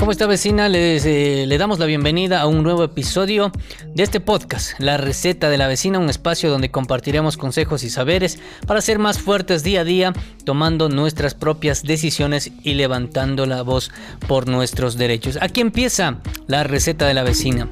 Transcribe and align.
¿Cómo 0.00 0.12
está 0.12 0.26
vecina? 0.26 0.70
Les, 0.70 1.04
eh, 1.04 1.44
le 1.46 1.58
damos 1.58 1.78
la 1.78 1.84
bienvenida 1.84 2.40
a 2.40 2.46
un 2.46 2.62
nuevo 2.62 2.82
episodio 2.82 3.52
de 3.94 4.02
este 4.02 4.18
podcast, 4.18 4.72
La 4.80 4.96
Receta 4.96 5.50
de 5.50 5.58
la 5.58 5.66
Vecina, 5.66 5.98
un 5.98 6.08
espacio 6.08 6.48
donde 6.48 6.70
compartiremos 6.70 7.36
consejos 7.36 7.84
y 7.84 7.90
saberes 7.90 8.38
para 8.66 8.80
ser 8.80 8.98
más 8.98 9.18
fuertes 9.18 9.62
día 9.62 9.82
a 9.82 9.84
día, 9.84 10.14
tomando 10.46 10.88
nuestras 10.88 11.34
propias 11.34 11.82
decisiones 11.82 12.50
y 12.62 12.74
levantando 12.74 13.44
la 13.44 13.60
voz 13.60 13.90
por 14.26 14.48
nuestros 14.48 14.96
derechos. 14.96 15.36
Aquí 15.38 15.60
empieza 15.60 16.20
La 16.46 16.64
Receta 16.64 17.06
de 17.06 17.12
la 17.12 17.22
Vecina. 17.22 17.68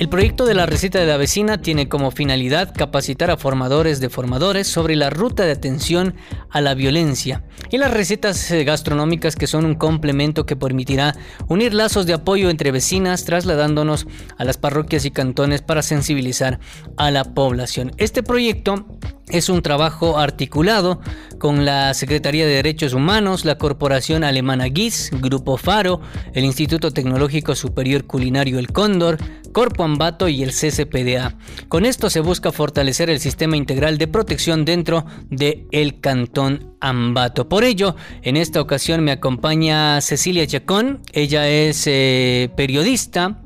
El 0.00 0.08
proyecto 0.08 0.46
de 0.46 0.54
la 0.54 0.64
receta 0.64 0.98
de 0.98 1.04
la 1.04 1.18
vecina 1.18 1.60
tiene 1.60 1.90
como 1.90 2.10
finalidad 2.10 2.72
capacitar 2.74 3.30
a 3.30 3.36
formadores 3.36 4.00
de 4.00 4.08
formadores 4.08 4.66
sobre 4.66 4.96
la 4.96 5.10
ruta 5.10 5.44
de 5.44 5.52
atención 5.52 6.14
a 6.50 6.60
la 6.60 6.74
violencia 6.74 7.44
y 7.70 7.78
las 7.78 7.92
recetas 7.92 8.50
eh, 8.50 8.64
gastronómicas 8.64 9.36
que 9.36 9.46
son 9.46 9.64
un 9.64 9.74
complemento 9.74 10.46
que 10.46 10.56
permitirá 10.56 11.14
unir 11.48 11.74
lazos 11.74 12.06
de 12.06 12.14
apoyo 12.14 12.50
entre 12.50 12.72
vecinas 12.72 13.24
trasladándonos 13.24 14.06
a 14.36 14.44
las 14.44 14.58
parroquias 14.58 15.04
y 15.04 15.10
cantones 15.10 15.62
para 15.62 15.82
sensibilizar 15.82 16.60
a 16.96 17.10
la 17.10 17.24
población. 17.24 17.92
Este 17.96 18.22
proyecto 18.22 18.86
es 19.28 19.48
un 19.48 19.62
trabajo 19.62 20.18
articulado 20.18 21.00
con 21.38 21.64
la 21.64 21.94
Secretaría 21.94 22.46
de 22.46 22.54
Derechos 22.54 22.94
Humanos, 22.94 23.44
la 23.44 23.58
Corporación 23.58 24.24
Alemana 24.24 24.64
GIS, 24.64 25.10
Grupo 25.20 25.56
Faro, 25.56 26.00
el 26.34 26.44
Instituto 26.44 26.92
Tecnológico 26.92 27.54
Superior 27.54 28.04
Culinario 28.06 28.58
El 28.58 28.72
Cóndor, 28.72 29.18
Corpo 29.52 29.84
Ambato 29.84 30.28
y 30.28 30.42
el 30.42 30.50
CCPDA. 30.50 31.36
Con 31.68 31.86
esto 31.86 32.10
se 32.10 32.20
busca 32.20 32.52
fortalecer 32.52 33.10
el 33.10 33.20
sistema 33.20 33.56
integral 33.56 33.98
de 33.98 34.08
protección 34.08 34.64
dentro 34.64 35.06
de 35.28 35.66
el 35.70 36.00
Cantón 36.00 36.39
Ambato. 36.80 37.48
Por 37.48 37.64
ello, 37.64 37.96
en 38.22 38.36
esta 38.36 38.60
ocasión 38.60 39.02
me 39.02 39.12
acompaña 39.12 40.00
Cecilia 40.00 40.46
Chacón. 40.46 41.00
Ella 41.12 41.48
es 41.48 41.86
eh, 41.86 42.50
periodista, 42.56 43.42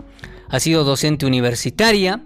ha 0.49 0.61
sido 0.61 0.85
docente 0.85 1.27
universitaria, 1.27 2.23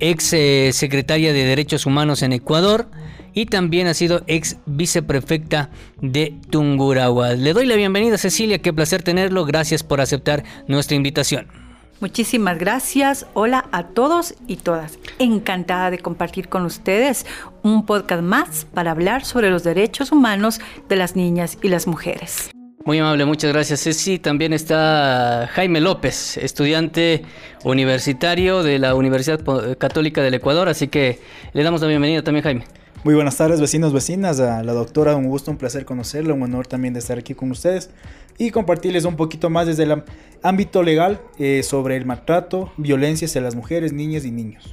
ex 0.00 0.32
eh, 0.32 0.70
secretaria 0.72 1.32
de 1.32 1.44
Derechos 1.44 1.86
Humanos 1.86 2.22
en 2.22 2.32
Ecuador 2.32 2.88
y 3.32 3.46
también 3.46 3.86
ha 3.86 3.94
sido 3.94 4.22
ex 4.26 4.58
viceprefecta 4.66 5.70
de 6.00 6.38
Tungurahua. 6.50 7.34
Le 7.34 7.52
doy 7.52 7.66
la 7.66 7.76
bienvenida 7.76 8.18
Cecilia, 8.18 8.58
qué 8.58 8.72
placer 8.72 9.02
tenerlo, 9.02 9.44
gracias 9.44 9.82
por 9.82 10.00
aceptar 10.00 10.44
nuestra 10.68 10.96
invitación. 10.96 11.63
Muchísimas 12.00 12.58
gracias, 12.58 13.26
hola 13.34 13.66
a 13.72 13.84
todos 13.84 14.34
y 14.46 14.56
todas. 14.56 14.98
Encantada 15.18 15.90
de 15.90 15.98
compartir 15.98 16.48
con 16.48 16.64
ustedes 16.64 17.24
un 17.62 17.86
podcast 17.86 18.22
más 18.22 18.66
para 18.74 18.90
hablar 18.90 19.24
sobre 19.24 19.50
los 19.50 19.64
derechos 19.64 20.12
humanos 20.12 20.60
de 20.88 20.96
las 20.96 21.16
niñas 21.16 21.58
y 21.62 21.68
las 21.68 21.86
mujeres. 21.86 22.50
Muy 22.84 22.98
amable, 22.98 23.24
muchas 23.24 23.50
gracias 23.52 23.82
Ceci. 23.82 24.18
También 24.18 24.52
está 24.52 25.48
Jaime 25.52 25.80
López, 25.80 26.36
estudiante 26.36 27.22
universitario 27.64 28.62
de 28.62 28.78
la 28.78 28.94
Universidad 28.94 29.40
Católica 29.78 30.20
del 30.20 30.34
Ecuador, 30.34 30.68
así 30.68 30.88
que 30.88 31.20
le 31.54 31.62
damos 31.62 31.80
la 31.80 31.86
bienvenida 31.86 32.22
también 32.22 32.42
Jaime. 32.42 32.64
Muy 33.04 33.14
buenas 33.14 33.36
tardes 33.36 33.60
vecinos, 33.60 33.92
vecinas, 33.92 34.40
a 34.40 34.62
la 34.62 34.72
doctora, 34.72 35.14
un 35.14 35.26
gusto, 35.26 35.50
un 35.50 35.58
placer 35.58 35.84
conocerla, 35.84 36.32
un 36.32 36.42
honor 36.42 36.66
también 36.66 36.94
de 36.94 37.00
estar 37.00 37.18
aquí 37.18 37.34
con 37.34 37.50
ustedes 37.50 37.90
y 38.38 38.50
compartirles 38.50 39.04
un 39.04 39.16
poquito 39.16 39.50
más 39.50 39.66
desde 39.66 39.82
el 39.82 40.02
ámbito 40.42 40.82
legal 40.82 41.20
eh, 41.38 41.62
sobre 41.62 41.96
el 41.96 42.06
maltrato, 42.06 42.72
violencia 42.78 43.26
hacia 43.26 43.42
las 43.42 43.56
mujeres, 43.56 43.92
niñas 43.92 44.24
y 44.24 44.30
niños. 44.30 44.72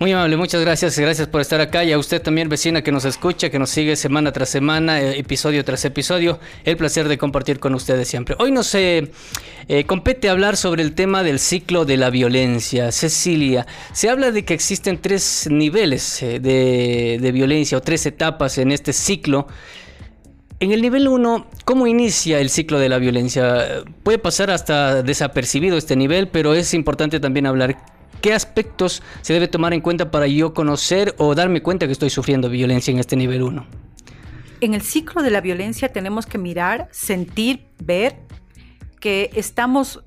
Muy 0.00 0.10
amable, 0.10 0.36
muchas 0.36 0.60
gracias, 0.60 0.98
gracias 0.98 1.28
por 1.28 1.40
estar 1.40 1.60
acá 1.60 1.84
y 1.84 1.92
a 1.92 1.98
usted 1.98 2.20
también 2.20 2.48
vecina 2.48 2.82
que 2.82 2.90
nos 2.90 3.04
escucha, 3.04 3.48
que 3.48 3.60
nos 3.60 3.70
sigue 3.70 3.94
semana 3.94 4.32
tras 4.32 4.48
semana, 4.48 5.00
eh, 5.00 5.20
episodio 5.20 5.64
tras 5.64 5.84
episodio, 5.84 6.40
el 6.64 6.76
placer 6.76 7.06
de 7.06 7.16
compartir 7.16 7.60
con 7.60 7.76
ustedes 7.76 8.08
siempre. 8.08 8.34
Hoy 8.40 8.50
nos 8.50 8.74
eh, 8.74 9.12
eh, 9.68 9.84
compete 9.84 10.28
hablar 10.28 10.56
sobre 10.56 10.82
el 10.82 10.96
tema 10.96 11.22
del 11.22 11.38
ciclo 11.38 11.84
de 11.84 11.96
la 11.96 12.10
violencia. 12.10 12.90
Cecilia, 12.90 13.68
se 13.92 14.10
habla 14.10 14.32
de 14.32 14.44
que 14.44 14.52
existen 14.52 15.00
tres 15.00 15.46
niveles 15.48 16.18
de, 16.20 17.18
de 17.20 17.32
violencia 17.32 17.78
o 17.78 17.80
tres 17.80 18.04
etapas 18.04 18.58
en 18.58 18.72
este 18.72 18.92
ciclo. 18.92 19.46
En 20.58 20.72
el 20.72 20.82
nivel 20.82 21.06
1, 21.06 21.46
¿cómo 21.64 21.86
inicia 21.86 22.40
el 22.40 22.50
ciclo 22.50 22.80
de 22.80 22.88
la 22.88 22.98
violencia? 22.98 23.84
Puede 24.02 24.18
pasar 24.18 24.50
hasta 24.50 25.04
desapercibido 25.04 25.78
este 25.78 25.94
nivel, 25.94 26.28
pero 26.28 26.52
es 26.54 26.74
importante 26.74 27.20
también 27.20 27.46
hablar 27.46 27.76
¿Qué 28.24 28.32
aspectos 28.32 29.02
se 29.20 29.34
debe 29.34 29.48
tomar 29.48 29.74
en 29.74 29.82
cuenta 29.82 30.10
para 30.10 30.26
yo 30.26 30.54
conocer 30.54 31.14
o 31.18 31.34
darme 31.34 31.62
cuenta 31.62 31.84
que 31.84 31.92
estoy 31.92 32.08
sufriendo 32.08 32.48
violencia 32.48 32.90
en 32.90 32.98
este 32.98 33.16
nivel 33.16 33.42
1? 33.42 33.66
En 34.62 34.72
el 34.72 34.80
ciclo 34.80 35.22
de 35.22 35.30
la 35.30 35.42
violencia 35.42 35.92
tenemos 35.92 36.24
que 36.24 36.38
mirar, 36.38 36.88
sentir, 36.90 37.66
ver 37.80 38.16
que 38.98 39.28
estamos 39.34 40.02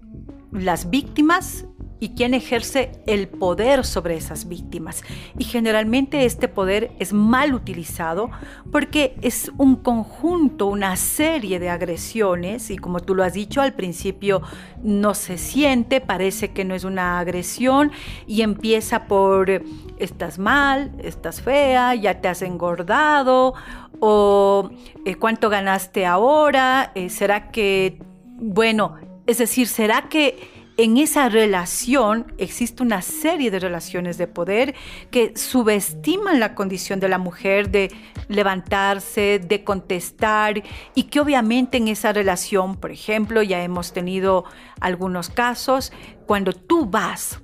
las 0.51 0.89
víctimas 0.89 1.66
y 2.00 2.09
quién 2.09 2.34
ejerce 2.34 2.91
el 3.08 3.28
poder 3.28 3.85
sobre 3.85 4.16
esas 4.16 4.47
víctimas. 4.47 5.03
Y 5.38 5.44
generalmente 5.44 6.25
este 6.25 6.47
poder 6.47 6.91
es 7.00 7.13
mal 7.13 7.53
utilizado 7.53 8.30
porque 8.72 9.16
es 9.22 9.52
un 9.58 9.75
conjunto, 9.75 10.68
una 10.68 10.96
serie 10.96 11.59
de 11.59 11.69
agresiones 11.69 12.69
y 12.69 12.78
como 12.78 13.00
tú 13.00 13.16
lo 13.16 13.24
has 13.24 13.34
dicho 13.34 13.62
al 13.62 13.74
principio 13.74 14.41
no 14.84 15.13
se 15.13 15.38
siente, 15.38 16.02
parece 16.02 16.52
que 16.52 16.66
no 16.66 16.75
es 16.75 16.84
una 16.84 17.19
agresión 17.19 17.91
y 18.28 18.41
empieza 18.41 19.06
por 19.06 19.63
estás 19.97 20.38
mal, 20.40 20.91
estás 21.03 21.41
fea, 21.41 21.96
ya 21.96 22.22
te 22.22 22.28
has 22.28 22.41
engordado 22.41 23.53
o 24.00 24.69
eh, 25.06 25.16
cuánto 25.16 25.50
ganaste 25.50 26.06
ahora, 26.06 26.91
eh, 26.96 27.09
será 27.09 27.50
que, 27.52 28.00
bueno, 28.40 28.96
es 29.25 29.40
decir, 29.40 29.68
será 29.68 30.07
que 30.09 30.56
en 30.77 30.97
esa 30.97 31.27
relación 31.27 32.31
existe 32.38 32.83
una 32.83 33.01
serie 33.01 33.49
de 33.49 33.59
relaciones 33.59 34.17
de 34.19 34.27
poder 34.27 34.75
que 35.09 35.35
subestiman 35.35 36.39
la 36.39 36.53
condición 36.53 36.99
de 36.99 37.09
la 37.09 37.17
mujer 37.17 37.71
de 37.71 37.91
levantarse, 38.27 39.39
de 39.39 39.63
contestar 39.63 40.61
y 40.93 41.03
que 41.03 41.19
obviamente 41.19 41.77
en 41.77 41.88
esa 41.88 42.13
relación, 42.13 42.75
por 42.75 42.91
ejemplo, 42.91 43.41
ya 43.41 43.63
hemos 43.63 43.91
tenido 43.91 44.45
algunos 44.79 45.29
casos, 45.29 45.91
cuando 46.27 46.53
tú 46.53 46.85
vas 46.85 47.41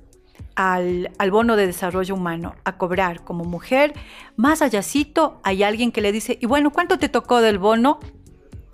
al, 0.54 1.10
bono 1.30 1.56
de 1.56 1.66
desarrollo 1.66 2.14
humano 2.14 2.54
a 2.64 2.76
cobrar 2.76 3.24
como 3.24 3.44
mujer, 3.44 3.94
más 4.36 4.62
allácito 4.62 5.40
hay 5.42 5.64
alguien 5.64 5.90
que 5.90 6.00
le 6.00 6.12
dice, 6.12 6.38
y 6.40 6.46
bueno, 6.46 6.70
¿cuánto 6.70 6.98
te 6.98 7.08
tocó 7.08 7.40
del 7.40 7.58
bono? 7.58 7.98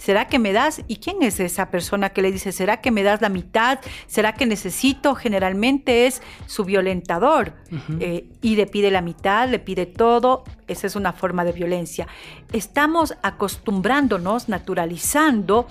¿Será 0.01 0.29
que 0.29 0.39
me 0.39 0.55
das? 0.55 0.81
¿Y 0.89 0.97
quién 0.97 1.23
es 1.23 1.41
esa 1.41 1.71
persona 1.71 2.09
que 2.09 2.23
le 2.23 2.33
dice, 2.33 2.53
¿será 2.53 2.81
que 2.81 2.91
me 2.91 3.03
das 3.03 3.21
la 3.21 3.29
mitad? 3.29 3.81
¿Será 4.07 4.33
que 4.33 4.47
necesito? 4.47 5.15
Generalmente 5.15 6.07
es 6.07 6.23
su 6.47 6.65
violentador 6.65 7.53
eh, 8.01 8.25
y 8.41 8.57
le 8.57 8.67
pide 8.67 8.91
la 8.91 9.03
mitad, 9.03 9.47
le 9.51 9.59
pide 9.59 9.85
todo. 9.85 10.45
Esa 10.69 10.87
es 10.87 10.97
una 10.97 11.13
forma 11.13 11.45
de 11.45 11.53
violencia. 11.53 12.09
Estamos 12.51 13.15
acostumbrándonos, 13.23 14.49
naturalizando 14.49 15.67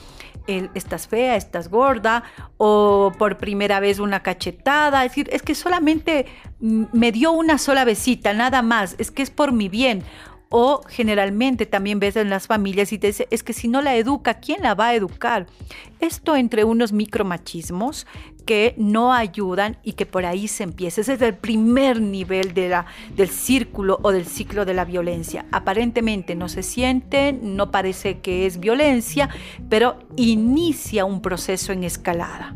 estás 0.73 1.07
fea, 1.07 1.35
estás 1.35 1.69
gorda, 1.69 2.23
o 2.57 3.11
por 3.17 3.37
primera 3.37 3.79
vez 3.79 3.99
una 3.99 4.21
cachetada, 4.23 5.05
es 5.05 5.11
decir, 5.11 5.29
es 5.31 5.43
que 5.43 5.53
solamente 5.53 6.25
me 6.59 7.11
dio 7.11 7.31
una 7.31 7.59
sola 7.59 7.85
besita, 7.85 8.33
nada 8.33 8.63
más, 8.63 8.95
es 8.97 9.11
que 9.11 9.21
es 9.21 9.29
por 9.29 9.51
mi 9.51 9.69
bien, 9.69 10.03
o 10.49 10.81
generalmente 10.87 11.65
también 11.65 11.99
ves 11.99 12.15
en 12.15 12.29
las 12.29 12.47
familias 12.47 12.91
y 12.91 12.97
te 12.97 13.07
dice, 13.07 13.27
es 13.31 13.43
que 13.43 13.53
si 13.53 13.67
no 13.67 13.81
la 13.81 13.95
educa, 13.95 14.35
¿quién 14.35 14.63
la 14.63 14.73
va 14.73 14.87
a 14.87 14.95
educar? 14.95 15.45
Esto 15.99 16.35
entre 16.35 16.63
unos 16.63 16.91
micromachismos 16.91 18.07
que 18.45 18.73
no 18.77 19.13
ayudan 19.13 19.77
y 19.83 19.93
que 19.93 20.07
por 20.07 20.25
ahí 20.25 20.47
se 20.47 20.63
empieza. 20.63 21.01
Ese 21.01 21.13
es 21.13 21.21
el 21.21 21.35
primer 21.35 22.01
nivel 22.01 22.55
de 22.55 22.69
la, 22.69 22.87
del 23.15 23.29
círculo 23.29 23.99
o 24.01 24.11
del 24.11 24.25
ciclo 24.25 24.65
de 24.65 24.73
la 24.73 24.85
violencia. 24.85 25.45
Aparentemente 25.51 26.33
no 26.33 26.49
se 26.49 26.63
siente, 26.63 27.31
no 27.33 27.69
parece 27.69 28.19
que 28.21 28.47
es 28.47 28.59
violencia, 28.59 29.29
pero 29.69 29.99
inicia 30.15 31.05
un 31.05 31.21
proceso 31.21 31.73
en 31.73 31.83
escalada. 31.83 32.55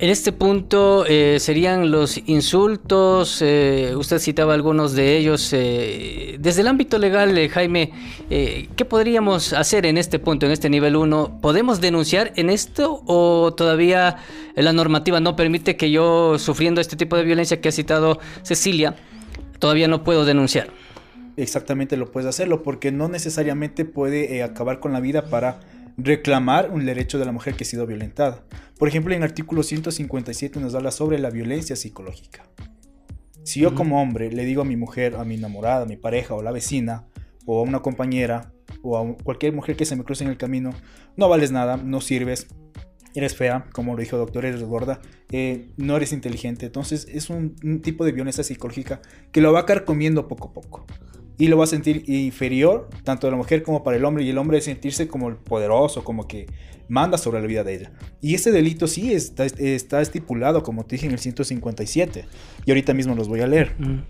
En 0.00 0.10
este 0.10 0.32
punto 0.32 1.06
eh, 1.06 1.38
serían 1.38 1.92
los 1.92 2.20
insultos, 2.26 3.40
eh, 3.40 3.92
usted 3.96 4.18
citaba 4.18 4.52
algunos 4.52 4.92
de 4.94 5.16
ellos. 5.16 5.52
Eh, 5.52 6.36
desde 6.40 6.62
el 6.62 6.66
ámbito 6.66 6.98
legal, 6.98 7.48
Jaime, 7.48 7.92
¿qué 8.28 8.84
podríamos 8.84 9.52
hacer 9.52 9.86
en 9.86 9.96
este 9.96 10.18
punto, 10.18 10.46
en 10.46 10.52
este 10.52 10.68
nivel 10.68 10.96
1? 10.96 11.38
¿Podemos 11.40 11.80
denunciar 11.80 12.32
en 12.34 12.50
esto 12.50 13.02
o 13.06 13.54
todavía 13.54 14.16
la 14.56 14.72
normativa 14.72 15.20
no 15.20 15.36
permite 15.36 15.76
que 15.76 15.92
yo, 15.92 16.40
sufriendo 16.40 16.80
este 16.80 16.96
tipo 16.96 17.16
de 17.16 17.22
violencia 17.22 17.60
que 17.60 17.68
ha 17.68 17.72
citado 17.72 18.18
Cecilia, 18.42 18.96
todavía 19.60 19.86
no 19.86 20.02
puedo 20.02 20.24
denunciar? 20.24 20.70
Exactamente 21.36 21.96
lo 21.96 22.10
puedes 22.10 22.28
hacerlo 22.28 22.64
porque 22.64 22.90
no 22.90 23.08
necesariamente 23.08 23.84
puede 23.84 24.42
acabar 24.42 24.80
con 24.80 24.92
la 24.92 24.98
vida 24.98 25.26
para 25.26 25.60
reclamar 25.96 26.70
un 26.70 26.84
derecho 26.86 27.18
de 27.18 27.24
la 27.24 27.32
mujer 27.32 27.54
que 27.54 27.64
ha 27.64 27.66
sido 27.66 27.86
violentada. 27.86 28.44
Por 28.78 28.88
ejemplo, 28.88 29.12
en 29.14 29.22
el 29.22 29.28
artículo 29.28 29.62
157 29.62 30.60
nos 30.60 30.74
habla 30.74 30.90
sobre 30.90 31.18
la 31.18 31.30
violencia 31.30 31.76
psicológica. 31.76 32.44
Si 33.44 33.60
yo 33.60 33.74
como 33.74 34.00
hombre 34.00 34.32
le 34.32 34.44
digo 34.44 34.62
a 34.62 34.64
mi 34.64 34.76
mujer, 34.76 35.16
a 35.16 35.24
mi 35.24 35.34
enamorada, 35.34 35.82
a 35.82 35.86
mi 35.86 35.96
pareja 35.96 36.34
o 36.34 36.40
a 36.40 36.42
la 36.42 36.50
vecina, 36.50 37.06
o 37.46 37.60
a 37.60 37.62
una 37.62 37.80
compañera, 37.80 38.52
o 38.82 38.98
a 38.98 39.16
cualquier 39.22 39.52
mujer 39.52 39.76
que 39.76 39.84
se 39.84 39.96
me 39.96 40.04
cruce 40.04 40.24
en 40.24 40.30
el 40.30 40.36
camino, 40.36 40.70
no 41.16 41.28
vales 41.28 41.52
nada, 41.52 41.76
no 41.76 42.00
sirves, 42.00 42.48
eres 43.14 43.36
fea, 43.36 43.66
como 43.72 43.94
lo 43.94 44.00
dijo 44.00 44.16
el 44.16 44.22
doctor, 44.22 44.44
eres 44.44 44.62
gorda, 44.62 45.00
eh, 45.30 45.68
no 45.76 45.96
eres 45.96 46.12
inteligente. 46.12 46.66
Entonces 46.66 47.06
es 47.10 47.30
un, 47.30 47.54
un, 47.62 47.80
tipo 47.80 48.04
de 48.04 48.12
violencia 48.12 48.42
psicológica 48.42 49.00
que 49.30 49.40
lo 49.40 49.52
va 49.52 49.60
a 49.60 49.66
carcomiendo 49.66 50.26
poco 50.26 50.48
a 50.48 50.52
poco. 50.52 50.86
Y 51.36 51.48
lo 51.48 51.58
va 51.58 51.64
a 51.64 51.66
sentir 51.66 52.04
inferior, 52.06 52.88
tanto 53.02 53.26
de 53.26 53.32
la 53.32 53.36
mujer 53.36 53.62
como 53.62 53.82
para 53.82 53.96
el 53.96 54.04
hombre, 54.04 54.24
y 54.24 54.30
el 54.30 54.38
hombre 54.38 54.58
de 54.58 54.62
sentirse 54.62 55.08
como 55.08 55.28
el 55.28 55.36
poderoso, 55.36 56.04
como 56.04 56.28
que 56.28 56.46
manda 56.88 57.18
sobre 57.18 57.40
la 57.40 57.46
vida 57.46 57.64
de 57.64 57.74
ella. 57.74 57.92
Y 58.20 58.34
ese 58.34 58.52
delito 58.52 58.86
sí 58.86 59.12
está, 59.12 59.44
está 59.44 60.00
estipulado, 60.00 60.62
como 60.62 60.84
te 60.84 60.96
dije, 60.96 61.06
en 61.06 61.12
el 61.12 61.18
157. 61.18 62.24
Y 62.64 62.70
ahorita 62.70 62.94
mismo 62.94 63.14
los 63.14 63.28
voy 63.28 63.40
a 63.40 63.46
leer. 63.46 63.74
Mm. 63.78 64.02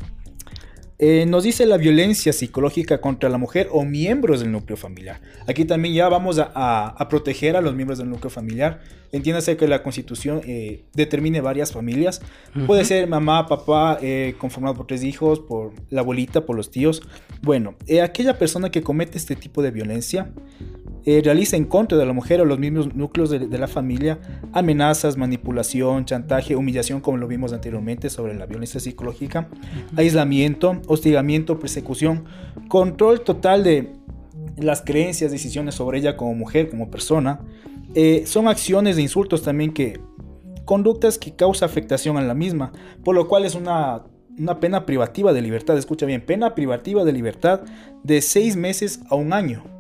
Eh, 0.99 1.26
nos 1.26 1.43
dice 1.43 1.67
la 1.67 1.76
violencia 1.76 2.32
psicológica 2.32 3.00
contra 3.00 3.29
la 3.29 3.37
mujer 3.37 3.69
o 3.73 3.85
miembros 3.85 4.41
del 4.41 4.52
núcleo 4.52 4.76
familiar. 4.76 5.20
Aquí 5.49 5.64
también 5.64 5.94
ya 5.94 6.08
vamos 6.08 6.38
a, 6.38 7.06
proteger 7.11 7.56
a 7.56 7.61
los 7.61 7.75
miembros 7.75 7.99
del 7.99 8.08
núcleo 8.08 8.31
familiar. 8.31 8.81
Entiéndase 9.11 9.56
que 9.56 9.69
la 9.69 9.82
constitución 9.82 10.41
eh, 10.44 10.85
determine 10.93 11.41
varias 11.41 11.73
familias. 11.73 12.20
Puede 12.67 12.85
ser 12.85 13.08
mamá, 13.08 13.46
papá, 13.46 13.99
eh, 14.02 14.35
conformado 14.38 14.75
por 14.75 14.87
tres 14.87 15.05
hijos, 15.05 15.41
por 15.41 15.73
la 15.91 16.00
abuelita, 16.00 16.46
por 16.46 16.56
los 16.56 16.70
tíos. 16.70 17.02
Bueno, 17.43 17.76
aquella 18.02 18.38
persona 18.38 18.70
que 18.70 18.82
comete 18.82 19.19
este 19.19 19.37
tipo 19.37 19.62
de 19.62 19.70
violencia 19.70 20.32
eh, 21.06 21.21
realiza 21.23 21.56
en 21.56 21.65
contra 21.65 21.99
de 21.99 22.06
la 22.06 22.15
mujer 22.15 22.41
o 22.41 22.47
los 22.47 22.59
mismos 22.59 22.95
núcleos 22.95 23.29
de, 23.29 23.59
la 23.59 23.69
familia 23.69 24.19
amenazas, 24.53 25.19
manipulación, 25.19 26.06
chantaje, 26.06 26.56
humillación, 26.56 27.01
como 27.01 27.19
lo 27.19 27.29
vimos 27.29 27.53
anteriormente 27.53 28.09
sobre 28.09 28.35
la 28.35 28.47
violencia 28.47 28.81
psicológica, 28.81 29.49
aislamiento, 29.97 30.81
hostigamiento, 30.87 31.59
persecución, 31.59 32.25
control 32.69 33.21
total 33.21 33.65
de 33.65 33.93
las 34.56 34.81
creencias, 34.81 35.31
decisiones 35.31 35.75
sobre 35.75 35.99
ella 35.99 36.17
como 36.17 36.35
mujer, 36.35 36.71
como 36.71 36.91
persona. 36.91 37.41
Eh, 37.95 38.25
son 38.27 38.49
acciones 38.49 38.97
de 38.97 39.03
insultos 39.03 39.43
también 39.43 39.75
que 39.75 40.00
conductas 40.65 41.19
que 41.19 41.37
causa 41.37 41.67
afectación 41.67 42.17
a 42.17 42.23
la 42.23 42.35
misma, 42.35 42.73
por 43.05 43.15
lo 43.15 43.29
cual 43.29 43.45
es 43.45 43.55
una, 43.55 44.05
una 44.39 44.59
pena 44.59 44.87
privativa 44.87 45.35
de 45.35 45.43
libertad. 45.43 45.77
Escucha 45.77 46.07
bien, 46.07 46.25
pena 46.25 46.55
privativa 46.55 47.05
de 47.05 47.12
libertad 47.12 47.61
de 48.03 48.23
seis 48.23 48.57
meses 48.57 49.00
a 49.11 49.17
un 49.17 49.35
año. 49.35 49.74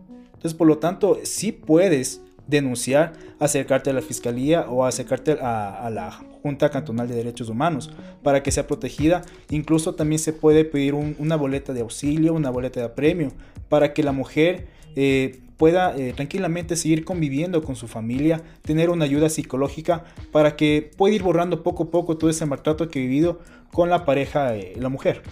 Entonces, 0.44 0.58
por 0.58 0.68
lo 0.68 0.76
tanto, 0.76 1.20
sí 1.22 1.52
puedes 1.52 2.20
denunciar, 2.46 3.14
acercarte 3.40 3.88
a 3.88 3.94
la 3.94 4.02
fiscalía 4.02 4.66
o 4.68 4.84
acercarte 4.84 5.38
a, 5.40 5.88
la 5.90 6.10
Junta 6.42 6.68
Cantonal 6.68 7.08
de 7.08 7.14
Derechos 7.14 7.48
Humanos 7.48 7.90
para 8.22 8.42
que 8.42 8.50
sea 8.50 8.66
protegida. 8.66 9.22
Incluso 9.48 9.94
también 9.94 10.18
se 10.18 10.34
puede 10.34 10.66
pedir 10.66 10.92
una 10.92 11.36
boleta 11.36 11.72
de 11.72 11.80
auxilio, 11.80 12.34
una 12.34 12.50
boleta 12.50 12.78
de 12.78 12.84
apremio 12.84 13.32
para 13.70 13.94
que 13.94 14.02
la 14.02 14.12
mujer 14.12 14.66
eh, 14.96 15.40
pueda 15.64 15.96
eh, 15.96 16.12
tranquilamente 16.14 16.76
seguir 16.76 17.06
conviviendo 17.06 17.62
con 17.62 17.74
su 17.74 17.88
familia, 17.88 18.42
tener 18.66 18.90
una 18.90 19.06
ayuda 19.06 19.30
psicológica 19.30 20.04
para 20.30 20.56
que 20.56 20.90
pueda 20.94 21.14
ir 21.14 21.22
borrando 21.22 21.62
poco 21.62 21.84
a 21.84 21.90
poco 21.90 22.18
todo 22.18 22.28
ese 22.28 22.44
maltrato 22.44 22.90
que 22.90 22.98
ha 22.98 23.02
vivido 23.02 23.40
con 23.72 23.88
la 23.88 24.04
pareja, 24.04 24.54
eh, 24.54 24.74
la 24.78 24.90
mujer. 24.90 25.22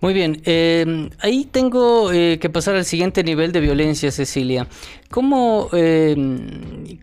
Muy 0.00 0.14
bien, 0.14 0.42
eh, 0.44 1.10
ahí 1.18 1.44
tengo 1.44 2.08
que 2.10 2.50
pasar 2.50 2.76
al 2.76 2.84
siguiente 2.84 3.24
nivel 3.24 3.50
de 3.50 3.58
violencia, 3.58 4.12
Cecilia. 4.12 4.68
¿Cómo, 5.10 5.68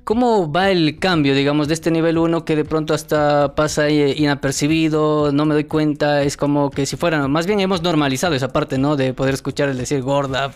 ¿Cómo 0.05 0.51
va 0.51 0.71
el 0.71 0.97
cambio, 0.97 1.35
digamos, 1.35 1.67
de 1.67 1.73
este 1.73 1.91
nivel 1.91 2.17
1 2.17 2.45
que 2.45 2.55
de 2.55 2.63
pronto 2.63 2.93
hasta 2.93 3.53
pasa 3.53 3.89
inapercibido, 3.89 5.33
no 5.33 5.45
me 5.45 5.53
doy 5.55 5.65
cuenta, 5.65 6.23
es 6.23 6.37
como 6.37 6.71
que 6.71 6.85
si 6.85 6.95
fuera, 6.95 7.27
más 7.27 7.45
bien 7.47 7.59
hemos 7.59 7.83
normalizado 7.83 8.33
esa 8.33 8.47
parte, 8.47 8.77
¿no? 8.77 8.95
De 8.95 9.13
poder 9.13 9.33
escuchar 9.33 9.67
el 9.67 9.77
decir 9.77 10.01
gorda 10.01 10.53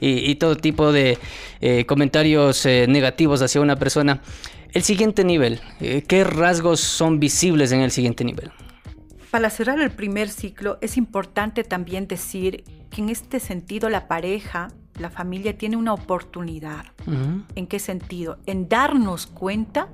y, 0.00 0.30
y 0.30 0.34
todo 0.36 0.56
tipo 0.56 0.92
de 0.92 1.18
eh, 1.60 1.86
comentarios 1.86 2.64
eh, 2.66 2.86
negativos 2.88 3.42
hacia 3.42 3.60
una 3.60 3.76
persona. 3.76 4.20
El 4.72 4.82
siguiente 4.82 5.24
nivel, 5.24 5.60
eh, 5.80 6.02
¿qué 6.06 6.24
rasgos 6.24 6.80
son 6.80 7.18
visibles 7.18 7.72
en 7.72 7.80
el 7.80 7.90
siguiente 7.90 8.24
nivel? 8.24 8.50
Para 9.30 9.50
cerrar 9.50 9.80
el 9.80 9.90
primer 9.90 10.28
ciclo, 10.28 10.78
es 10.80 10.96
importante 10.96 11.64
también 11.64 12.06
decir 12.06 12.64
que 12.90 13.02
en 13.02 13.08
este 13.08 13.40
sentido 13.40 13.88
la 13.88 14.08
pareja, 14.08 14.68
la 14.98 15.10
familia 15.10 15.56
tiene 15.56 15.76
una 15.76 15.92
oportunidad. 15.92 16.86
¿En 17.54 17.66
qué 17.66 17.78
sentido? 17.78 18.38
En 18.46 18.68
darnos 18.68 19.26
cuenta 19.26 19.88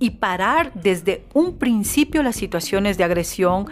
y 0.00 0.10
parar 0.10 0.72
desde 0.74 1.24
un 1.34 1.58
principio 1.58 2.24
las 2.24 2.34
situaciones 2.34 2.98
de 2.98 3.04
agresión 3.04 3.66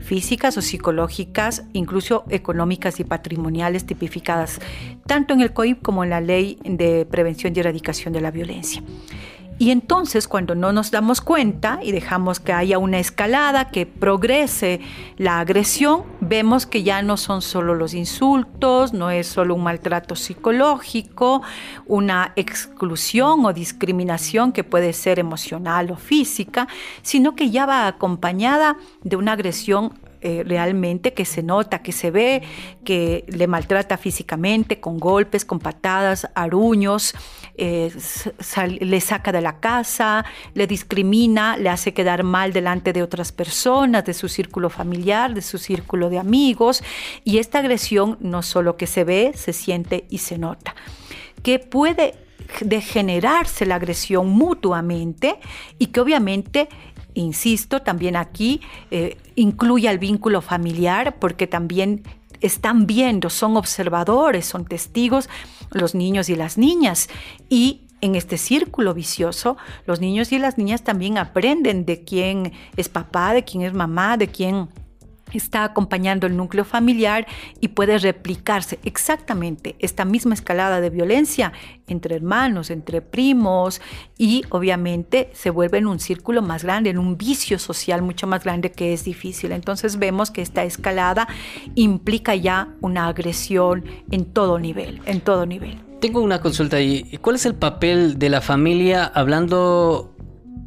físicas 0.00 0.56
o 0.56 0.62
psicológicas, 0.62 1.64
incluso 1.72 2.24
económicas 2.30 2.98
y 2.98 3.04
patrimoniales 3.04 3.86
tipificadas 3.86 4.60
tanto 5.06 5.34
en 5.34 5.42
el 5.42 5.52
COIP 5.52 5.82
como 5.82 6.02
en 6.02 6.10
la 6.10 6.20
Ley 6.20 6.58
de 6.64 7.06
Prevención 7.06 7.52
y 7.54 7.60
Erradicación 7.60 8.12
de 8.12 8.20
la 8.22 8.30
Violencia. 8.30 8.82
Y 9.56 9.70
entonces 9.70 10.26
cuando 10.26 10.56
no 10.56 10.72
nos 10.72 10.90
damos 10.90 11.20
cuenta 11.20 11.78
y 11.80 11.92
dejamos 11.92 12.40
que 12.40 12.52
haya 12.52 12.78
una 12.78 12.98
escalada, 12.98 13.70
que 13.70 13.86
progrese 13.86 14.80
la 15.16 15.38
agresión, 15.38 16.02
vemos 16.20 16.66
que 16.66 16.82
ya 16.82 17.02
no 17.02 17.16
son 17.16 17.40
solo 17.40 17.76
los 17.76 17.94
insultos, 17.94 18.92
no 18.92 19.10
es 19.10 19.28
solo 19.28 19.54
un 19.54 19.62
maltrato 19.62 20.16
psicológico, 20.16 21.42
una 21.86 22.32
exclusión 22.34 23.44
o 23.44 23.52
discriminación 23.52 24.50
que 24.50 24.64
puede 24.64 24.92
ser 24.92 25.20
emocional 25.20 25.90
o 25.92 25.96
física, 25.96 26.66
sino 27.02 27.36
que 27.36 27.50
ya 27.50 27.64
va 27.64 27.86
acompañada 27.86 28.76
de 29.04 29.14
una 29.14 29.32
agresión 29.32 29.92
eh, 30.26 30.42
realmente 30.42 31.12
que 31.12 31.26
se 31.26 31.42
nota, 31.42 31.82
que 31.82 31.92
se 31.92 32.10
ve, 32.10 32.42
que 32.82 33.26
le 33.28 33.46
maltrata 33.46 33.98
físicamente 33.98 34.80
con 34.80 34.98
golpes, 34.98 35.44
con 35.44 35.58
patadas, 35.58 36.30
aruños, 36.34 37.14
eh, 37.58 37.92
le 38.80 39.00
saca 39.02 39.32
de 39.32 39.42
la 39.42 39.60
casa, 39.60 40.24
le 40.54 40.66
discrimina, 40.66 41.58
le 41.58 41.68
hace 41.68 41.92
quedar 41.92 42.22
mal 42.22 42.54
delante 42.54 42.94
de 42.94 43.02
otras 43.02 43.32
personas, 43.32 44.06
de 44.06 44.14
su 44.14 44.30
círculo 44.30 44.70
familiar, 44.70 45.34
de 45.34 45.42
su 45.42 45.58
círculo 45.58 46.08
de 46.08 46.18
amigos. 46.18 46.82
Y 47.22 47.36
esta 47.36 47.58
agresión 47.58 48.16
no 48.20 48.42
solo 48.42 48.78
que 48.78 48.86
se 48.86 49.04
ve, 49.04 49.32
se 49.34 49.52
siente 49.52 50.06
y 50.08 50.18
se 50.18 50.38
nota. 50.38 50.74
Que 51.42 51.58
puede 51.58 52.14
degenerarse 52.62 53.66
la 53.66 53.74
agresión 53.74 54.30
mutuamente 54.30 55.38
y 55.78 55.88
que 55.88 56.00
obviamente 56.00 56.70
insisto, 57.14 57.82
también 57.82 58.16
aquí 58.16 58.60
eh, 58.90 59.16
incluye 59.34 59.88
al 59.88 59.98
vínculo 59.98 60.42
familiar 60.42 61.16
porque 61.18 61.46
también 61.46 62.02
están 62.40 62.86
viendo, 62.86 63.30
son 63.30 63.56
observadores, 63.56 64.44
son 64.44 64.66
testigos 64.66 65.28
los 65.70 65.94
niños 65.94 66.28
y 66.28 66.36
las 66.36 66.58
niñas. 66.58 67.08
Y 67.48 67.80
en 68.00 68.14
este 68.16 68.36
círculo 68.36 68.92
vicioso, 68.92 69.56
los 69.86 70.00
niños 70.00 70.30
y 70.32 70.38
las 70.38 70.58
niñas 70.58 70.84
también 70.84 71.16
aprenden 71.16 71.86
de 71.86 72.04
quién 72.04 72.52
es 72.76 72.88
papá, 72.88 73.32
de 73.32 73.44
quién 73.44 73.62
es 73.62 73.72
mamá, 73.72 74.16
de 74.16 74.28
quién 74.28 74.68
está 75.38 75.64
acompañando 75.64 76.26
el 76.26 76.36
núcleo 76.36 76.64
familiar 76.64 77.26
y 77.60 77.68
puede 77.68 77.98
replicarse 77.98 78.78
exactamente 78.84 79.76
esta 79.78 80.04
misma 80.04 80.34
escalada 80.34 80.80
de 80.80 80.90
violencia 80.90 81.52
entre 81.86 82.16
hermanos, 82.16 82.70
entre 82.70 83.02
primos 83.02 83.80
y 84.16 84.44
obviamente 84.50 85.30
se 85.32 85.50
vuelve 85.50 85.78
en 85.78 85.86
un 85.86 86.00
círculo 86.00 86.42
más 86.42 86.64
grande, 86.64 86.90
en 86.90 86.98
un 86.98 87.16
vicio 87.16 87.58
social 87.58 88.02
mucho 88.02 88.26
más 88.26 88.44
grande 88.44 88.72
que 88.72 88.92
es 88.92 89.04
difícil. 89.04 89.52
Entonces 89.52 89.98
vemos 89.98 90.30
que 90.30 90.42
esta 90.42 90.64
escalada 90.64 91.28
implica 91.74 92.34
ya 92.34 92.68
una 92.80 93.08
agresión 93.08 93.84
en 94.10 94.24
todo 94.24 94.58
nivel, 94.58 95.00
en 95.06 95.20
todo 95.20 95.46
nivel. 95.46 95.80
Tengo 96.00 96.20
una 96.20 96.40
consulta 96.40 96.76
ahí. 96.76 97.18
¿Cuál 97.22 97.36
es 97.36 97.46
el 97.46 97.54
papel 97.54 98.18
de 98.18 98.28
la 98.28 98.40
familia 98.40 99.04
hablando 99.06 100.13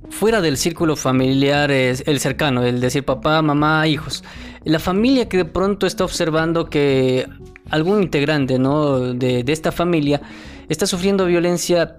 fuera 0.09 0.41
del 0.41 0.57
círculo 0.57 0.95
familiar, 0.95 1.71
el 1.71 2.19
cercano, 2.19 2.63
el 2.63 2.79
decir 2.79 3.03
papá, 3.03 3.41
mamá, 3.41 3.87
hijos? 3.87 4.23
la 4.67 4.79
familia 4.79 5.29
que 5.29 5.37
de 5.37 5.45
pronto 5.45 5.87
está 5.87 6.03
observando 6.03 6.69
que 6.69 7.25
algún 7.69 8.01
integrante 8.03 8.57
de, 8.59 9.43
esta 9.47 9.71
familia 9.71 10.21
está 10.67 10.85
sufriendo 10.85 11.25
violencia, 11.25 11.95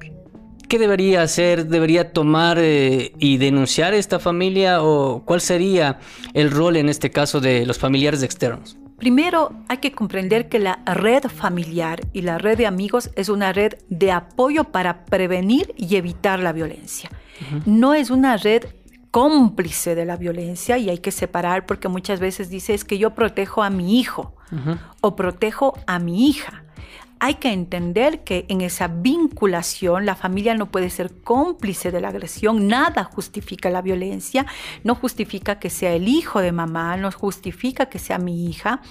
¿qué 0.68 0.78
debería 0.78 1.22
hacer? 1.22 1.66
¿Debería 1.66 2.12
tomar 2.12 2.58
eh, 2.60 3.12
y 3.18 3.38
denunciar 3.38 3.94
esta 3.94 4.18
familia? 4.18 4.82
¿O 4.82 5.24
cuál 5.24 5.40
sería 5.40 5.98
el 6.34 6.50
rol 6.50 6.76
en 6.76 6.90
este 6.90 7.10
caso 7.10 7.40
de 7.40 7.64
los 7.64 7.78
familiares 7.78 8.22
externos? 8.22 8.76
Primero 8.98 9.52
hay 9.68 9.78
que 9.78 9.92
comprender 9.92 10.48
que 10.48 10.58
la 10.58 10.80
red 10.84 11.22
familiar 11.24 12.00
y 12.12 12.22
la 12.22 12.36
red 12.38 12.58
de 12.58 12.66
amigos 12.66 13.10
es 13.14 13.28
una 13.28 13.52
red 13.52 13.74
de 13.88 14.10
apoyo 14.10 14.64
para 14.64 15.04
prevenir 15.04 15.72
y 15.76 15.94
evitar 15.96 16.40
la 16.40 16.52
violencia. 16.52 17.08
No 17.64 17.94
es 17.94 18.10
una 18.10 18.36
red 18.36 18.64
cómplice 19.12 19.94
de 19.94 20.04
la 20.04 20.16
violencia 20.16 20.78
y 20.78 20.90
hay 20.90 20.98
que 20.98 21.12
separar 21.12 21.64
porque 21.64 21.88
muchas 21.88 22.18
veces 22.18 22.50
dice 22.50 22.74
es 22.74 22.84
que 22.84 22.98
yo 22.98 23.14
protejo 23.14 23.62
a 23.62 23.70
mi 23.70 23.98
hijo 24.00 24.34
o 25.00 25.14
protejo 25.14 25.78
a 25.86 26.00
mi 26.00 26.28
hija. 26.28 26.64
Hay 27.20 27.34
que 27.34 27.52
entender 27.52 28.22
que 28.22 28.46
en 28.48 28.60
esa 28.60 28.88
vinculación 28.88 30.06
la 30.06 30.14
familia 30.14 30.54
no 30.54 30.70
puede 30.70 30.90
ser 30.90 31.12
cómplice 31.22 31.90
de 31.90 32.00
la 32.00 32.08
agresión, 32.08 32.68
nada 32.68 33.04
justifica 33.04 33.70
la 33.70 33.82
violencia, 33.82 34.46
no 34.84 34.94
justifica 34.94 35.58
que 35.58 35.70
sea 35.70 35.92
el 35.92 36.08
hijo 36.08 36.40
de 36.40 36.52
mamá, 36.52 36.96
no 36.96 37.10
justifica 37.10 37.86
que 37.86 37.98
sea 37.98 38.18
mi 38.18 38.46
hija 38.46 38.82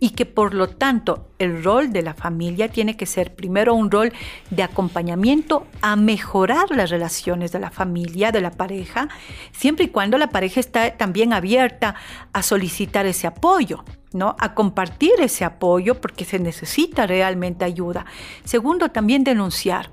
y 0.00 0.10
que 0.10 0.24
por 0.24 0.54
lo 0.54 0.68
tanto 0.68 1.28
el 1.44 1.62
rol 1.62 1.92
de 1.92 2.02
la 2.02 2.14
familia 2.14 2.68
tiene 2.68 2.96
que 2.96 3.06
ser 3.06 3.34
primero 3.34 3.74
un 3.74 3.90
rol 3.90 4.12
de 4.50 4.62
acompañamiento 4.62 5.66
a 5.82 5.96
mejorar 5.96 6.70
las 6.70 6.90
relaciones 6.90 7.52
de 7.52 7.60
la 7.60 7.70
familia, 7.70 8.32
de 8.32 8.40
la 8.40 8.50
pareja, 8.50 9.08
siempre 9.52 9.86
y 9.86 9.88
cuando 9.88 10.18
la 10.18 10.28
pareja 10.28 10.60
está 10.60 10.96
también 10.96 11.32
abierta 11.32 11.94
a 12.32 12.42
solicitar 12.42 13.06
ese 13.06 13.26
apoyo. 13.26 13.84
¿no? 14.12 14.36
a 14.38 14.54
compartir 14.54 15.10
ese 15.18 15.44
apoyo 15.44 16.00
porque 16.00 16.24
se 16.24 16.38
necesita 16.38 17.04
realmente 17.04 17.64
ayuda. 17.64 18.06
Segundo, 18.44 18.92
también 18.92 19.24
denunciar. 19.24 19.90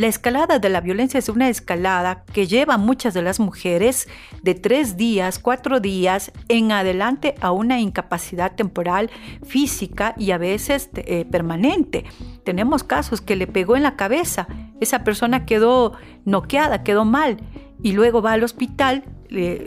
La 0.00 0.06
escalada 0.06 0.58
de 0.58 0.70
la 0.70 0.80
violencia 0.80 1.18
es 1.18 1.28
una 1.28 1.50
escalada 1.50 2.24
que 2.32 2.46
lleva 2.46 2.72
a 2.72 2.78
muchas 2.78 3.12
de 3.12 3.20
las 3.20 3.38
mujeres 3.38 4.08
de 4.42 4.54
tres 4.54 4.96
días, 4.96 5.38
cuatro 5.38 5.78
días 5.78 6.32
en 6.48 6.72
adelante 6.72 7.34
a 7.42 7.50
una 7.50 7.80
incapacidad 7.80 8.54
temporal, 8.54 9.10
física 9.46 10.14
y 10.16 10.30
a 10.30 10.38
veces 10.38 10.88
eh, 10.94 11.26
permanente. 11.30 12.06
Tenemos 12.44 12.82
casos 12.82 13.20
que 13.20 13.36
le 13.36 13.46
pegó 13.46 13.76
en 13.76 13.82
la 13.82 13.96
cabeza, 13.96 14.48
esa 14.80 15.04
persona 15.04 15.44
quedó 15.44 15.92
noqueada, 16.24 16.82
quedó 16.82 17.04
mal 17.04 17.36
y 17.82 17.92
luego 17.92 18.22
va 18.22 18.32
al 18.32 18.42
hospital 18.42 19.04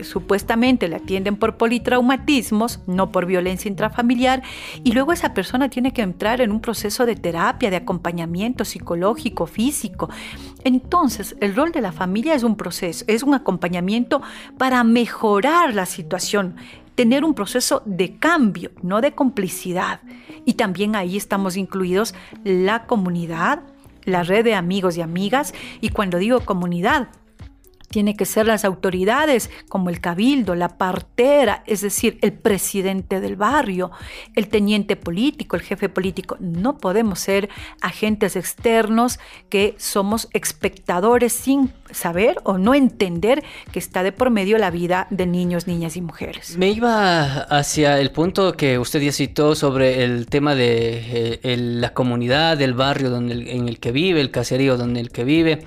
supuestamente 0.03 0.87
le 0.87 0.97
atienden 0.97 1.37
por 1.37 1.57
politraumatismos, 1.57 2.81
no 2.87 3.11
por 3.11 3.25
violencia 3.25 3.69
intrafamiliar, 3.69 4.43
y 4.83 4.91
luego 4.91 5.13
esa 5.13 5.33
persona 5.33 5.69
tiene 5.69 5.93
que 5.93 6.01
entrar 6.01 6.41
en 6.41 6.51
un 6.51 6.59
proceso 6.59 7.05
de 7.05 7.15
terapia, 7.15 7.69
de 7.69 7.77
acompañamiento 7.77 8.65
psicológico, 8.65 9.45
físico. 9.45 10.09
Entonces, 10.63 11.35
el 11.39 11.55
rol 11.55 11.71
de 11.71 11.81
la 11.81 11.91
familia 11.91 12.35
es 12.35 12.43
un 12.43 12.55
proceso, 12.55 13.05
es 13.07 13.23
un 13.23 13.33
acompañamiento 13.33 14.21
para 14.57 14.83
mejorar 14.83 15.73
la 15.73 15.85
situación, 15.85 16.55
tener 16.95 17.23
un 17.23 17.33
proceso 17.33 17.81
de 17.85 18.17
cambio, 18.17 18.71
no 18.81 19.01
de 19.01 19.13
complicidad. 19.13 20.01
Y 20.45 20.53
también 20.53 20.95
ahí 20.95 21.17
estamos 21.17 21.57
incluidos 21.57 22.13
la 22.43 22.85
comunidad, 22.85 23.61
la 24.03 24.23
red 24.23 24.43
de 24.43 24.55
amigos 24.55 24.97
y 24.97 25.01
amigas, 25.01 25.53
y 25.81 25.89
cuando 25.89 26.17
digo 26.17 26.41
comunidad, 26.41 27.07
tiene 27.93 28.15
que 28.15 28.25
ser 28.25 28.47
las 28.47 28.65
autoridades 28.65 29.51
como 29.69 29.91
el 29.91 30.01
cabildo, 30.01 30.55
la 30.55 30.79
partera, 30.79 31.63
es 31.67 31.81
decir, 31.81 32.17
el 32.23 32.33
presidente 32.33 33.21
del 33.21 33.35
barrio, 33.35 33.91
el 34.35 34.47
teniente 34.47 34.95
político, 34.95 35.55
el 35.55 35.61
jefe 35.61 35.89
político. 35.89 36.35
No 36.39 36.79
podemos 36.79 37.19
ser 37.19 37.49
agentes 37.81 38.35
externos 38.35 39.19
que 39.49 39.75
somos 39.77 40.27
espectadores 40.33 41.33
sin 41.33 41.71
saber 41.91 42.37
o 42.45 42.57
no 42.57 42.73
entender 42.73 43.43
que 43.71 43.77
está 43.77 44.01
de 44.01 44.11
por 44.11 44.31
medio 44.31 44.57
la 44.57 44.71
vida 44.71 45.05
de 45.11 45.27
niños, 45.27 45.67
niñas 45.67 45.95
y 45.95 46.01
mujeres. 46.01 46.57
Me 46.57 46.71
iba 46.71 47.41
hacia 47.43 47.99
el 47.99 48.09
punto 48.09 48.53
que 48.53 48.79
usted 48.79 49.01
ya 49.01 49.11
citó 49.11 49.53
sobre 49.53 50.03
el 50.03 50.25
tema 50.25 50.55
de 50.55 51.39
eh, 51.43 51.57
la 51.57 51.93
comunidad, 51.93 52.57
del 52.57 52.73
barrio 52.73 53.11
donde, 53.11 53.51
en 53.51 53.67
el 53.67 53.77
que 53.79 53.91
vive, 53.91 54.19
el 54.19 54.31
caserío 54.31 54.77
donde 54.77 54.99
el 54.99 55.11
que 55.11 55.23
vive. 55.23 55.63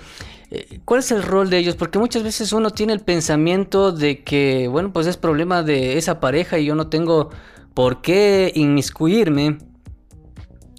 Eh, 0.50 0.80
¿Cuál 0.84 1.00
es 1.00 1.10
el 1.10 1.22
rol 1.22 1.50
de 1.50 1.58
ellos? 1.58 1.76
Porque 1.76 1.98
muchas 1.98 2.22
veces 2.22 2.52
uno 2.52 2.70
tiene 2.70 2.92
el 2.92 3.00
pensamiento 3.00 3.92
de 3.92 4.22
que, 4.22 4.68
bueno, 4.68 4.92
pues 4.92 5.06
es 5.06 5.16
problema 5.16 5.62
de 5.62 5.98
esa 5.98 6.20
pareja 6.20 6.58
y 6.58 6.66
yo 6.66 6.74
no 6.74 6.88
tengo 6.88 7.30
por 7.74 8.00
qué 8.02 8.52
inmiscuirme. 8.54 9.58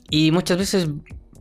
Y 0.10 0.32
muchas 0.32 0.58
veces 0.58 0.88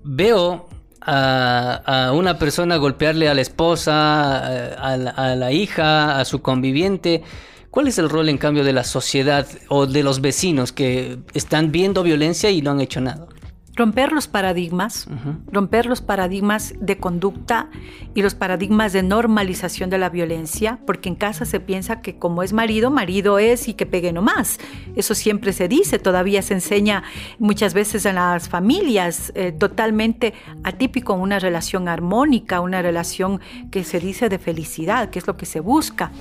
veo 0.03 0.69
a, 1.01 2.13
una 2.15 2.39
persona 2.39 2.77
golpearle 2.77 3.29
a 3.29 3.35
la 3.35 3.41
esposa, 3.41 4.75
a 4.75 5.37
la 5.37 5.53
hija, 5.53 6.19
a 6.19 6.25
su 6.25 6.43
conviviente. 6.43 7.23
¿Cuál 7.71 7.89
es 7.89 7.99
el 7.99 8.09
rol 8.09 8.29
en 8.29 8.39
cambio 8.39 8.65
de 8.65 8.73
la 8.73 8.85
sociedad 8.85 9.47
o 9.69 9.87
de 9.87 10.03
los 10.03 10.21
vecinos 10.21 10.73
que 10.73 11.19
están 11.35 11.73
viendo 11.73 12.03
violencia 12.03 12.51
y 12.51 12.63
no 12.63 12.71
han 12.73 12.81
hecho 12.81 13.01
nada? 13.01 13.29
Romper 13.77 14.11
los 14.13 14.27
paradigmas, 14.27 15.07
romper 15.53 15.85
los 15.85 16.01
paradigmas 16.01 16.75
de 16.81 16.97
conducta 16.97 17.69
y 18.15 18.23
los 18.23 18.35
paradigmas 18.35 18.95
de 18.95 19.03
normalización 19.03 19.91
de 19.91 19.99
la 19.99 20.09
violencia, 20.09 20.79
porque 20.87 21.11
en 21.11 21.15
casa 21.15 21.45
se 21.45 21.61
piensa 21.61 22.01
que 22.01 22.19
como 22.19 22.43
es 22.43 22.55
marido, 22.55 22.91
marido 22.91 23.39
es 23.39 23.69
y 23.69 23.75
que 23.75 23.85
pegue 23.85 24.13
nomás. 24.13 24.59
Eso 24.97 25.15
siempre 25.15 25.53
se 25.53 25.69
dice, 25.69 25.99
todavía 25.99 26.41
se 26.41 26.55
enseña 26.55 27.03
muchas 27.39 27.75
veces 27.75 28.07
en 28.07 28.15
las 28.15 28.49
familias, 28.49 29.31
eh, 29.35 29.53
totalmente 29.53 30.33
atípico 30.65 31.13
una 31.13 31.39
relación 31.39 31.89
armónica, 31.89 32.61
una 32.61 32.81
relación 32.81 33.41
que 33.71 33.85
se 33.85 34.01
dice 34.01 34.31
de 34.31 34.39
felicidad, 34.39 35.11
que 35.11 35.19
es 35.19 35.27
lo 35.27 35.37
que 35.37 35.45
se 35.45 35.61
busca. 35.61 36.13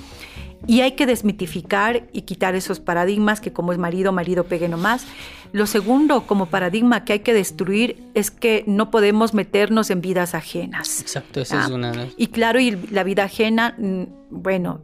Y 0.66 0.80
hay 0.80 0.92
que 0.92 1.06
desmitificar 1.06 2.08
y 2.12 2.22
quitar 2.22 2.54
esos 2.54 2.80
paradigmas 2.80 3.40
que 3.40 3.52
como 3.52 3.72
es 3.72 3.78
marido, 3.78 4.12
marido 4.12 4.44
pegue 4.44 4.68
nomás. 4.68 5.06
Lo 5.52 5.66
segundo 5.66 6.26
como 6.26 6.46
paradigma 6.46 7.04
que 7.04 7.14
hay 7.14 7.18
que 7.20 7.34
destruir 7.34 8.02
es 8.14 8.30
que 8.30 8.64
no 8.66 8.90
podemos 8.90 9.34
meternos 9.34 9.90
en 9.90 10.00
vidas 10.00 10.34
ajenas. 10.34 11.00
Exacto, 11.00 11.40
esa 11.40 11.64
es 11.64 11.70
una... 11.70 11.92
Y 12.16 12.28
claro, 12.28 12.58
y 12.58 12.72
la 12.90 13.04
vida 13.04 13.24
ajena, 13.24 13.74
mm, 13.78 14.04
bueno, 14.30 14.80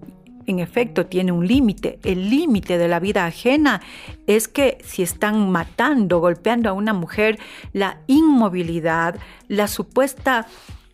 en 0.47 0.59
efecto 0.59 1.07
tiene 1.07 1.33
un 1.33 1.47
límite. 1.47 1.99
El 2.05 2.31
límite 2.31 2.79
de 2.79 2.89
la 2.89 3.01
vida 3.01 3.27
ajena 3.27 3.81
es 4.27 4.49
que 4.49 4.79
si 4.85 5.03
están 5.03 5.51
matando, 5.51 6.21
golpeando 6.21 6.69
a 6.69 6.73
una 6.73 6.93
mujer, 6.93 7.39
la 7.73 7.99
inmovilidad, 8.07 9.17
la 9.49 9.69
supuesta 9.69 10.47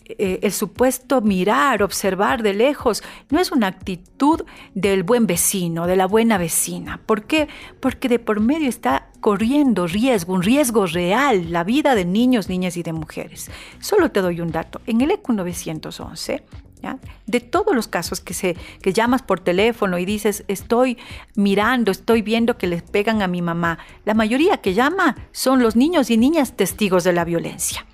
eh, 0.09 0.41
el 0.43 0.53
supuesto 0.53 1.21
mirar, 1.21 1.83
observar 1.83 2.43
de 2.43 2.55
lejos, 2.55 3.03
no 3.31 3.41
es 3.41 3.53
una 3.53 3.67
actitud 3.67 4.45
del 4.75 5.03
buen 5.03 5.27
vecino, 5.27 5.87
de 5.87 5.97
la 5.97 6.07
buena 6.07 6.39
vecina. 6.39 7.01
¿Por 7.05 7.25
qué? 7.25 7.49
Porque 7.81 8.09
de 8.09 8.19
por 8.19 8.41
medio 8.41 8.69
está 8.69 9.09
corriendo 9.21 9.87
riesgo, 9.87 10.33
un 10.33 10.43
riesgo 10.43 10.87
real, 10.87 11.53
la 11.53 11.65
vida 11.65 11.95
de 11.95 12.05
niños, 12.05 12.49
niñas 12.49 12.77
y 12.77 12.83
de 12.83 12.93
mujeres. 12.93 13.51
Solo 13.81 14.11
te 14.11 14.21
doy 14.21 14.41
un 14.41 14.51
dato. 14.51 14.81
En 14.87 15.01
el 15.01 15.11
ECU 15.11 15.33
911, 15.33 16.43
de 17.27 17.41
todos 17.41 17.75
los 17.75 17.89
casos 17.89 18.21
que, 18.21 18.35
se, 18.35 18.57
que 18.81 18.93
llamas 18.93 19.23
por 19.23 19.41
teléfono 19.41 19.99
y 19.99 20.05
dices, 20.05 20.45
estoy 20.49 20.97
mirando, 21.35 21.91
estoy 21.91 22.23
viendo 22.23 22.57
que 22.57 22.67
les 22.67 22.83
pegan 22.83 23.21
a 23.21 23.29
mi 23.29 23.43
mamá, 23.43 23.79
la 24.05 24.15
mayoría 24.15 24.59
que 24.59 24.75
llama 24.75 25.17
son 25.33 25.63
los 25.63 25.77
niños 25.77 26.11
y 26.11 26.17
niñas 26.17 26.57
testigos 26.57 27.05
de 27.05 27.13
la 27.13 27.25
violencia. 27.25 27.85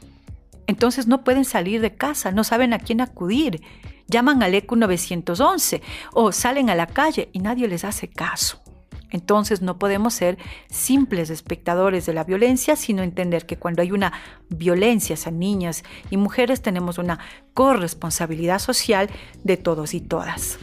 Entonces 0.67 1.07
no 1.07 1.25
pueden 1.25 1.45
salir 1.45 1.81
de 1.81 1.95
casa, 1.95 2.31
no 2.31 2.45
saben 2.45 2.73
a 2.73 2.79
quién 2.79 3.01
acudir. 3.01 3.63
Llaman 4.07 4.43
al 4.43 4.55
ECU 4.55 4.77
911 4.77 5.83
o 6.13 6.33
salen 6.33 6.71
a 6.71 6.75
la 6.75 6.87
calle 6.87 7.31
y 7.33 7.39
nadie 7.39 7.69
les 7.69 7.85
hace 7.85 8.09
caso. 8.09 8.65
Entonces 9.15 9.63
no 9.63 9.79
podemos 9.79 10.13
ser 10.13 10.39
simples 10.69 11.31
espectadores 11.31 12.05
de 12.05 12.15
la 12.15 12.25
violencia, 12.25 12.75
sino 12.75 13.05
entender 13.05 13.47
que 13.47 13.57
cuando 13.57 13.81
hay 13.81 13.93
una 13.93 14.13
violencia 14.49 15.17
a 15.25 15.31
niñas 15.31 15.85
y 16.11 16.17
mujeres 16.17 16.63
tenemos 16.63 16.99
una 16.99 17.21
corresponsabilidad 17.55 18.59
social 18.59 19.09
de 19.45 19.57
todos 19.57 19.95
y 19.95 20.01
todas. 20.01 20.59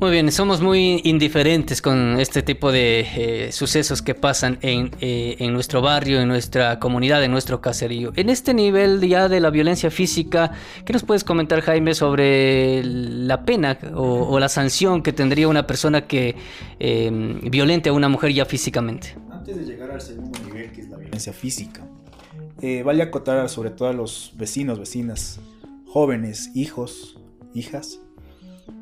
Muy 0.00 0.10
bien, 0.10 0.30
somos 0.32 0.60
muy 0.60 1.00
indiferentes 1.04 1.80
con 1.80 2.18
este 2.18 2.42
tipo 2.42 2.72
de 2.72 3.06
eh, 3.16 3.52
sucesos 3.52 4.02
que 4.02 4.14
pasan 4.14 4.58
en, 4.60 4.90
eh, 5.00 5.36
en, 5.38 5.52
nuestro 5.52 5.82
barrio, 5.82 6.20
en 6.20 6.26
nuestra 6.26 6.80
comunidad, 6.80 7.22
en 7.22 7.30
nuestro 7.30 7.60
caserío. 7.60 8.12
En 8.16 8.28
este 8.28 8.54
nivel 8.54 9.00
ya 9.06 9.28
de 9.28 9.38
la 9.38 9.50
violencia 9.50 9.92
física, 9.92 10.50
¿qué 10.84 10.92
nos 10.92 11.04
puedes 11.04 11.22
comentar, 11.22 11.60
Jaime, 11.60 11.94
sobre 11.94 12.82
la 12.82 13.44
pena 13.44 13.78
o, 13.94 14.38
la 14.40 14.48
sanción 14.48 15.00
que 15.00 15.12
tendría 15.12 15.46
una 15.46 15.64
persona 15.64 16.08
que 16.08 16.34
eh, 16.80 17.38
violente 17.44 17.90
a 17.90 17.92
una 17.92 18.08
mujer 18.08 18.32
ya 18.32 18.44
físicamente? 18.46 19.16
Antes 19.30 19.56
de 19.56 19.64
llegar 19.64 19.92
al 19.92 20.00
segundo 20.00 20.40
nivel, 20.40 20.72
que 20.72 20.80
es 20.80 20.88
la 20.88 20.96
violencia 20.96 21.32
física, 21.32 21.86
vale 22.84 23.02
acotar 23.02 23.48
sobre 23.48 23.70
todo 23.70 23.88
a 23.88 23.92
los 23.92 24.32
vecinos, 24.36 24.80
vecinas, 24.80 25.38
jóvenes, 25.86 26.50
hijos, 26.54 27.16
hijas, 27.54 28.00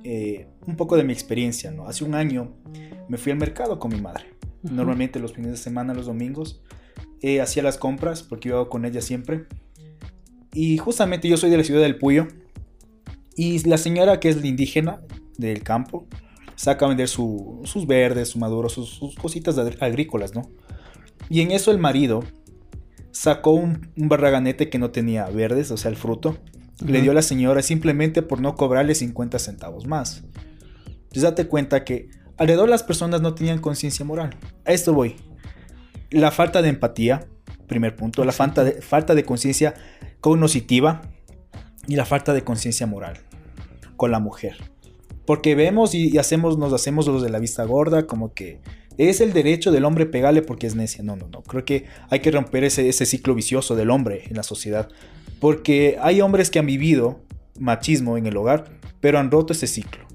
eh, 0.04 0.48
un 0.66 0.76
poco 0.76 0.96
de 0.96 1.04
mi 1.04 1.12
experiencia, 1.12 1.70
¿no? 1.70 1.86
Hace 1.86 2.04
un 2.04 2.14
año 2.14 2.52
me 3.08 3.18
fui 3.18 3.32
al 3.32 3.38
mercado 3.38 3.78
con 3.78 3.92
mi 3.92 4.00
madre. 4.00 4.24
Normalmente 4.62 5.18
los 5.18 5.32
fines 5.32 5.50
de 5.50 5.56
semana, 5.56 5.94
los 5.94 6.06
domingos, 6.06 6.62
eh, 7.20 7.40
hacía 7.40 7.62
las 7.62 7.78
compras 7.78 8.22
porque 8.22 8.48
iba 8.48 8.68
con 8.68 8.84
ella 8.84 9.00
siempre. 9.00 9.46
Y 10.52 10.78
justamente 10.78 11.28
yo 11.28 11.36
soy 11.36 11.50
de 11.50 11.56
la 11.56 11.64
ciudad 11.64 11.82
del 11.82 11.98
Puyo. 11.98 12.28
Y 13.36 13.66
la 13.68 13.78
señora 13.78 14.20
que 14.20 14.28
es 14.28 14.40
la 14.40 14.46
indígena 14.46 15.00
del 15.38 15.62
campo 15.62 16.06
saca 16.56 16.84
a 16.84 16.88
vender 16.88 17.08
sus 17.08 17.86
verdes, 17.86 18.28
su 18.28 18.38
maduro, 18.38 18.68
sus, 18.68 19.16
cositas 19.20 19.56
agrícolas, 19.58 20.34
¿no? 20.34 20.50
Y 21.28 21.40
en 21.40 21.50
eso 21.50 21.70
el 21.70 21.78
marido 21.78 22.22
sacó 23.10 23.52
un, 23.52 23.90
un 23.96 24.08
barraganete 24.08 24.68
que 24.68 24.78
no 24.78 24.90
tenía 24.90 25.28
verdes, 25.30 25.70
o 25.70 25.76
sea, 25.76 25.90
el 25.90 25.96
fruto 25.96 26.36
le 26.86 27.02
dio 27.02 27.12
a 27.12 27.14
la 27.14 27.22
señora 27.22 27.62
simplemente 27.62 28.22
por 28.22 28.40
no 28.40 28.54
cobrarle 28.54 28.94
50 28.94 29.38
centavos 29.38 29.86
más. 29.86 30.22
Entonces 30.86 31.22
date 31.22 31.46
cuenta 31.46 31.84
que 31.84 32.08
alrededor 32.36 32.68
las 32.68 32.82
personas 32.82 33.20
no 33.20 33.34
tenían 33.34 33.58
conciencia 33.58 34.04
moral. 34.04 34.36
A 34.64 34.72
esto 34.72 34.94
voy. 34.94 35.16
La 36.10 36.30
falta 36.30 36.62
de 36.62 36.68
empatía, 36.68 37.26
primer 37.66 37.96
punto, 37.96 38.24
la 38.24 38.32
falta 38.32 38.64
de, 38.64 38.82
falta 38.82 39.14
de 39.14 39.24
conciencia 39.24 39.74
cognitiva 40.20 41.02
y 41.86 41.96
la 41.96 42.04
falta 42.04 42.32
de 42.32 42.44
conciencia 42.44 42.86
moral 42.86 43.18
con 43.96 44.10
la 44.10 44.20
mujer. 44.20 44.56
Porque 45.26 45.54
vemos 45.54 45.94
y, 45.94 46.18
hacemos, 46.18 46.58
nos 46.58 46.72
hacemos 46.72 47.06
los 47.06 47.22
de 47.22 47.30
la 47.30 47.38
vista 47.38 47.64
gorda, 47.64 48.06
como 48.06 48.34
que 48.34 48.60
es 48.98 49.20
el 49.20 49.32
derecho 49.32 49.70
del 49.70 49.84
hombre 49.84 50.06
pegarle 50.06 50.42
porque 50.42 50.66
es 50.66 50.74
necia. 50.74 51.02
No, 51.02 51.16
no, 51.16 51.28
no. 51.28 51.42
Creo 51.42 51.64
que 51.64 51.86
hay 52.10 52.20
que 52.20 52.30
romper 52.30 52.64
ese, 52.64 52.88
ese 52.88 53.06
ciclo 53.06 53.34
vicioso 53.34 53.76
del 53.76 53.90
hombre 53.90 54.24
en 54.28 54.36
la 54.36 54.42
sociedad. 54.42 54.88
Porque 55.42 55.98
hay 56.00 56.20
hombres 56.20 56.52
que 56.52 56.60
han 56.60 56.66
vivido 56.66 57.18
machismo 57.58 58.16
en 58.16 58.26
el 58.26 58.36
hogar, 58.36 58.66
pero 59.00 59.18
han 59.18 59.28
roto 59.28 59.52
ese 59.52 59.66
ciclo. 59.66 60.06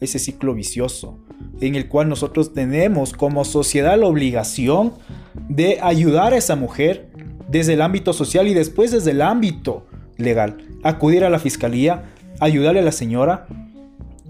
Ese 0.00 0.18
ciclo 0.18 0.54
vicioso 0.54 1.20
en 1.60 1.76
el 1.76 1.86
cual 1.86 2.08
nosotros 2.08 2.52
tenemos 2.52 3.12
como 3.12 3.44
sociedad 3.44 3.96
la 3.96 4.08
obligación 4.08 4.94
de 5.48 5.78
ayudar 5.80 6.32
a 6.32 6.36
esa 6.36 6.56
mujer 6.56 7.08
desde 7.48 7.74
el 7.74 7.82
ámbito 7.82 8.12
social 8.12 8.48
y 8.48 8.54
después 8.54 8.90
desde 8.90 9.12
el 9.12 9.22
ámbito 9.22 9.86
legal. 10.16 10.56
Acudir 10.82 11.22
a 11.22 11.30
la 11.30 11.38
fiscalía, 11.38 12.02
ayudarle 12.40 12.80
a 12.80 12.82
la 12.82 12.90
señora, 12.90 13.46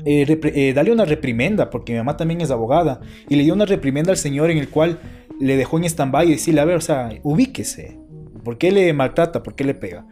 eh, 0.05 0.39
eh, 0.55 0.75
darle 0.75 0.93
una 0.93 1.07
reprimenda, 1.07 1.71
porque 1.71 1.93
mi 1.93 1.99
mamá 1.99 2.19
también 2.19 2.43
es 2.43 2.51
abogada, 2.51 3.01
y 3.27 3.37
le 3.37 3.45
dio 3.45 3.55
una 3.55 3.65
reprimenda 3.65 4.11
al 4.11 4.19
señor 4.19 4.51
en 4.51 4.59
el 4.59 4.69
cual 4.69 5.01
le 5.41 5.57
dejó 5.57 5.79
en 5.79 5.85
stand-by 5.85 6.29
y 6.29 6.33
decirle, 6.33 6.61
a 6.61 6.67
ver, 6.67 6.77
o 6.77 6.83
sea, 6.83 7.09
ubíquese, 7.23 7.97
¿por 8.45 8.59
qué 8.59 8.71
le 8.71 8.93
maltrata? 8.93 9.43
¿Por 9.43 9.55
qué 9.55 9.65
le 9.65 9.73
pega? 9.73 10.05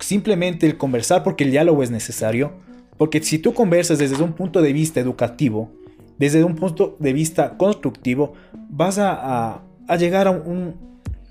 Simplemente 0.00 0.66
el 0.66 0.76
conversar 0.76 1.22
porque 1.22 1.44
el 1.44 1.50
diálogo 1.50 1.82
es 1.82 1.90
necesario, 1.90 2.52
porque 2.96 3.22
si 3.22 3.38
tú 3.38 3.54
conversas 3.54 3.98
desde 3.98 4.22
un 4.22 4.32
punto 4.32 4.60
de 4.60 4.72
vista 4.72 5.00
educativo, 5.00 5.72
desde 6.18 6.44
un 6.44 6.56
punto 6.56 6.96
de 6.98 7.12
vista 7.12 7.56
constructivo, 7.56 8.34
vas 8.68 8.98
a, 8.98 9.62
llegar 9.98 10.28
a, 10.28 10.42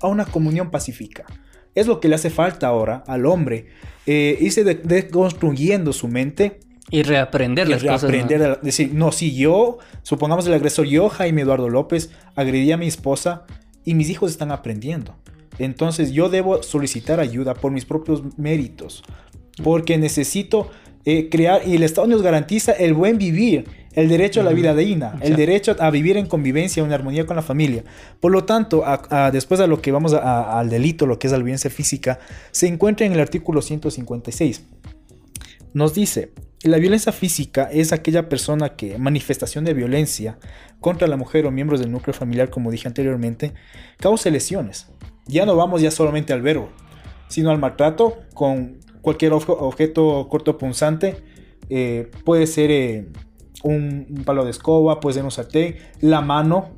a, 0.00 0.08
una 0.08 0.24
comunión 0.24 0.70
pacífica. 0.70 1.24
Es 1.74 1.86
lo 1.86 2.00
que 2.00 2.08
le 2.08 2.14
hace 2.14 2.30
falta 2.30 2.66
ahora 2.66 3.04
al 3.06 3.26
hombre, 3.26 3.66
eh, 4.06 4.36
irse 4.40 4.64
deconstruyendo 4.64 5.92
su 5.92 6.08
mente. 6.08 6.60
Y 6.90 7.02
reaprender 7.02 7.68
las 7.68 7.84
cosas. 7.84 8.10
¿no? 8.10 8.56
decir, 8.62 8.92
no, 8.94 9.12
si 9.12 9.36
yo, 9.36 9.78
supongamos 10.02 10.46
el 10.46 10.54
agresor, 10.54 10.86
yo, 10.86 11.10
Jaime 11.10 11.42
Eduardo 11.42 11.68
López, 11.68 12.10
agredí 12.34 12.72
a 12.72 12.78
mi 12.78 12.86
esposa 12.86 13.44
y 13.84 13.94
mis 13.94 14.08
hijos 14.08 14.30
están 14.30 14.50
aprendiendo. 14.50 15.14
Entonces 15.58 16.12
yo 16.12 16.28
debo 16.28 16.62
solicitar 16.62 17.20
ayuda 17.20 17.54
por 17.54 17.72
mis 17.72 17.84
propios 17.84 18.22
méritos, 18.36 19.02
porque 19.62 19.98
necesito 19.98 20.70
eh, 21.04 21.28
crear, 21.30 21.62
y 21.66 21.76
el 21.76 21.82
Estado 21.82 22.06
nos 22.06 22.22
garantiza 22.22 22.72
el 22.72 22.94
buen 22.94 23.18
vivir, 23.18 23.64
el 23.94 24.08
derecho 24.08 24.40
a 24.40 24.44
la 24.44 24.52
vida 24.52 24.74
digna, 24.74 25.18
el 25.22 25.34
derecho 25.34 25.74
a 25.78 25.90
vivir 25.90 26.16
en 26.16 26.26
convivencia, 26.26 26.84
en 26.84 26.92
armonía 26.92 27.26
con 27.26 27.34
la 27.34 27.42
familia. 27.42 27.82
Por 28.20 28.30
lo 28.30 28.44
tanto, 28.44 28.84
después 29.32 29.58
de 29.58 29.66
lo 29.66 29.80
que 29.80 29.90
vamos 29.90 30.14
al 30.14 30.68
delito, 30.68 31.06
lo 31.06 31.18
que 31.18 31.26
es 31.26 31.32
la 31.32 31.38
violencia 31.38 31.70
física, 31.70 32.20
se 32.52 32.68
encuentra 32.68 33.06
en 33.06 33.12
el 33.12 33.20
artículo 33.20 33.60
156. 33.60 34.62
Nos 35.72 35.94
dice, 35.94 36.30
la 36.62 36.78
violencia 36.78 37.12
física 37.12 37.68
es 37.72 37.92
aquella 37.92 38.28
persona 38.28 38.76
que, 38.76 38.98
manifestación 38.98 39.64
de 39.64 39.74
violencia 39.74 40.38
contra 40.80 41.08
la 41.08 41.16
mujer 41.16 41.46
o 41.46 41.50
miembros 41.50 41.80
del 41.80 41.90
núcleo 41.90 42.14
familiar, 42.14 42.50
como 42.50 42.70
dije 42.70 42.88
anteriormente, 42.88 43.52
causa 43.98 44.30
lesiones. 44.30 44.88
Ya 45.28 45.46
no 45.46 45.54
vamos 45.56 45.82
ya 45.82 45.90
solamente 45.90 46.32
al 46.32 46.42
verbo, 46.42 46.70
sino 47.28 47.50
al 47.50 47.58
maltrato 47.58 48.16
con 48.34 48.78
cualquier 49.02 49.32
objeto 49.32 50.26
cortopunzante. 50.28 51.22
Eh, 51.70 52.10
puede 52.24 52.46
ser 52.46 52.70
eh, 52.70 53.08
un, 53.62 54.22
palo 54.24 54.44
de 54.44 54.50
escoba, 54.50 55.00
puede 55.00 55.14
ser 55.14 55.24
un 55.24 55.30
sartén, 55.30 55.76
la 56.00 56.22
mano, 56.22 56.70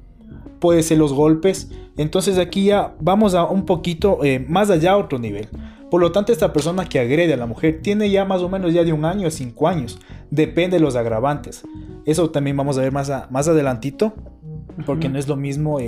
puede 0.58 0.82
ser 0.82 0.98
los 0.98 1.12
golpes. 1.12 1.70
Entonces 1.96 2.38
aquí 2.38 2.64
ya 2.66 2.94
vamos 3.00 3.34
a 3.34 3.44
un 3.44 3.66
poquito 3.66 4.24
eh, 4.24 4.44
más 4.48 4.70
allá 4.70 4.92
a 4.92 4.96
otro 4.96 5.18
nivel. 5.18 5.48
Por 5.90 6.00
lo 6.00 6.12
tanto, 6.12 6.32
esta 6.32 6.52
persona 6.52 6.88
que 6.88 7.00
agrede 7.00 7.34
a 7.34 7.36
la 7.36 7.46
mujer 7.46 7.80
tiene 7.82 8.10
ya 8.10 8.24
más 8.24 8.42
o 8.42 8.48
menos 8.48 8.72
ya 8.72 8.84
de 8.84 8.92
un 8.92 9.04
año 9.04 9.26
a 9.26 9.30
cinco 9.30 9.66
años. 9.66 9.98
Depende 10.30 10.76
de 10.76 10.82
los 10.82 10.94
agravantes. 10.94 11.62
Eso 12.06 12.30
también 12.30 12.56
vamos 12.56 12.78
a 12.78 12.82
ver 12.82 12.92
más, 12.92 13.10
más 13.30 13.48
adelantito. 13.48 14.14
Porque 14.86 15.08
no 15.08 15.18
es 15.18 15.26
lo 15.26 15.36
mismo 15.36 15.80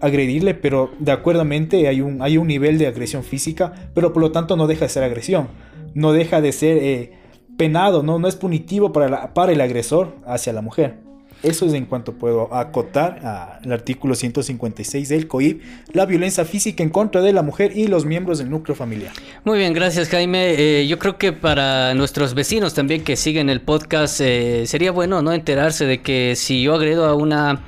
agredirle, 0.00 0.54
pero 0.54 0.90
de 0.98 1.12
acuerdamente 1.12 1.88
hay 1.88 2.00
un, 2.00 2.22
hay 2.22 2.38
un 2.38 2.46
nivel 2.46 2.78
de 2.78 2.86
agresión 2.86 3.24
física. 3.24 3.72
Pero 3.94 4.12
por 4.12 4.22
lo 4.22 4.32
tanto 4.32 4.56
no 4.56 4.66
deja 4.66 4.86
de 4.86 4.88
ser 4.90 5.04
agresión. 5.04 5.48
No 5.94 6.12
deja 6.12 6.40
de 6.40 6.52
ser... 6.52 6.78
Eh, 6.78 7.12
penado, 7.58 8.02
¿no? 8.02 8.18
No 8.18 8.28
es 8.28 8.36
punitivo 8.36 8.92
para, 8.92 9.34
para 9.34 9.52
el 9.52 9.60
agresor 9.60 10.14
hacia 10.24 10.54
la 10.54 10.62
mujer. 10.62 10.94
Eso 11.42 11.66
es 11.66 11.72
en 11.74 11.84
cuanto 11.84 12.14
puedo 12.14 12.52
acotar 12.52 13.20
al 13.62 13.70
artículo 13.70 14.16
156 14.16 15.08
del 15.08 15.28
COIP, 15.28 15.62
la 15.92 16.04
violencia 16.04 16.44
física 16.44 16.82
en 16.82 16.90
contra 16.90 17.22
de 17.22 17.32
la 17.32 17.42
mujer 17.42 17.76
y 17.76 17.86
los 17.86 18.04
miembros 18.04 18.38
del 18.38 18.50
núcleo 18.50 18.74
familiar. 18.74 19.12
Muy 19.44 19.58
bien, 19.58 19.72
gracias 19.72 20.08
Jaime. 20.08 20.54
Eh, 20.58 20.88
yo 20.88 20.98
creo 20.98 21.16
que 21.16 21.32
para 21.32 21.94
nuestros 21.94 22.34
vecinos 22.34 22.74
también 22.74 23.04
que 23.04 23.14
siguen 23.14 23.50
el 23.50 23.60
podcast 23.60 24.20
eh, 24.20 24.64
sería 24.66 24.90
bueno 24.90 25.22
no 25.22 25.32
enterarse 25.32 25.86
de 25.86 26.02
que 26.02 26.34
si 26.34 26.62
yo 26.62 26.74
agredo 26.74 27.06
a 27.06 27.14
una 27.14 27.60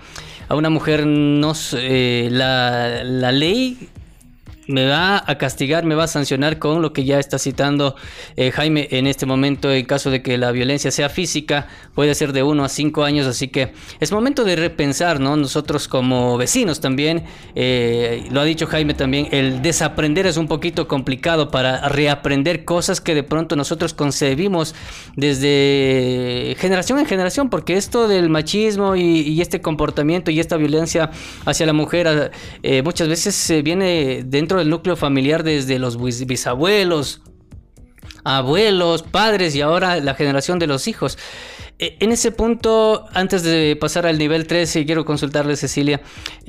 a 0.50 0.56
una 0.56 0.68
mujer 0.68 1.06
no 1.06 1.52
eh, 1.74 2.28
la, 2.32 3.04
la 3.04 3.30
ley 3.30 3.88
me 4.70 4.86
va 4.86 5.22
a 5.26 5.38
castigar, 5.38 5.84
me 5.84 5.94
va 5.94 6.04
a 6.04 6.08
sancionar 6.08 6.58
con 6.58 6.80
lo 6.80 6.92
que 6.92 7.04
ya 7.04 7.18
está 7.18 7.38
citando 7.38 7.96
eh, 8.36 8.50
Jaime 8.52 8.88
en 8.90 9.06
este 9.06 9.26
momento 9.26 9.70
en 9.72 9.84
caso 9.84 10.10
de 10.10 10.22
que 10.22 10.38
la 10.38 10.52
violencia 10.52 10.90
sea 10.90 11.08
física, 11.08 11.66
puede 11.94 12.14
ser 12.14 12.32
de 12.32 12.42
1 12.42 12.64
a 12.64 12.68
5 12.68 13.04
años, 13.04 13.26
así 13.26 13.48
que 13.48 13.72
es 13.98 14.12
momento 14.12 14.44
de 14.44 14.56
repensar, 14.56 15.20
¿no? 15.20 15.36
Nosotros 15.36 15.88
como 15.88 16.36
vecinos 16.38 16.80
también, 16.80 17.24
eh, 17.54 18.26
lo 18.30 18.40
ha 18.40 18.44
dicho 18.44 18.66
Jaime 18.66 18.94
también, 18.94 19.28
el 19.32 19.62
desaprender 19.62 20.26
es 20.26 20.36
un 20.36 20.48
poquito 20.48 20.86
complicado 20.88 21.50
para 21.50 21.88
reaprender 21.88 22.64
cosas 22.64 23.00
que 23.00 23.14
de 23.14 23.22
pronto 23.22 23.56
nosotros 23.56 23.92
concebimos 23.92 24.74
desde 25.16 26.54
generación 26.58 26.98
en 26.98 27.06
generación, 27.06 27.50
porque 27.50 27.76
esto 27.76 28.08
del 28.08 28.28
machismo 28.28 28.96
y, 28.96 29.40
este 29.40 29.62
comportamiento 29.62 30.30
y 30.30 30.38
esta 30.38 30.58
violencia 30.58 31.10
hacia 31.46 31.64
la 31.64 31.72
mujer 31.72 32.30
eh, 32.62 32.82
muchas 32.82 33.08
veces 33.08 33.64
viene 33.64 34.22
dentro 34.22 34.59
del 34.60 34.70
núcleo 34.70 34.96
familiar 34.96 35.42
desde 35.42 35.78
los 35.78 35.98
bisabuelos, 36.26 37.22
abuelos, 38.24 39.02
padres 39.02 39.54
y 39.56 39.60
ahora 39.60 39.96
la 40.00 40.14
generación 40.14 40.58
de 40.58 40.66
los 40.66 40.86
hijos. 40.86 41.18
E, 41.78 41.96
en 42.00 42.12
ese 42.12 42.30
punto, 42.30 43.06
antes 43.14 43.42
de 43.42 43.74
pasar 43.80 44.06
al 44.06 44.18
nivel 44.18 44.46
13, 44.46 44.84
quiero 44.84 45.04
consultarle, 45.04 45.56
Cecilia, 45.56 46.02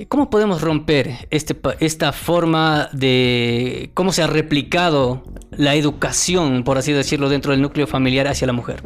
¿cómo 0.09 0.29
podemos 0.29 0.61
romper 0.61 1.27
este, 1.29 1.55
esta 1.79 2.11
forma 2.11 2.89
de 2.91 3.91
cómo 3.93 4.11
se 4.11 4.23
ha 4.23 4.27
replicado 4.27 5.23
la 5.51 5.75
educación, 5.75 6.63
por 6.63 6.77
así 6.77 6.91
decirlo, 6.91 7.29
dentro 7.29 7.51
del 7.51 7.61
núcleo 7.61 7.87
familiar 7.87 8.27
hacia 8.27 8.45
la 8.45 8.53
mujer? 8.53 8.83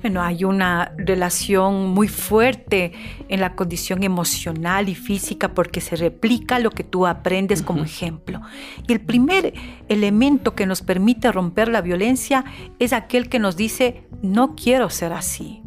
Bueno, 0.00 0.22
hay 0.22 0.44
una 0.44 0.92
relación 0.96 1.90
muy 1.90 2.08
fuerte 2.08 2.92
en 3.28 3.40
la 3.40 3.54
condición 3.54 4.02
emocional 4.02 4.88
y 4.88 4.94
física 4.94 5.52
porque 5.54 5.80
se 5.80 5.96
replica 5.96 6.58
lo 6.58 6.70
que 6.70 6.84
tú 6.84 7.06
aprendes 7.06 7.62
como 7.62 7.84
ejemplo. 7.84 8.40
Y 8.86 8.92
el 8.92 9.00
primer 9.00 9.52
elemento 9.88 10.54
que 10.54 10.66
nos 10.66 10.82
permite 10.82 11.30
romper 11.32 11.68
la 11.68 11.82
violencia 11.82 12.44
es 12.78 12.92
aquel 12.92 13.28
que 13.28 13.38
nos 13.38 13.56
dice, 13.56 14.04
no 14.22 14.54
quiero 14.54 14.90
ser 14.90 15.12
así. 15.12 15.62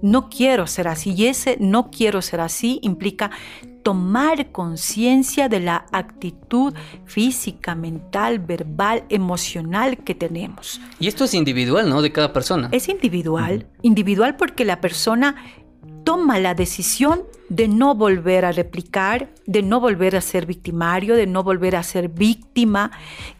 No 0.00 0.30
quiero 0.30 0.66
ser 0.66 0.88
así. 0.88 1.12
Y 1.12 1.26
ese 1.26 1.56
no 1.60 1.90
quiero 1.90 2.22
ser 2.22 2.40
así 2.40 2.78
implica 2.82 3.30
tomar 3.82 4.52
conciencia 4.52 5.48
de 5.48 5.60
la 5.60 5.86
actitud 5.92 6.74
física, 7.04 7.74
mental, 7.74 8.38
verbal, 8.38 9.04
emocional 9.08 9.98
que 9.98 10.14
tenemos. 10.14 10.80
Y 10.98 11.08
esto 11.08 11.24
es 11.24 11.34
individual, 11.34 11.88
¿no? 11.88 12.02
De 12.02 12.12
cada 12.12 12.32
persona. 12.32 12.68
Es 12.72 12.88
individual, 12.88 13.66
individual 13.82 14.36
porque 14.36 14.64
la 14.64 14.80
persona 14.80 15.36
toma 16.04 16.38
la 16.38 16.54
decisión 16.54 17.24
de 17.48 17.68
no 17.68 17.94
volver 17.94 18.44
a 18.44 18.52
replicar, 18.52 19.28
de 19.46 19.62
no 19.62 19.80
volver 19.80 20.16
a 20.16 20.20
ser 20.20 20.46
victimario, 20.46 21.16
de 21.16 21.26
no 21.26 21.42
volver 21.42 21.76
a 21.76 21.82
ser 21.82 22.08
víctima. 22.08 22.90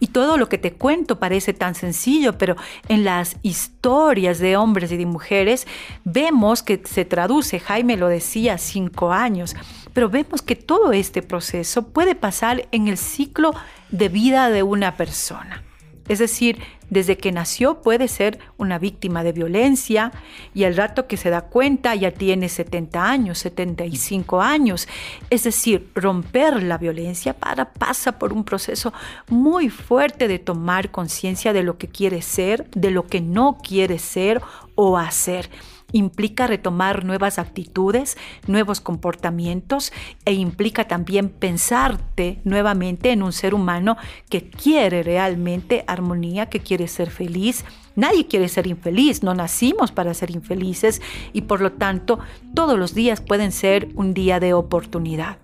Y 0.00 0.08
todo 0.08 0.36
lo 0.36 0.48
que 0.48 0.58
te 0.58 0.72
cuento 0.72 1.18
parece 1.18 1.52
tan 1.52 1.74
sencillo, 1.74 2.38
pero 2.38 2.56
en 2.88 3.04
las 3.04 3.36
historias 3.42 4.38
de 4.38 4.56
hombres 4.56 4.92
y 4.92 4.96
de 4.96 5.06
mujeres 5.06 5.66
vemos 6.04 6.62
que 6.62 6.82
se 6.84 7.04
traduce, 7.04 7.60
Jaime 7.60 7.96
lo 7.96 8.08
decía, 8.08 8.58
cinco 8.58 9.12
años, 9.12 9.54
pero 9.98 10.10
vemos 10.10 10.42
que 10.42 10.54
todo 10.54 10.92
este 10.92 11.22
proceso 11.22 11.88
puede 11.88 12.14
pasar 12.14 12.68
en 12.70 12.86
el 12.86 12.96
ciclo 12.96 13.52
de 13.90 14.08
vida 14.08 14.48
de 14.48 14.62
una 14.62 14.96
persona. 14.96 15.64
Es 16.06 16.20
decir, 16.20 16.60
desde 16.88 17.16
que 17.16 17.32
nació 17.32 17.82
puede 17.82 18.06
ser 18.06 18.38
una 18.58 18.78
víctima 18.78 19.24
de 19.24 19.32
violencia 19.32 20.12
y 20.54 20.62
al 20.62 20.76
rato 20.76 21.08
que 21.08 21.16
se 21.16 21.30
da 21.30 21.40
cuenta 21.40 21.96
ya 21.96 22.12
tiene 22.12 22.48
70 22.48 23.10
años, 23.10 23.40
75 23.40 24.40
años. 24.40 24.86
Es 25.30 25.42
decir, 25.42 25.90
romper 25.96 26.62
la 26.62 26.78
violencia 26.78 27.32
para 27.32 27.72
pasa 27.72 28.20
por 28.20 28.32
un 28.32 28.44
proceso 28.44 28.92
muy 29.28 29.68
fuerte 29.68 30.28
de 30.28 30.38
tomar 30.38 30.92
conciencia 30.92 31.52
de 31.52 31.64
lo 31.64 31.76
que 31.76 31.88
quiere 31.88 32.22
ser, 32.22 32.70
de 32.70 32.92
lo 32.92 33.08
que 33.08 33.20
no 33.20 33.58
quiere 33.60 33.98
ser 33.98 34.40
o 34.76 34.96
hacer. 34.96 35.50
Implica 35.92 36.46
retomar 36.46 37.04
nuevas 37.04 37.38
actitudes, 37.38 38.16
nuevos 38.46 38.80
comportamientos 38.80 39.92
e 40.24 40.34
implica 40.34 40.86
también 40.86 41.30
pensarte 41.30 42.40
nuevamente 42.44 43.10
en 43.10 43.22
un 43.22 43.32
ser 43.32 43.54
humano 43.54 43.96
que 44.28 44.50
quiere 44.50 45.02
realmente 45.02 45.84
armonía, 45.86 46.46
que 46.46 46.60
quiere 46.60 46.88
ser 46.88 47.10
feliz. 47.10 47.64
Nadie 47.96 48.26
quiere 48.26 48.48
ser 48.48 48.66
infeliz, 48.66 49.22
no 49.22 49.34
nacimos 49.34 49.90
para 49.90 50.14
ser 50.14 50.30
infelices 50.30 51.00
y 51.32 51.42
por 51.42 51.60
lo 51.60 51.72
tanto 51.72 52.20
todos 52.54 52.78
los 52.78 52.94
días 52.94 53.20
pueden 53.20 53.50
ser 53.50 53.88
un 53.94 54.14
día 54.14 54.38
de 54.38 54.54
oportunidad. 54.54 55.38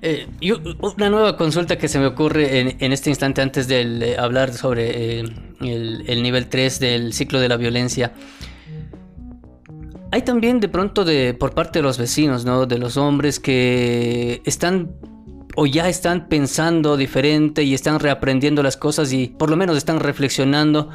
Eh, 0.00 0.26
una 0.80 1.10
nueva 1.10 1.36
consulta 1.36 1.78
que 1.78 1.86
se 1.86 2.00
me 2.00 2.06
ocurre 2.06 2.76
en, 2.80 2.92
este 2.92 3.10
instante 3.10 3.40
antes 3.40 3.68
de 3.68 3.82
eh, 3.82 4.16
hablar 4.18 4.52
sobre 4.52 5.20
eh, 5.20 5.24
el, 5.60 6.04
el 6.08 6.22
nivel 6.22 6.48
3 6.48 6.80
del 6.80 7.12
ciclo 7.12 7.38
de 7.38 7.48
la 7.48 7.56
violencia. 7.56 8.12
Hay 10.12 10.20
también 10.22 10.60
de 10.60 10.68
pronto 10.68 11.06
de 11.06 11.32
por 11.32 11.54
parte 11.54 11.78
de 11.78 11.82
los 11.82 11.96
vecinos, 11.96 12.44
¿no? 12.44 12.66
De 12.66 12.76
los 12.76 12.98
hombres 12.98 13.40
que 13.40 14.42
están 14.44 14.90
o 15.56 15.64
ya 15.64 15.88
están 15.88 16.28
pensando 16.28 16.98
diferente 16.98 17.62
y 17.62 17.72
están 17.72 17.98
reaprendiendo 17.98 18.62
las 18.62 18.76
cosas 18.76 19.10
y 19.14 19.28
por 19.28 19.48
lo 19.48 19.56
menos 19.56 19.74
están 19.78 20.00
reflexionando. 20.00 20.90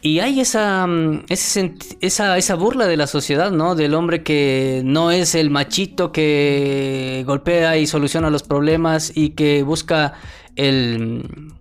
Y 0.00 0.20
hay 0.20 0.40
esa, 0.40 0.86
mm, 0.86 1.26
esa, 1.28 2.38
esa 2.38 2.54
burla 2.54 2.86
de 2.86 2.96
la 2.96 3.06
sociedad, 3.06 3.50
¿no? 3.50 3.74
Del 3.74 3.92
hombre 3.92 4.22
que 4.22 4.80
no 4.86 5.10
es 5.10 5.34
el 5.34 5.50
machito 5.50 6.10
que 6.10 7.24
golpea 7.26 7.76
y 7.76 7.86
soluciona 7.86 8.30
los 8.30 8.42
problemas 8.42 9.12
y 9.14 9.30
que 9.30 9.64
busca 9.64 10.14
el 10.54 11.52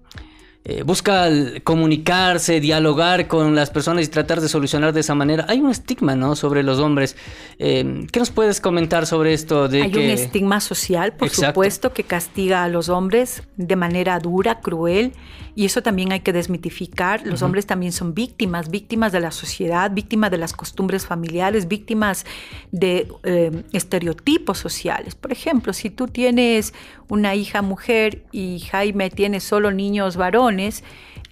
eh, 0.67 0.82
busca 0.82 1.30
comunicarse, 1.63 2.60
dialogar 2.60 3.28
con 3.28 3.54
las 3.54 3.69
personas 3.69 4.06
y 4.06 4.08
tratar 4.08 4.41
de 4.41 4.49
solucionar 4.49 4.93
de 4.93 5.01
esa 5.01 5.13
manera. 5.13 5.45
Hay 5.47 5.62
un 5.62 5.69
estigma, 5.69 6.15
¿no? 6.15 6.36
Sobre 6.36 6.63
los 6.63 6.80
hombres. 6.80 7.15
Eh, 7.60 8.08
¿Qué 8.12 8.19
nos 8.19 8.32
puedes 8.32 8.60
comentar 8.60 9.06
sobre 9.06 9.34
esto? 9.34 9.67
De 9.67 9.84
Hay 9.84 9.95
un 9.95 10.10
estigma 10.10 10.60
social, 10.60 11.13
por 11.13 11.30
supuesto, 11.30 11.93
que 11.93 12.04
castiga 12.04 12.63
a 12.63 12.67
los 12.67 12.89
hombres 12.89 13.43
de 13.58 13.75
manera 13.75 14.17
dura, 14.17 14.60
cruel. 14.60 15.13
Y 15.56 15.65
eso 15.65 15.82
también 15.82 16.12
hay 16.12 16.20
que 16.20 16.34
desmitificar. 16.34 17.26
Los 17.26 17.41
hombres 17.41 17.65
también 17.65 17.94
son 17.94 18.13
víctimas, 18.13 18.70
víctimas 18.70 19.13
de 19.13 19.22
la 19.22 19.32
sociedad, 19.32 19.89
víctimas 19.89 20.30
de 20.30 20.38
las 20.38 20.52
costumbres 20.52 21.06
familiares, 21.06 21.68
víctimas 21.70 22.26
de 22.72 23.08
eh, 23.24 23.63
estereotipos 23.72 24.58
sociales. 24.58 25.15
Por 25.15 25.32
ejemplo, 25.32 25.72
si 25.72 25.89
tú 25.89 26.08
tienes 26.08 26.74
una 27.08 27.36
hija 27.36 27.62
mujer 27.62 28.24
y 28.32 28.60
Jaime 28.60 29.10
tiene 29.10 29.39
solo 29.39 29.72
niños 29.72 30.18
varones, 30.18 30.84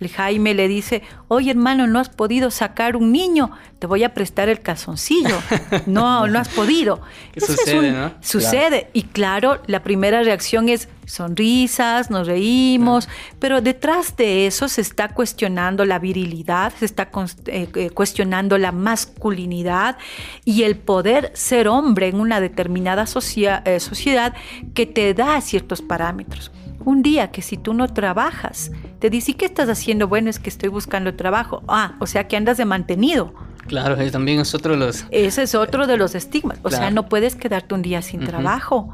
Jaime 0.10 0.54
le 0.54 0.68
dice, 0.68 1.02
oye 1.28 1.52
hermano, 1.52 1.88
no 1.88 2.00
has 2.00 2.10
podido 2.10 2.52
sacar 2.52 2.96
un 2.96 3.12
niño, 3.12 3.52
te 3.80 3.88
voy 3.88 4.04
a 4.04 4.14
prestar 4.14 4.50
el 4.50 4.62
calzoncillo. 4.62 5.38
No, 5.86 6.28
no 6.28 6.40
has 6.40 6.50
podido. 6.50 7.02
sucede, 7.36 7.92
¿no? 7.92 8.14
Sucede. 8.22 8.90
Y 8.94 9.04
claro, 9.04 9.62
la 9.68 9.84
primera 9.84 10.24
reacción 10.24 10.70
es 10.70 10.88
sonrisas, 11.06 12.10
nos 12.10 12.28
reímos, 12.28 13.10
pero 13.40 13.62
detrás 13.62 14.16
de 14.16 14.48
eso 14.48 14.68
se 14.68 14.82
está 14.82 15.10
cuestionando 15.10 15.86
la 15.86 16.00
virilidad, 16.00 16.74
se 16.78 16.86
está 16.86 17.10
eh, 17.48 17.68
eh, 17.76 17.90
cuestionando 17.90 18.58
la 18.58 18.72
masculinidad 18.72 19.98
y 20.46 20.64
el 20.64 20.78
poder 20.78 21.32
ser 21.34 21.68
hombre 21.68 22.08
en 22.08 22.20
una 22.20 22.40
determinada 22.40 23.04
eh, 23.04 23.80
sociedad 23.80 24.34
que 24.74 24.86
te 24.86 25.14
da 25.14 25.42
ciertos 25.42 25.82
parámetros. 25.82 26.52
Un 26.86 27.02
día 27.02 27.32
que 27.32 27.42
si 27.42 27.58
tú 27.58 27.74
no 27.74 27.88
trabajas, 27.88 28.72
te 29.00 29.10
dice, 29.10 29.32
¿y 29.32 29.34
qué 29.36 29.46
estás 29.46 29.70
haciendo? 29.70 30.08
Bueno, 30.08 30.30
es 30.30 30.40
que 30.40 30.50
estoy 30.50 30.70
buscando 30.70 31.16
trabajo. 31.16 31.64
Ah, 31.68 31.96
o 32.00 32.08
sea 32.08 32.28
que 32.28 32.36
andas 32.36 32.58
de 32.58 32.66
mantenido. 32.66 33.34
Claro, 33.68 33.96
también 34.12 34.40
es 34.40 34.54
otro 34.54 34.74
de 34.74 34.80
los... 34.80 35.06
Ese 35.12 35.44
es 35.44 35.56
otro 35.56 35.88
de 35.88 35.98
los 35.98 36.16
estigmas. 36.16 36.60
O 36.64 36.70
sea, 36.70 36.92
no 36.92 37.08
puedes 37.08 37.36
quedarte 37.36 37.74
un 37.74 37.82
día 37.82 38.02
sin 38.02 38.26
trabajo. 38.26 38.94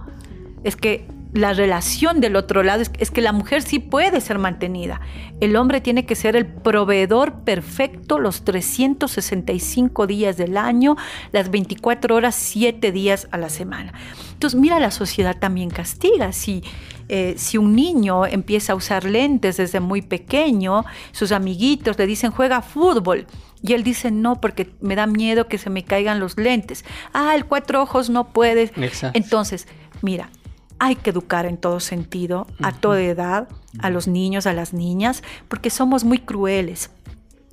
Es 0.64 0.76
que 0.76 1.08
la 1.34 1.54
relación 1.54 2.22
del 2.22 2.36
otro 2.36 2.64
lado 2.64 2.82
es, 2.82 2.92
es, 2.98 3.12
que 3.12 3.22
la 3.22 3.32
mujer 3.32 3.62
sí 3.62 3.80
puede 3.80 4.22
ser 4.22 4.40
mantenida. 4.40 5.02
El 5.40 5.56
hombre 5.56 5.82
tiene 5.82 6.06
que 6.06 6.16
ser 6.16 6.36
el 6.36 6.46
proveedor 6.46 7.44
perfecto 7.44 8.20
los 8.20 8.44
365 8.44 10.08
días 10.08 10.38
del 10.38 10.58
año, 10.58 10.98
las 11.32 11.52
24 11.52 12.16
horas, 12.16 12.36
7 12.36 12.92
días 12.92 13.28
a 13.32 13.38
la 13.38 13.50
semana. 13.50 13.94
Entonces, 14.34 14.60
mira, 14.60 14.80
la 14.80 14.92
sociedad 14.92 15.38
también 15.38 15.70
castiga. 15.70 16.32
Si, 16.32 16.64
eh, 17.10 17.34
si 17.38 17.58
un 17.58 17.76
niño 17.76 18.26
empieza 18.26 18.74
a 18.74 18.76
usar 18.76 19.04
lentes 19.04 19.58
desde 19.58 19.80
muy 19.80 20.02
pequeño, 20.02 20.86
sus 21.12 21.32
amiguitos 21.32 21.98
le 21.98 22.06
dicen 22.06 22.32
juega 22.32 22.62
fútbol. 22.62 23.26
Y 23.62 23.74
él 23.74 23.84
dice, 23.84 24.12
no, 24.12 24.40
porque 24.40 24.72
me 24.80 24.96
da 24.96 25.08
miedo 25.08 25.48
que 25.48 25.58
se 25.58 25.70
me 25.70 25.84
caigan 25.84 26.20
los 26.20 26.38
lentes. 26.38 26.86
Ah, 27.12 27.34
el 27.36 27.46
cuatro 27.46 27.82
ojos 27.82 28.10
no 28.10 28.30
puede. 28.30 28.72
Entonces, 29.14 29.68
mira, 30.02 30.30
hay 30.78 30.96
que 30.96 31.10
educar 31.10 31.46
en 31.46 31.58
todo 31.58 31.80
sentido, 31.82 32.48
a 32.62 32.72
toda 32.72 33.02
edad, 33.02 33.50
a 33.80 33.90
los 33.90 34.08
niños, 34.08 34.48
a 34.48 34.54
las 34.54 34.74
niñas, 34.74 35.24
porque 35.50 35.70
somos 35.70 36.06
muy 36.06 36.20
crueles. 36.20 36.92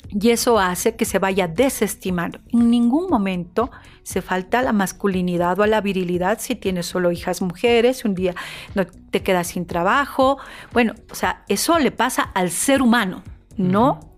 Y 0.09 0.31
eso 0.31 0.59
hace 0.59 0.97
que 0.97 1.05
se 1.05 1.19
vaya 1.19 1.49
desestimando. 1.49 2.39
En 2.53 2.71
ningún 2.71 3.09
momento 3.09 3.71
se 4.03 4.23
falta 4.23 4.63
la 4.63 4.73
masculinidad 4.73 5.59
o 5.59 5.63
a 5.63 5.67
la 5.67 5.81
virilidad 5.81 6.39
si 6.41 6.55
tienes 6.55 6.87
solo 6.87 7.11
hijas 7.13 7.43
mujeres, 7.43 8.05
un 8.05 8.15
día 8.15 8.35
no 8.75 8.87
te 8.87 9.23
quedas 9.23 9.49
sin 9.49 9.67
trabajo. 9.67 10.39
Bueno, 10.73 10.95
o 11.11 11.15
sea, 11.15 11.45
eso 11.49 11.79
le 11.79 11.91
pasa 11.91 12.23
al 12.23 12.51
ser 12.51 12.83
humano, 12.83 13.23
no 13.57 14.16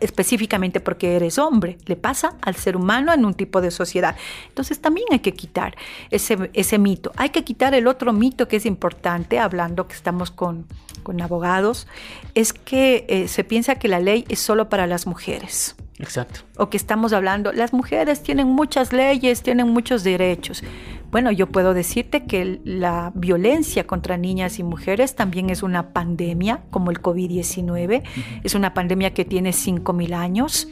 específicamente 0.00 0.80
porque 0.80 1.16
eres 1.16 1.38
hombre, 1.38 1.78
le 1.86 1.96
pasa 1.96 2.34
al 2.42 2.54
ser 2.54 2.76
humano 2.76 3.12
en 3.12 3.24
un 3.24 3.34
tipo 3.34 3.60
de 3.60 3.70
sociedad. 3.70 4.16
Entonces 4.48 4.80
también 4.80 5.06
hay 5.10 5.18
que 5.20 5.32
quitar 5.32 5.76
ese, 6.10 6.50
ese 6.52 6.78
mito. 6.78 7.12
Hay 7.16 7.30
que 7.30 7.42
quitar 7.42 7.74
el 7.74 7.86
otro 7.86 8.12
mito 8.12 8.46
que 8.46 8.56
es 8.56 8.66
importante, 8.66 9.38
hablando 9.38 9.88
que 9.88 9.94
estamos 9.94 10.30
con, 10.30 10.66
con 11.02 11.20
abogados, 11.20 11.86
es 12.34 12.52
que 12.52 13.06
eh, 13.08 13.28
se 13.28 13.44
piensa 13.44 13.74
que 13.74 13.88
la 13.88 14.00
ley 14.00 14.24
es 14.28 14.38
solo 14.38 14.68
para 14.68 14.86
las 14.86 15.06
mujeres. 15.06 15.74
Exacto. 16.02 16.40
O 16.56 16.70
que 16.70 16.76
estamos 16.76 17.12
hablando, 17.12 17.52
las 17.52 17.72
mujeres 17.72 18.22
tienen 18.22 18.48
muchas 18.48 18.92
leyes, 18.92 19.42
tienen 19.42 19.68
muchos 19.68 20.04
derechos. 20.04 20.62
Bueno, 21.10 21.32
yo 21.32 21.48
puedo 21.48 21.74
decirte 21.74 22.24
que 22.24 22.60
la 22.64 23.10
violencia 23.14 23.84
contra 23.84 24.16
niñas 24.16 24.60
y 24.60 24.62
mujeres 24.62 25.16
también 25.16 25.50
es 25.50 25.64
una 25.64 25.92
pandemia, 25.92 26.62
como 26.70 26.92
el 26.92 27.02
COVID-19. 27.02 28.02
Es 28.44 28.54
una 28.54 28.74
pandemia 28.74 29.12
que 29.12 29.24
tiene 29.24 29.50
5.000 29.50 30.14
años. 30.14 30.68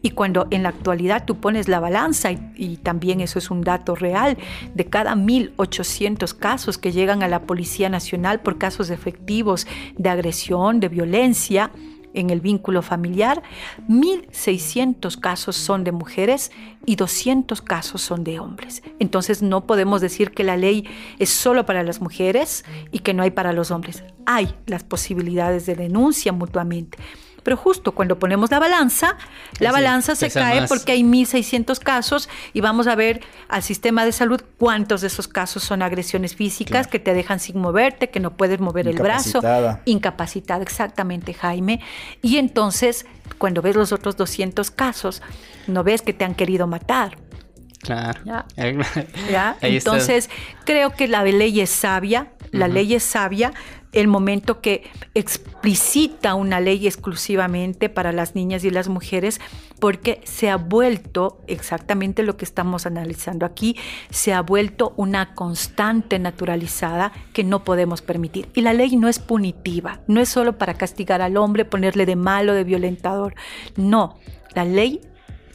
Y 0.00 0.10
cuando 0.10 0.46
en 0.50 0.62
la 0.62 0.70
actualidad 0.70 1.26
tú 1.26 1.36
pones 1.36 1.68
la 1.68 1.80
balanza, 1.80 2.32
y, 2.32 2.38
y 2.56 2.76
también 2.78 3.20
eso 3.20 3.38
es 3.38 3.50
un 3.50 3.60
dato 3.60 3.94
real, 3.94 4.38
de 4.74 4.86
cada 4.86 5.14
1.800 5.14 6.34
casos 6.34 6.78
que 6.78 6.92
llegan 6.92 7.22
a 7.22 7.28
la 7.28 7.42
Policía 7.42 7.90
Nacional 7.90 8.40
por 8.40 8.56
casos 8.56 8.88
efectivos 8.88 9.66
de 9.98 10.08
agresión, 10.08 10.80
de 10.80 10.88
violencia, 10.88 11.70
en 12.14 12.30
el 12.30 12.40
vínculo 12.40 12.82
familiar, 12.82 13.42
1.600 13.88 15.18
casos 15.20 15.56
son 15.56 15.84
de 15.84 15.92
mujeres 15.92 16.50
y 16.86 16.96
200 16.96 17.60
casos 17.60 18.00
son 18.00 18.24
de 18.24 18.40
hombres. 18.40 18.82
Entonces 18.98 19.42
no 19.42 19.66
podemos 19.66 20.00
decir 20.00 20.30
que 20.30 20.44
la 20.44 20.56
ley 20.56 20.88
es 21.18 21.30
solo 21.30 21.66
para 21.66 21.82
las 21.82 22.00
mujeres 22.00 22.64
y 22.90 23.00
que 23.00 23.14
no 23.14 23.22
hay 23.22 23.30
para 23.30 23.52
los 23.52 23.70
hombres. 23.70 24.02
Hay 24.26 24.54
las 24.66 24.84
posibilidades 24.84 25.66
de 25.66 25.74
denuncia 25.74 26.32
mutuamente. 26.32 26.98
Pero 27.44 27.56
justo 27.56 27.92
cuando 27.92 28.18
ponemos 28.18 28.50
la 28.50 28.58
balanza, 28.58 29.16
la 29.60 29.70
balanza 29.70 30.16
se 30.16 30.30
cae 30.30 30.66
porque 30.66 30.92
hay 30.92 31.02
1.600 31.02 31.78
casos 31.78 32.28
y 32.52 32.60
vamos 32.60 32.88
a 32.88 32.96
ver 32.96 33.20
al 33.48 33.62
sistema 33.62 34.04
de 34.04 34.12
salud 34.12 34.40
cuántos 34.58 35.02
de 35.02 35.06
esos 35.06 35.28
casos 35.28 35.62
son 35.62 35.82
agresiones 35.82 36.34
físicas 36.34 36.88
que 36.88 36.98
te 36.98 37.14
dejan 37.14 37.38
sin 37.38 37.58
moverte, 37.58 38.10
que 38.10 38.18
no 38.18 38.36
puedes 38.36 38.58
mover 38.60 38.88
el 38.88 38.96
brazo. 38.96 39.40
Incapacitada, 39.84 40.62
exactamente, 40.62 41.34
Jaime. 41.34 41.80
Y 42.22 42.38
entonces, 42.38 43.06
cuando 43.38 43.62
ves 43.62 43.76
los 43.76 43.92
otros 43.92 44.16
200 44.16 44.70
casos, 44.70 45.22
no 45.66 45.84
ves 45.84 46.02
que 46.02 46.12
te 46.12 46.24
han 46.24 46.34
querido 46.34 46.66
matar. 46.66 47.18
Claro. 47.84 48.20
¿Ya? 49.30 49.56
Entonces, 49.60 50.30
creo 50.64 50.94
que 50.94 51.06
la 51.06 51.22
ley 51.22 51.60
es 51.60 51.68
sabia, 51.68 52.28
la 52.50 52.66
ley 52.66 52.94
es 52.94 53.02
sabia, 53.02 53.52
el 53.94 54.08
momento 54.08 54.60
que 54.60 54.82
explicita 55.14 56.34
una 56.34 56.60
ley 56.60 56.86
exclusivamente 56.86 57.88
para 57.88 58.12
las 58.12 58.34
niñas 58.34 58.64
y 58.64 58.70
las 58.70 58.88
mujeres, 58.88 59.40
porque 59.78 60.20
se 60.24 60.50
ha 60.50 60.56
vuelto 60.56 61.40
exactamente 61.46 62.22
lo 62.22 62.36
que 62.36 62.44
estamos 62.44 62.86
analizando 62.86 63.46
aquí, 63.46 63.76
se 64.10 64.32
ha 64.32 64.42
vuelto 64.42 64.92
una 64.96 65.34
constante 65.34 66.18
naturalizada 66.18 67.12
que 67.32 67.44
no 67.44 67.64
podemos 67.64 68.02
permitir. 68.02 68.48
Y 68.54 68.60
la 68.60 68.72
ley 68.72 68.96
no 68.96 69.08
es 69.08 69.18
punitiva, 69.18 70.00
no 70.06 70.20
es 70.20 70.28
solo 70.28 70.58
para 70.58 70.74
castigar 70.74 71.22
al 71.22 71.36
hombre, 71.36 71.64
ponerle 71.64 72.06
de 72.06 72.16
malo, 72.16 72.54
de 72.54 72.64
violentador, 72.64 73.34
no, 73.76 74.18
la 74.54 74.64
ley 74.64 75.00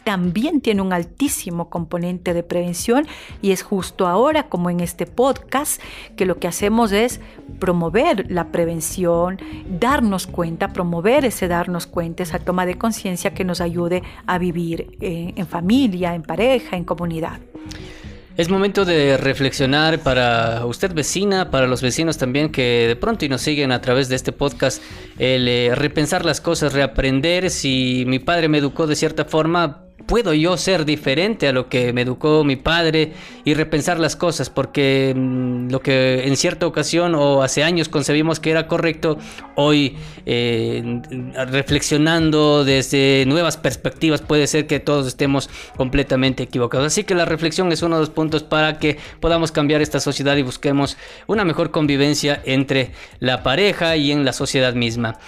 también 0.03 0.61
tiene 0.61 0.81
un 0.81 0.93
altísimo 0.93 1.69
componente 1.69 2.33
de 2.33 2.43
prevención 2.43 3.07
y 3.41 3.51
es 3.51 3.63
justo 3.63 4.07
ahora, 4.07 4.47
como 4.49 4.69
en 4.69 4.79
este 4.79 5.05
podcast, 5.05 5.81
que 6.15 6.25
lo 6.25 6.39
que 6.39 6.47
hacemos 6.47 6.91
es 6.91 7.19
promover 7.59 8.31
la 8.31 8.51
prevención, 8.51 9.39
darnos 9.67 10.27
cuenta, 10.27 10.69
promover 10.69 11.25
ese 11.25 11.47
darnos 11.47 11.87
cuenta, 11.87 12.23
esa 12.23 12.39
toma 12.39 12.65
de 12.65 12.77
conciencia 12.77 13.33
que 13.33 13.43
nos 13.43 13.61
ayude 13.61 14.03
a 14.25 14.37
vivir 14.37 14.97
eh, 15.01 15.33
en 15.35 15.47
familia, 15.47 16.15
en 16.15 16.23
pareja, 16.23 16.77
en 16.77 16.83
comunidad. 16.83 17.39
Es 18.39 18.47
momento 18.47 18.85
de 18.85 19.17
reflexionar 19.17 19.99
para 19.99 20.65
usted 20.65 20.93
vecina, 20.93 21.51
para 21.51 21.67
los 21.67 21.81
vecinos 21.81 22.17
también 22.17 22.53
que 22.53 22.85
de 22.87 22.95
pronto 22.95 23.25
y 23.25 23.27
nos 23.27 23.41
siguen 23.41 23.73
a 23.73 23.81
través 23.81 24.07
de 24.07 24.15
este 24.15 24.31
podcast, 24.31 24.81
el 25.17 25.45
eh, 25.49 25.75
repensar 25.75 26.23
las 26.23 26.39
cosas, 26.39 26.71
reaprender. 26.71 27.49
Si 27.49 28.05
mi 28.07 28.19
padre 28.19 28.47
me 28.47 28.59
educó 28.59 28.87
de 28.87 28.95
cierta 28.95 29.25
forma, 29.25 29.88
puedo 30.09 30.33
yo 30.33 30.57
ser 30.57 30.85
diferente 30.85 31.47
a 31.47 31.53
lo 31.53 31.69
que 31.69 31.93
me 31.93 32.01
educó 32.01 32.43
mi 32.43 32.55
padre 32.55 33.13
y 33.45 33.53
repensar 33.53 33.99
las 33.99 34.15
cosas, 34.15 34.49
porque 34.49 35.13
mm, 35.15 35.69
lo 35.69 35.81
que 35.81 36.23
en 36.25 36.35
cierta 36.35 36.65
ocasión 36.65 37.13
o 37.13 37.43
hace 37.43 37.63
años 37.63 37.89
concebimos 37.89 38.39
que 38.39 38.49
era 38.49 38.67
correcto, 38.67 39.19
hoy 39.53 39.97
eh, 40.25 40.99
reflexionando 41.47 42.65
desde 42.65 43.23
nuevas 43.27 43.57
perspectivas 43.57 44.21
puede 44.21 44.47
ser 44.47 44.65
que 44.65 44.79
todos 44.79 45.05
estemos 45.05 45.47
completamente 45.77 46.41
equivocados. 46.41 46.87
Así 46.87 47.03
que 47.03 47.13
la 47.13 47.25
reflexión 47.25 47.71
es 47.71 47.83
uno 47.83 47.97
de 47.97 48.01
los 48.01 48.09
puntos 48.09 48.41
para 48.41 48.79
que 48.79 48.97
podamos 49.19 49.51
cambiar 49.51 49.83
esta 49.83 49.99
sociedad 49.99 50.35
y 50.37 50.41
busquemos 50.41 50.97
una 51.27 51.45
mejor 51.45 51.69
convivencia 51.69 52.41
entre 52.45 52.93
la 53.19 53.43
pareja 53.43 53.95
y 53.95 54.11
en 54.11 54.25
la 54.25 54.33
sociedad 54.33 54.73
misma. 54.73 55.19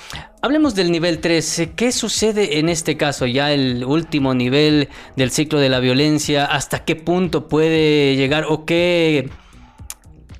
Hablemos 0.43 0.73
del 0.73 0.91
nivel 0.91 1.19
3. 1.19 1.69
¿Qué 1.75 1.91
sucede 1.91 2.57
en 2.57 2.67
este 2.67 2.97
caso? 2.97 3.27
Ya 3.27 3.53
el 3.53 3.85
último 3.85 4.33
nivel 4.33 4.89
del 5.15 5.29
ciclo 5.29 5.59
de 5.59 5.69
la 5.69 5.79
violencia. 5.79 6.45
¿Hasta 6.45 6.83
qué 6.83 6.95
punto 6.95 7.47
puede 7.47 8.15
llegar 8.15 8.45
o 8.49 8.65
qué, 8.65 9.29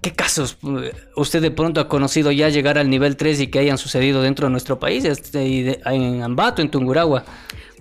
qué 0.02 0.12
casos 0.12 0.58
eh, 0.64 0.94
usted 1.16 1.40
de 1.40 1.52
pronto 1.52 1.80
ha 1.80 1.88
conocido 1.88 2.32
ya 2.32 2.50
llegar 2.50 2.80
al 2.80 2.90
nivel 2.90 3.16
3 3.16 3.42
y 3.42 3.48
que 3.48 3.60
hayan 3.60 3.78
sucedido 3.78 4.24
dentro 4.24 4.48
de 4.48 4.52
nuestro 4.52 4.80
país, 4.80 5.06
este, 5.06 5.80
en 5.86 6.24
Ambato, 6.24 6.64
en 6.64 6.72
Tungurahua? 6.72 7.24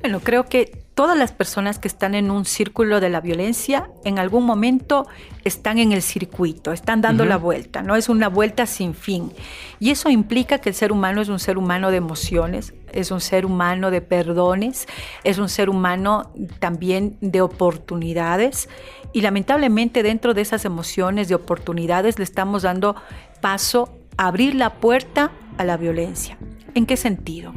Bueno, 0.00 0.20
creo 0.20 0.46
que 0.46 0.80
todas 0.94 1.16
las 1.16 1.32
personas 1.32 1.78
que 1.78 1.88
están 1.88 2.14
en 2.14 2.30
un 2.30 2.46
círculo 2.46 3.00
de 3.00 3.10
la 3.10 3.20
violencia 3.20 3.90
en 4.04 4.18
algún 4.18 4.44
momento 4.44 5.06
están 5.44 5.78
en 5.78 5.92
el 5.92 6.00
circuito, 6.00 6.72
están 6.72 7.02
dando 7.02 7.26
la 7.26 7.36
vuelta, 7.36 7.82
no 7.82 7.96
es 7.96 8.08
una 8.08 8.28
vuelta 8.28 8.64
sin 8.64 8.94
fin. 8.94 9.30
Y 9.78 9.90
eso 9.90 10.08
implica 10.08 10.58
que 10.58 10.70
el 10.70 10.74
ser 10.74 10.90
humano 10.90 11.20
es 11.20 11.28
un 11.28 11.38
ser 11.38 11.58
humano 11.58 11.90
de 11.90 11.98
emociones, 11.98 12.72
es 12.92 13.10
un 13.10 13.20
ser 13.20 13.44
humano 13.44 13.90
de 13.90 14.00
perdones, 14.00 14.88
es 15.22 15.38
un 15.38 15.50
ser 15.50 15.68
humano 15.68 16.32
también 16.60 17.18
de 17.20 17.42
oportunidades 17.42 18.70
y 19.12 19.20
lamentablemente 19.20 20.02
dentro 20.02 20.32
de 20.32 20.40
esas 20.40 20.64
emociones 20.64 21.28
de 21.28 21.34
oportunidades 21.34 22.18
le 22.18 22.24
estamos 22.24 22.62
dando 22.62 22.96
paso 23.42 23.90
a 24.16 24.28
abrir 24.28 24.54
la 24.54 24.74
puerta 24.74 25.30
a 25.58 25.64
la 25.64 25.76
violencia. 25.76 26.38
¿En 26.74 26.86
qué 26.86 26.96
sentido? 26.96 27.52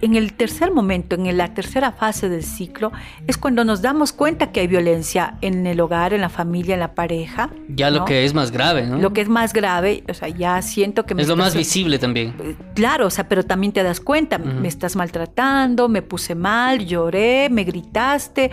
En 0.00 0.16
el 0.16 0.32
tercer 0.32 0.72
momento, 0.72 1.16
en 1.16 1.36
la 1.36 1.54
tercera 1.54 1.92
fase 1.92 2.28
del 2.28 2.42
ciclo, 2.42 2.92
es 3.26 3.36
cuando 3.36 3.64
nos 3.64 3.82
damos 3.82 4.12
cuenta 4.12 4.52
que 4.52 4.60
hay 4.60 4.66
violencia 4.66 5.34
en 5.40 5.66
el 5.66 5.80
hogar, 5.80 6.12
en 6.12 6.20
la 6.20 6.28
familia, 6.28 6.74
en 6.74 6.80
la 6.80 6.94
pareja. 6.94 7.50
Ya 7.68 7.90
lo 7.90 8.04
que 8.04 8.24
es 8.24 8.34
más 8.34 8.50
grave, 8.50 8.86
¿no? 8.86 8.98
Lo 8.98 9.12
que 9.12 9.20
es 9.20 9.28
más 9.28 9.52
grave, 9.52 10.04
o 10.08 10.14
sea, 10.14 10.28
ya 10.28 10.60
siento 10.62 11.04
que 11.04 11.14
me... 11.14 11.22
Es 11.22 11.28
lo 11.28 11.36
más 11.36 11.54
visible 11.54 11.98
también. 11.98 12.34
Eh, 12.40 12.56
claro, 12.74 13.06
o 13.06 13.10
sea, 13.10 13.28
pero 13.28 13.44
también 13.44 13.72
te 13.72 13.82
das 13.82 14.00
cuenta, 14.00 14.38
me 14.38 14.68
estás 14.68 14.96
maltratando, 14.96 15.88
me 15.88 16.02
puse 16.02 16.34
mal, 16.34 16.86
lloré, 16.86 17.48
me 17.50 17.64
gritaste, 17.64 18.50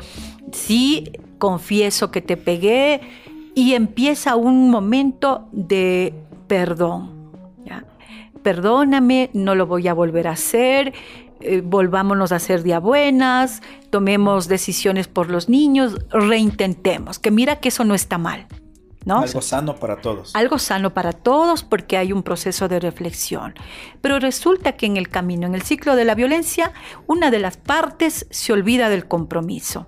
sí, 0.52 1.12
confieso 1.38 2.12
que 2.12 2.22
te 2.22 2.38
pegué 2.38 3.02
y 3.54 3.74
empieza 3.74 4.36
un 4.36 4.70
momento 4.70 5.48
de 5.52 6.14
perdón. 6.48 7.16
Perdóname, 8.44 9.32
no 9.34 9.56
lo 9.56 9.66
voy 9.66 9.88
a 9.88 9.96
volver 9.96 10.28
a 10.28 10.34
hacer 10.34 10.94
eh, 11.42 11.62
volvámonos 11.64 12.32
a 12.32 12.38
hacer 12.38 12.64
día 12.64 12.80
buenas, 12.80 13.62
tomemos 13.90 14.48
decisiones 14.48 15.08
por 15.08 15.30
los 15.30 15.50
niños, 15.50 15.98
reintentemos, 16.10 17.20
que 17.20 17.32
mira 17.32 17.58
que 17.58 17.70
eso 17.70 17.84
no 17.84 17.94
está 17.94 18.18
mal. 18.18 18.48
¿No? 19.06 19.20
Algo 19.20 19.42
sano 19.42 19.76
para 19.76 20.02
todos. 20.02 20.36
Algo 20.36 20.58
sano 20.58 20.96
para 20.96 21.14
todos 21.14 21.64
porque 21.64 21.96
hay 21.96 22.12
un 22.12 22.24
proceso 22.24 22.68
de 22.68 22.80
reflexión. 22.80 23.54
Pero 24.02 24.18
resulta 24.18 24.72
que 24.72 24.88
en 24.88 24.98
el 24.98 25.10
camino, 25.10 25.46
en 25.46 25.54
el 25.54 25.62
ciclo 25.62 25.96
de 25.96 26.06
la 26.06 26.16
violencia, 26.16 26.74
una 27.06 27.30
de 27.30 27.38
las 27.38 27.56
partes 27.56 28.26
se 28.32 28.52
olvida 28.52 28.90
del 28.90 29.08
compromiso. 29.08 29.86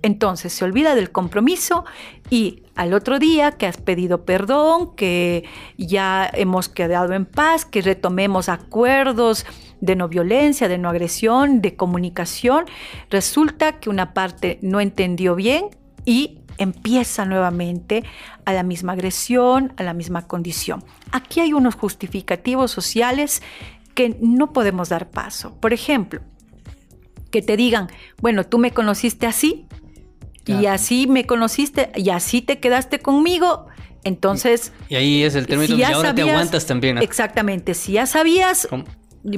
Entonces 0.00 0.52
se 0.52 0.64
olvida 0.64 0.94
del 0.94 1.10
compromiso 1.10 1.84
y 2.30 2.62
al 2.76 2.94
otro 2.94 3.18
día 3.18 3.52
que 3.52 3.66
has 3.66 3.76
pedido 3.76 4.24
perdón, 4.24 4.94
que 4.94 5.44
ya 5.76 6.30
hemos 6.32 6.68
quedado 6.68 7.12
en 7.12 7.26
paz, 7.26 7.64
que 7.64 7.82
retomemos 7.82 8.48
acuerdos 8.48 9.44
de 9.80 9.96
no 9.96 10.08
violencia, 10.08 10.68
de 10.68 10.78
no 10.78 10.88
agresión, 10.88 11.60
de 11.60 11.76
comunicación, 11.76 12.64
resulta 13.10 13.78
que 13.78 13.90
una 13.90 14.14
parte 14.14 14.58
no 14.62 14.80
entendió 14.80 15.34
bien 15.34 15.66
y 16.04 16.40
empieza 16.58 17.24
nuevamente 17.24 18.04
a 18.44 18.52
la 18.52 18.62
misma 18.62 18.92
agresión, 18.92 19.72
a 19.76 19.82
la 19.82 19.92
misma 19.92 20.26
condición. 20.26 20.84
Aquí 21.12 21.40
hay 21.40 21.52
unos 21.52 21.74
justificativos 21.74 22.70
sociales 22.70 23.42
que 23.94 24.16
no 24.20 24.52
podemos 24.52 24.88
dar 24.88 25.10
paso. 25.10 25.54
Por 25.60 25.72
ejemplo, 25.72 26.20
que 27.30 27.42
te 27.42 27.56
digan, 27.56 27.88
bueno, 28.20 28.44
tú 28.44 28.58
me 28.58 28.70
conociste 28.70 29.26
así, 29.26 29.66
y 30.46 30.66
así 30.66 31.08
me 31.08 31.26
conociste 31.26 31.90
y 31.96 32.10
así 32.10 32.40
te 32.40 32.60
quedaste 32.60 33.00
conmigo. 33.00 33.66
Entonces. 34.04 34.72
Y 34.88 34.94
ahí 34.94 35.22
es 35.24 35.34
el 35.34 35.48
término, 35.48 35.76
y 35.76 35.82
ahora 35.82 36.14
te 36.14 36.22
aguantas 36.22 36.66
también. 36.66 36.98
Exactamente. 36.98 37.74
Si 37.74 37.92
ya 37.92 38.06
sabías, 38.06 38.68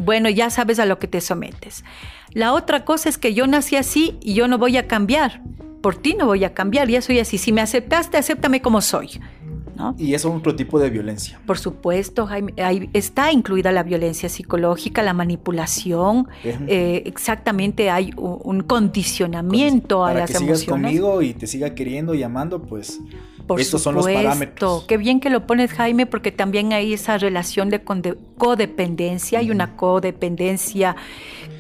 bueno, 0.01 0.29
ya 0.29 0.51
sabes 0.51 0.79
a 0.79 0.87
lo 0.87 0.99
que 0.99 1.09
te 1.09 1.21
sometes. 1.21 1.85
La 2.33 2.53
otra 2.53 2.85
cosa 2.85 3.09
es 3.09 3.19
que 3.19 3.35
yo 3.35 3.47
nací 3.47 3.77
así 3.77 4.19
y 4.21 4.35
yo 4.35 4.49
no 4.49 4.59
voy 4.59 4.77
a 4.77 4.87
cambiar. 4.87 5.43
Por 5.83 5.97
ti 5.97 6.15
no 6.15 6.27
voy 6.27 6.45
a 6.45 6.55
cambiar, 6.55 6.89
ya 6.89 7.01
soy 7.01 7.21
así. 7.21 7.39
Si 7.39 7.53
me 7.53 7.61
aceptaste, 7.61 8.17
acéptame 8.17 8.61
como 8.61 8.81
soy. 8.81 9.21
Y 9.97 10.15
es 10.15 10.25
otro 10.25 10.55
tipo 10.55 10.79
de 10.79 10.91
violencia. 10.91 11.41
Por 11.47 11.59
supuesto, 11.59 12.27
Jaime, 12.27 12.53
ahí 12.63 12.91
está 12.93 13.33
incluida 13.33 13.73
la 13.73 13.83
violencia 13.83 14.29
psicológica, 14.29 15.03
la 15.03 15.13
manipulación, 15.13 16.29
eh, 16.45 17.03
exactamente 17.07 17.91
hay 17.91 18.13
un, 18.17 18.63
condicionamiento 18.63 20.05
a 20.05 20.15
las 20.15 20.31
que 20.31 20.39
sigas 20.39 20.65
conmigo 20.65 21.23
y 21.23 21.33
te 21.35 21.47
siga 21.47 21.75
queriendo 21.75 22.15
y 22.15 22.23
amando, 22.23 22.63
pues 22.63 23.01
estos 23.57 23.83
son 23.83 23.95
los 23.95 24.07
parámetros. 24.07 24.85
Qué 24.85 24.97
bien 24.97 25.21
que 25.21 25.31
lo 25.31 25.47
pones, 25.47 25.73
Jaime, 25.73 26.07
porque 26.07 26.33
también 26.33 26.73
hay 26.73 26.93
esa 26.93 27.17
relación 27.17 27.71
de 27.71 27.83
codependencia, 28.37 29.39
hay 29.39 29.51
una 29.51 29.77
codependencia 29.77 30.97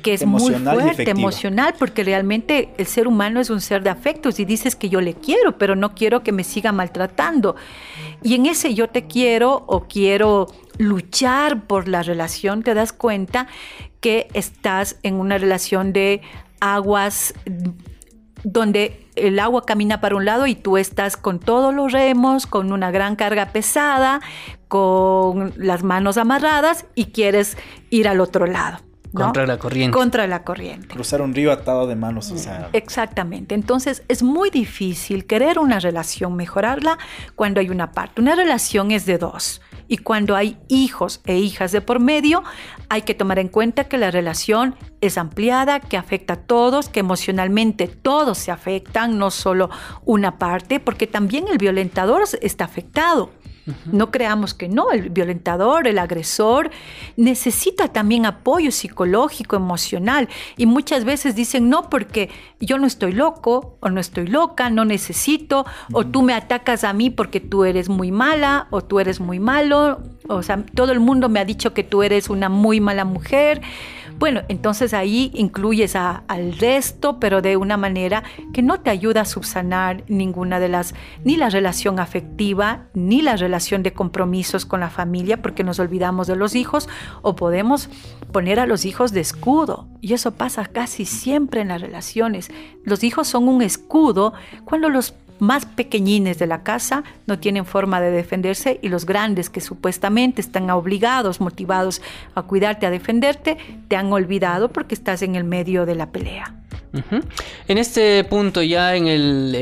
que 0.03 0.15
es 0.15 0.27
muy 0.27 0.55
fuerte, 0.55 1.11
emocional, 1.11 1.75
porque 1.79 2.05
realmente 2.05 2.71
el 2.77 2.87
ser 2.87 3.09
humano 3.09 3.41
es 3.41 3.51
un 3.51 3.61
ser 3.61 3.83
de 3.83 3.91
afectos 3.91 4.39
y 4.39 4.45
dices 4.45 4.77
que 4.77 4.89
yo 4.89 5.01
le 5.01 5.15
quiero, 5.15 5.59
pero 5.59 5.77
no 5.77 5.95
quiero 5.95 6.23
que 6.23 6.33
me 6.33 6.45
siga 6.45 6.73
maltratando. 6.73 7.57
Y 8.23 8.35
en 8.35 8.47
ese 8.47 8.75
yo 8.75 8.89
te 8.89 9.07
quiero 9.07 9.65
o 9.67 9.85
quiero 9.85 10.47
luchar 10.79 11.67
por 11.67 11.89
la 11.89 12.03
relación, 12.03 12.63
te 12.63 12.75
das 12.75 12.93
cuenta 12.93 13.47
que 14.01 14.29
estás 14.35 14.97
en 15.03 15.15
una 15.15 15.39
relación 15.39 15.93
de 15.93 16.21
aguas 16.61 17.35
donde 18.45 19.07
el 19.17 19.39
agua 19.39 19.67
camina 19.67 20.01
para 20.01 20.17
un 20.17 20.25
lado 20.25 20.47
y 20.47 20.55
tú 20.55 20.77
estás 20.77 21.17
con 21.17 21.41
todos 21.41 21.75
los 21.75 21.93
remos, 21.93 22.47
con 22.47 22.73
una 22.73 22.91
gran 22.91 23.17
carga 23.17 23.47
pesada, 23.47 24.21
con 24.69 25.53
las 25.57 25.83
manos 25.83 26.19
amarradas 26.19 26.87
y 26.95 27.07
quieres 27.07 27.57
ir 27.91 28.09
al 28.09 28.21
otro 28.21 28.47
lado. 28.47 28.88
Contra 29.13 29.47
la 29.47 29.59
corriente. 29.59 29.97
Contra 29.97 30.27
la 30.27 30.45
corriente. 30.45 30.89
Cruzar 30.89 31.23
un 31.23 31.35
río 31.35 31.53
atado 31.53 31.87
de 31.87 31.97
manos. 31.97 32.31
O 32.31 32.37
sea. 32.37 32.69
Exactamente. 32.73 33.55
Entonces 33.55 34.03
es 34.09 34.23
muy 34.23 34.51
difícil 34.51 35.27
querer 35.27 35.59
una 35.59 35.81
relación, 35.81 36.37
mejorarla 36.37 36.99
cuando 37.35 37.61
hay 37.61 37.71
una 37.71 37.93
parte. 37.93 38.21
Una 38.21 38.35
relación 38.35 38.91
es 38.91 39.07
de 39.07 39.19
dos. 39.19 39.61
Y 39.91 39.99
cuando 39.99 40.37
hay 40.37 40.59
hijos 40.69 41.23
e 41.25 41.39
hijas 41.39 41.73
de 41.73 41.81
por 41.81 41.99
medio, 41.99 42.45
hay 42.91 43.03
que 43.03 43.15
tomar 43.15 43.39
en 43.39 43.49
cuenta 43.49 43.85
que 43.85 43.97
la 43.97 44.11
relación 44.11 44.77
es 45.01 45.17
ampliada, 45.17 45.81
que 45.81 45.97
afecta 45.97 46.35
a 46.35 46.37
todos, 46.37 46.91
que 46.91 47.01
emocionalmente 47.01 47.87
todos 47.89 48.37
se 48.37 48.51
afectan, 48.51 49.19
no 49.19 49.31
solo 49.31 49.71
una 50.05 50.37
parte, 50.37 50.79
porque 50.79 51.07
también 51.07 51.49
el 51.49 51.57
violentador 51.57 52.23
está 52.43 52.67
afectado. 52.67 53.31
No 53.87 54.11
creamos 54.11 54.55
que 54.55 54.69
no, 54.69 54.91
el 54.91 55.11
violentador, 55.11 55.87
el 55.87 55.99
agresor, 55.99 56.71
necesita 57.17 57.89
también 57.89 58.27
apoyo 58.27 58.71
psicológico, 58.71 59.57
emocional. 59.57 60.29
Y 60.57 60.67
muchas 60.67 61.05
veces 61.05 61.35
dicen, 61.35 61.69
no, 61.69 61.91
porque 61.91 62.31
yo 62.61 62.79
no 62.79 62.87
estoy 62.87 63.13
loco 63.13 63.77
o 63.81 63.91
no 63.91 64.01
estoy 64.01 64.27
loca, 64.27 64.71
no 64.71 64.85
necesito, 64.85 65.67
o 65.93 66.07
tú 66.07 66.23
me 66.23 66.35
atacas 66.35 66.85
a 66.85 66.93
mí 66.93 67.11
porque 67.11 67.41
tú 67.41 67.65
eres 67.65 67.89
muy 67.89 68.13
mala 68.13 68.69
o 68.71 68.83
tú 68.83 69.01
eres 69.01 69.21
muy 69.21 69.41
malo. 69.41 70.01
O 70.29 70.43
sea, 70.43 70.65
todo 70.75 70.93
el 70.93 71.01
mundo 71.01 71.29
me 71.29 71.41
ha 71.41 71.45
dicho 71.45 71.75
que 71.75 71.85
tú 71.85 72.03
eres 72.03 72.29
una 72.29 72.49
muy 72.49 72.81
mala 72.81 73.05
mujer. 73.05 73.63
Bueno, 74.19 74.43
entonces 74.49 74.95
ahí 74.95 75.31
incluyes 75.33 75.95
al 75.95 76.59
resto, 76.59 77.21
pero 77.21 77.41
de 77.41 77.57
una 77.57 77.77
manera 77.77 78.25
que 78.53 78.63
no 78.63 78.81
te 78.81 78.91
ayuda 78.91 79.21
a 79.21 79.25
subsanar 79.25 80.03
ninguna 80.09 80.59
de 80.59 80.69
las, 80.69 80.95
ni 81.23 81.37
la 81.37 81.51
relación 81.51 82.01
afectiva, 82.01 82.89
ni 82.95 83.23
la 83.23 83.37
relación 83.37 83.85
de 83.85 83.93
compromisos 83.93 84.67
con 84.67 84.81
la 84.81 84.91
familia, 84.91 85.41
porque 85.41 85.63
nos 85.63 85.79
olvidamos 85.79 86.27
de 86.27 86.35
los 86.35 86.57
hijos, 86.57 86.89
o 87.23 87.37
podemos 87.37 87.91
poner 88.33 88.59
a 88.59 88.67
los 88.67 88.87
hijos 88.87 89.13
de 89.13 89.21
escudo. 89.21 89.87
Y 90.01 90.15
eso 90.15 90.33
pasa 90.33 90.67
casi 90.67 91.05
siempre 91.05 91.61
en 91.61 91.69
las 91.69 91.81
relaciones. 91.81 92.51
Los 92.85 93.05
hijos 93.05 93.29
son 93.29 93.47
un 93.49 93.63
escudo 93.63 94.33
cuando 94.65 94.89
los 94.89 95.15
más 95.39 95.67
pequeñines 95.67 96.39
de 96.39 96.47
la 96.47 96.63
casa 96.63 97.05
no 97.27 97.39
tienen 97.39 97.67
forma 97.67 98.01
de 98.01 98.11
defenderse 98.11 98.79
y 98.83 98.89
los 98.89 99.07
grandes 99.07 99.51
que 99.51 99.61
supuestamente 99.61 100.41
están 100.41 100.71
obligados, 100.71 101.41
motivados 101.41 102.03
a 102.35 102.43
cuidarte, 102.43 102.87
a 102.87 102.91
defenderte, 102.91 103.57
te 103.89 103.97
han 103.97 104.13
olvidado 104.13 104.71
porque 104.71 104.95
estás 104.95 105.23
en 105.23 105.35
el 105.35 105.45
medio 105.45 105.87
de 105.87 105.95
la 105.95 106.11
pelea. 106.11 106.55
En 107.69 107.79
este 107.79 108.25
punto, 108.25 108.63
ya 108.63 108.97
en 108.97 109.07
el, 109.07 109.53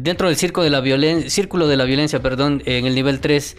dentro 0.00 0.28
del 0.28 0.36
circo 0.36 0.62
de 0.62 0.70
la 0.70 0.82
círculo 1.28 1.68
de 1.68 1.76
la 1.76 1.84
violencia, 1.84 2.20
perdón, 2.20 2.62
en 2.66 2.86
el 2.86 2.94
nivel 2.94 3.20
3, 3.20 3.56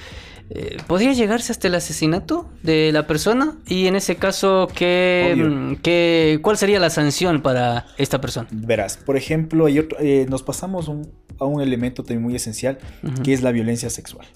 eh, 0.56 0.78
¿podría 0.86 1.14
llegarse 1.14 1.52
hasta 1.52 1.68
el 1.68 1.74
asesinato 1.74 2.48
de 2.62 2.92
la 2.92 3.08
persona? 3.08 3.58
Y 3.66 3.88
en 3.88 3.96
ese 3.96 4.18
caso, 4.18 4.68
¿qué, 4.76 5.34
mm, 5.36 6.42
¿cuál 6.42 6.58
sería 6.58 6.80
la 6.80 6.92
sanción 6.92 7.42
para 7.42 7.88
esta 7.98 8.22
persona? 8.22 8.48
Verás, 8.52 8.98
por 8.98 9.18
ejemplo, 9.18 9.68
eh, 9.68 10.28
nos 10.30 10.44
pasamos 10.44 10.92
a 11.40 11.46
un 11.46 11.62
elemento 11.62 12.04
también 12.04 12.22
muy 12.22 12.36
esencial, 12.36 12.78
que 13.24 13.34
es 13.34 13.42
la 13.42 13.52
violencia 13.52 13.90
sexual. 13.90 14.28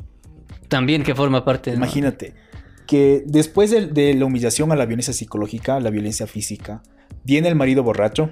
También 0.69 1.03
que 1.03 1.13
forma 1.13 1.45
parte 1.45 1.69
de... 1.69 1.77
Imagínate, 1.77 2.33
que 2.87 3.21
después 3.27 3.69
de, 3.69 4.13
la 4.15 4.25
humillación 4.25 4.71
a 4.71 4.75
la 4.75 4.87
violencia 4.87 5.13
psicológica, 5.13 5.79
la 5.79 5.91
violencia 5.91 6.25
física, 6.25 6.81
viene 7.25 7.47
el 7.47 7.55
marido 7.55 7.83
borracho, 7.83 8.31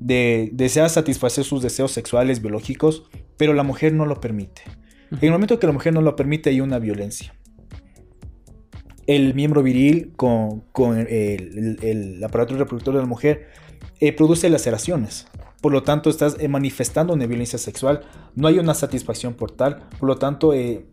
de, 0.00 0.50
desea 0.52 0.88
satisfacer 0.88 1.44
sus 1.44 1.62
deseos 1.62 1.92
sexuales, 1.92 2.42
biológicos, 2.42 3.04
pero 3.36 3.54
la 3.54 3.62
mujer 3.62 3.92
no 3.92 4.06
lo 4.06 4.20
permite. 4.20 4.62
En 5.10 5.18
el 5.22 5.32
momento 5.32 5.58
que 5.58 5.66
la 5.66 5.72
mujer 5.72 5.92
no 5.92 6.02
lo 6.02 6.14
permite 6.14 6.50
hay 6.50 6.60
una 6.60 6.78
violencia. 6.78 7.34
El 9.06 9.34
miembro 9.34 9.62
viril 9.62 10.12
con, 10.14 10.62
el, 11.08 12.22
aparato 12.24 12.56
reproductor 12.56 12.94
de 12.94 13.00
la 13.00 13.06
mujer 13.06 13.48
eh, 13.98 14.12
produce 14.12 14.48
laceraciones. 14.48 15.26
Por 15.60 15.72
lo 15.72 15.82
tanto, 15.82 16.10
estás 16.10 16.36
eh, 16.38 16.48
manifestando 16.48 17.12
una 17.12 17.26
violencia 17.26 17.58
sexual. 17.58 18.02
No 18.36 18.46
hay 18.46 18.58
una 18.58 18.74
satisfacción 18.74 19.34
por 19.34 19.50
tal. 19.50 19.88
Por 19.98 20.08
lo 20.08 20.16
tanto, 20.16 20.54
eh, 20.54 20.86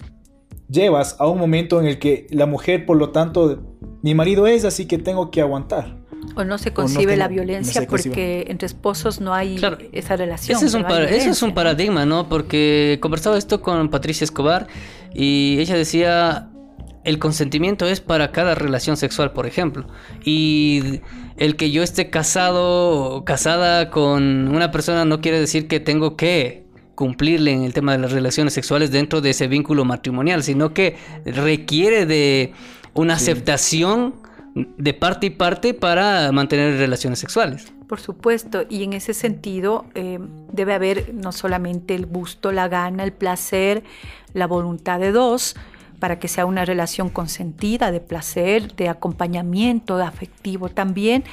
llevas 0.67 1.15
a 1.19 1.27
un 1.27 1.37
momento 1.37 1.79
en 1.79 1.85
el 1.85 1.99
que 1.99 2.25
la 2.31 2.47
mujer, 2.47 2.85
por 2.85 2.97
lo 2.97 3.11
tanto, 3.11 3.77
mi 4.01 4.15
marido 4.15 4.47
es, 4.47 4.65
así 4.65 4.85
que 4.85 4.97
tengo 4.97 5.31
que 5.31 5.41
aguantar. 5.41 5.97
O 6.35 6.43
no 6.43 6.57
se 6.57 6.73
concibe 6.73 7.15
la 7.15 7.27
violencia 7.27 7.85
porque 7.87 8.45
entre 8.49 8.65
esposos 8.65 9.21
no 9.21 9.33
hay 9.33 9.59
esa 9.91 10.15
relación. 10.15 10.57
Ese 10.57 10.67
es, 10.67 10.73
un 10.73 10.85
es 10.85 11.41
un 11.41 11.53
paradigma, 11.53 12.05
¿no? 12.05 12.27
Porque 12.27 12.99
conversaba 13.01 13.37
esto 13.37 13.61
con 13.61 13.89
Patricia 13.89 14.25
Escobar 14.25 14.67
y 15.13 15.57
ella 15.59 15.75
decía, 15.75 16.49
el 17.03 17.19
consentimiento 17.19 17.87
es 17.87 18.01
para 18.01 18.31
cada 18.31 18.53
relación 18.53 18.97
sexual, 18.97 19.31
por 19.31 19.47
ejemplo. 19.47 19.87
Y 20.25 21.01
el 21.37 21.55
que 21.55 21.71
yo 21.71 21.81
esté 21.81 22.09
casado 22.09 23.15
o 23.15 23.25
casada 23.25 23.89
con 23.89 24.49
una 24.49 24.71
persona 24.71 25.05
no 25.05 25.21
quiere 25.21 25.39
decir 25.39 25.67
que 25.67 25.79
tengo 25.79 26.17
que 26.17 26.67
cumplirle 26.95 27.51
en 27.51 27.63
el 27.63 27.73
tema 27.73 27.91
de 27.91 27.99
las 27.99 28.11
relaciones 28.11 28.53
sexuales 28.53 28.91
dentro 28.91 29.21
de 29.21 29.29
ese 29.29 29.47
vínculo 29.47 29.85
matrimonial, 29.85 30.43
sino 30.43 30.73
que 30.73 30.97
requiere 31.25 32.05
de 32.05 32.53
una 32.97 33.13
aceptación 33.15 34.15
de 34.55 34.93
parte 34.93 35.27
y 35.27 35.29
parte 35.29 35.73
para 35.73 36.31
mantener 36.31 36.77
relaciones 36.77 37.19
sexuales. 37.19 37.71
Por 37.87 37.99
supuesto, 37.99 38.65
y 38.69 38.83
en 38.83 38.93
ese 38.93 39.13
sentido 39.13 39.85
eh, 39.95 40.19
debe 40.51 40.73
haber 40.73 41.13
no 41.13 41.31
solamente 41.31 41.95
el 41.95 42.05
gusto, 42.05 42.51
la 42.51 42.67
gana, 42.67 43.03
el 43.03 43.13
placer, 43.13 43.83
la 44.33 44.47
voluntad 44.47 44.99
de 44.99 45.11
dos, 45.11 45.55
para 45.99 46.19
que 46.19 46.27
sea 46.27 46.45
una 46.45 46.65
relación 46.65 47.09
consentida, 47.09 47.91
de 47.91 47.99
placer, 47.99 48.75
de 48.75 48.89
acompañamiento, 48.89 49.97
de 49.97 50.03
afectivo 50.03 50.69
también, 50.69 51.23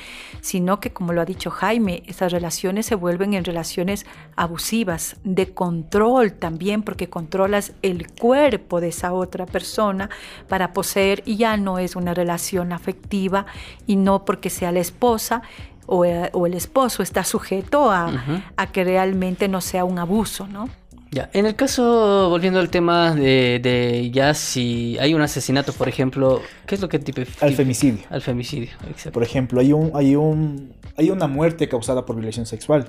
sino 0.40 0.80
que, 0.80 0.92
como 0.92 1.12
lo 1.12 1.20
ha 1.20 1.24
dicho 1.24 1.50
Jaime, 1.50 2.02
esas 2.06 2.32
relaciones 2.32 2.86
se 2.86 2.94
vuelven 2.94 3.34
en 3.34 3.44
relaciones 3.44 4.06
abusivas, 4.36 5.16
de 5.24 5.52
control 5.52 6.32
también, 6.32 6.82
porque 6.82 7.08
controlas 7.08 7.72
el 7.82 8.10
cuerpo 8.10 8.80
de 8.80 8.88
esa 8.88 9.12
otra 9.12 9.46
persona 9.46 10.10
para 10.48 10.72
poseer 10.72 11.22
y 11.26 11.36
ya 11.36 11.56
no 11.56 11.78
es 11.78 11.96
una 11.96 12.14
relación 12.14 12.72
afectiva 12.72 13.46
y 13.86 13.96
no 13.96 14.24
porque 14.24 14.50
sea 14.50 14.72
la 14.72 14.80
esposa, 14.80 15.42
o, 15.86 16.04
eh, 16.04 16.30
el 16.32 16.54
esposo 16.54 17.02
está 17.02 17.24
sujeto 17.24 17.90
a, 17.90 18.10
a 18.56 18.66
que 18.68 18.84
realmente 18.84 19.48
no 19.48 19.60
sea 19.60 19.84
un 19.84 19.98
abuso, 19.98 20.46
¿no? 20.46 20.68
Ya, 21.14 21.30
en 21.32 21.46
el 21.46 21.54
caso, 21.54 22.28
volviendo 22.28 22.58
al 22.58 22.70
tema 22.70 23.14
de, 23.14 24.10
ya 24.12 24.34
si 24.34 24.98
hay 24.98 25.14
un 25.14 25.22
asesinato, 25.22 25.72
por 25.72 25.88
ejemplo, 25.88 26.42
¿qué 26.66 26.74
es 26.74 26.80
lo 26.80 26.88
que 26.88 26.98
tipo 26.98 27.22
Al 27.40 27.54
femicidio. 27.54 28.04
Al 28.10 28.20
femicidio, 28.20 28.70
exacto. 28.90 29.12
Por 29.12 29.22
ejemplo, 29.22 29.60
hay 29.60 29.72
un, 29.72 29.92
hay 29.94 30.16
un, 30.16 30.74
hay 30.96 31.10
una 31.10 31.28
muerte 31.28 31.68
causada 31.68 32.04
por 32.04 32.16
violación 32.16 32.46
sexual. 32.46 32.86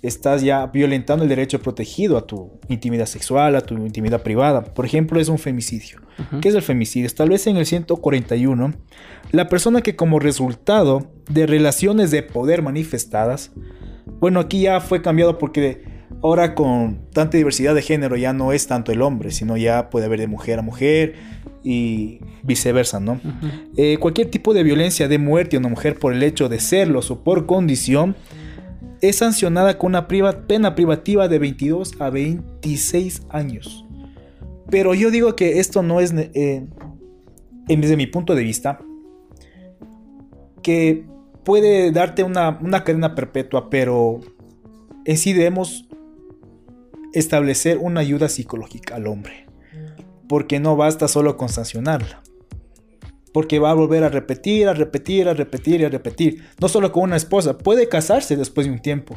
Estás 0.00 0.42
ya 0.42 0.66
violentando 0.66 1.24
el 1.24 1.28
derecho 1.28 1.60
protegido 1.60 2.16
a 2.16 2.24
tu 2.24 2.52
intimidad 2.68 3.06
sexual, 3.06 3.56
a 3.56 3.62
tu 3.62 3.74
intimidad 3.78 4.22
privada. 4.22 4.62
Por 4.62 4.86
ejemplo, 4.86 5.18
es 5.18 5.28
un 5.28 5.38
femicidio. 5.38 6.02
¿Qué 6.40 6.50
es 6.50 6.54
el 6.54 6.62
femicidio? 6.62 7.08
Establece 7.08 7.50
en 7.50 7.56
el 7.56 7.66
141 7.66 8.74
la 9.32 9.48
persona 9.48 9.82
que 9.82 9.96
como 9.96 10.20
resultado 10.20 11.10
de 11.28 11.48
relaciones 11.48 12.12
de 12.12 12.22
poder 12.22 12.62
manifestadas, 12.62 13.50
bueno, 14.20 14.38
aquí 14.38 14.60
ya 14.62 14.80
fue 14.80 15.02
cambiado 15.02 15.38
porque 15.38 15.93
Ahora 16.22 16.54
con 16.54 17.10
tanta 17.12 17.36
diversidad 17.36 17.74
de 17.74 17.82
género 17.82 18.16
ya 18.16 18.32
no 18.32 18.52
es 18.52 18.66
tanto 18.66 18.92
el 18.92 19.02
hombre, 19.02 19.30
sino 19.30 19.56
ya 19.56 19.90
puede 19.90 20.06
haber 20.06 20.20
de 20.20 20.26
mujer 20.26 20.58
a 20.58 20.62
mujer 20.62 21.14
y 21.62 22.20
viceversa, 22.42 23.00
¿no? 23.00 23.20
Eh, 23.76 23.98
cualquier 23.98 24.30
tipo 24.30 24.54
de 24.54 24.62
violencia 24.62 25.08
de 25.08 25.18
muerte 25.18 25.56
a 25.56 25.58
una 25.58 25.68
mujer 25.68 25.98
por 25.98 26.12
el 26.12 26.22
hecho 26.22 26.48
de 26.48 26.60
serlo 26.60 27.00
o 27.08 27.24
por 27.24 27.46
condición 27.46 28.16
es 29.00 29.16
sancionada 29.16 29.78
con 29.78 29.90
una 29.90 30.08
pena 30.08 30.74
privativa 30.74 31.28
de 31.28 31.38
22 31.38 32.00
a 32.00 32.10
26 32.10 33.22
años. 33.30 33.84
Pero 34.70 34.94
yo 34.94 35.10
digo 35.10 35.36
que 35.36 35.58
esto 35.60 35.82
no 35.82 36.00
es, 36.00 36.14
eh, 36.14 36.66
desde 37.68 37.96
mi 37.96 38.06
punto 38.06 38.34
de 38.34 38.42
vista, 38.42 38.80
que 40.62 41.04
puede 41.44 41.92
darte 41.92 42.22
una, 42.22 42.58
una 42.62 42.84
cadena 42.84 43.14
perpetua, 43.14 43.68
pero 43.68 44.20
en 45.04 45.18
sí 45.18 45.32
debemos 45.32 45.86
establecer 47.14 47.78
una 47.78 48.00
ayuda 48.00 48.28
psicológica 48.28 48.96
al 48.96 49.06
hombre. 49.06 49.46
Porque 50.28 50.60
no 50.60 50.76
basta 50.76 51.08
solo 51.08 51.36
con 51.36 51.48
sancionarla. 51.48 52.22
Porque 53.32 53.58
va 53.58 53.70
a 53.70 53.74
volver 53.74 54.04
a 54.04 54.08
repetir, 54.08 54.68
a 54.68 54.74
repetir, 54.74 55.28
a 55.28 55.34
repetir 55.34 55.80
y 55.80 55.84
a 55.84 55.88
repetir. 55.88 56.44
No 56.60 56.68
solo 56.68 56.92
con 56.92 57.04
una 57.04 57.16
esposa, 57.16 57.58
puede 57.58 57.88
casarse 57.88 58.36
después 58.36 58.66
de 58.66 58.72
un 58.72 58.80
tiempo. 58.80 59.16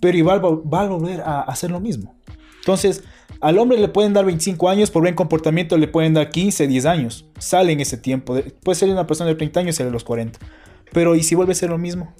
Pero 0.00 0.16
igual 0.16 0.42
va, 0.44 0.82
a 0.82 0.86
volver 0.86 1.20
a 1.20 1.42
hacer 1.42 1.70
lo 1.70 1.80
mismo. 1.80 2.14
Entonces, 2.60 3.04
al 3.40 3.58
hombre 3.58 3.78
le 3.78 3.88
pueden 3.88 4.14
dar 4.14 4.24
25 4.24 4.68
años, 4.68 4.90
por 4.90 5.02
buen 5.02 5.14
comportamiento 5.14 5.76
le 5.76 5.88
pueden 5.88 6.14
dar 6.14 6.30
15, 6.30 6.66
10 6.66 6.86
años. 6.86 7.26
Sale 7.38 7.72
en 7.72 7.80
ese 7.80 7.98
tiempo. 7.98 8.36
Puede 8.62 8.78
ser 8.78 8.88
una 8.88 9.06
persona 9.06 9.28
de 9.28 9.36
30 9.36 9.60
años 9.60 9.74
y 9.74 9.78
sale 9.78 9.90
a 9.90 9.92
los 9.92 10.04
40. 10.04 10.38
Pero 10.92 11.14
¿y 11.14 11.22
si 11.22 11.34
vuelve 11.34 11.52
a 11.52 11.56
ser 11.56 11.70
lo 11.70 11.78
mismo? 11.78 12.14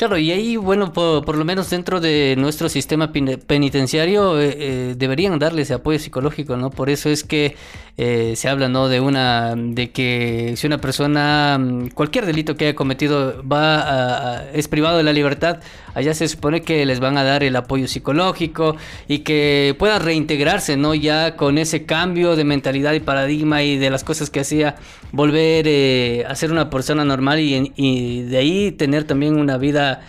Claro, 0.00 0.16
y 0.16 0.32
ahí, 0.32 0.56
bueno, 0.56 0.94
por, 0.94 1.36
lo 1.36 1.44
menos 1.44 1.68
dentro 1.68 2.00
de 2.00 2.34
nuestro 2.38 2.70
sistema 2.70 3.12
penitenciario 3.12 4.40
eh, 4.40 4.56
eh, 4.58 4.94
deberían 4.96 5.38
darle 5.38 5.60
ese 5.60 5.74
apoyo 5.74 5.98
psicológico, 5.98 6.56
¿no? 6.56 6.70
Por 6.70 6.88
eso 6.88 7.10
es 7.10 7.22
que 7.22 7.54
eh, 7.98 8.32
se 8.34 8.48
habla, 8.48 8.70
¿no? 8.70 8.88
De 8.88 8.98
una, 9.00 9.54
de 9.54 9.90
que 9.90 10.54
si 10.56 10.66
una 10.66 10.78
persona, 10.78 11.58
mm, 11.60 11.88
cualquier 11.88 12.24
delito 12.24 12.56
que 12.56 12.68
haya 12.68 12.74
cometido 12.74 13.46
va 13.46 14.38
a, 14.38 14.50
es 14.52 14.68
privado 14.68 14.96
de 14.96 15.02
la 15.02 15.12
libertad, 15.12 15.60
allá 15.94 16.14
se 16.14 16.28
supone 16.28 16.62
que 16.62 16.84
les 16.86 17.00
van 17.00 17.18
a 17.18 17.24
dar 17.24 17.42
el 17.42 17.56
apoyo 17.56 17.88
psicológico 17.88 18.76
y 19.08 19.20
que 19.20 19.74
pueda 19.78 19.98
reintegrarse, 19.98 20.76
¿no? 20.76 20.94
Ya 20.94 21.36
con 21.36 21.58
ese 21.58 21.84
cambio 21.84 22.36
de 22.36 22.44
mentalidad 22.44 22.92
y 22.92 23.00
paradigma 23.00 23.62
y 23.62 23.76
de 23.76 23.90
las 23.90 24.04
cosas 24.04 24.30
que 24.30 24.40
hacía, 24.40 24.76
volver 25.12 26.26
a 26.26 26.34
ser 26.34 26.52
una 26.52 26.70
persona 26.70 27.04
normal 27.04 27.40
y, 27.40 27.72
y 27.76 28.22
de 28.22 28.38
ahí 28.38 28.72
tener 28.72 29.04
también 29.04 29.36
una 29.36 29.58
vida 29.58 30.00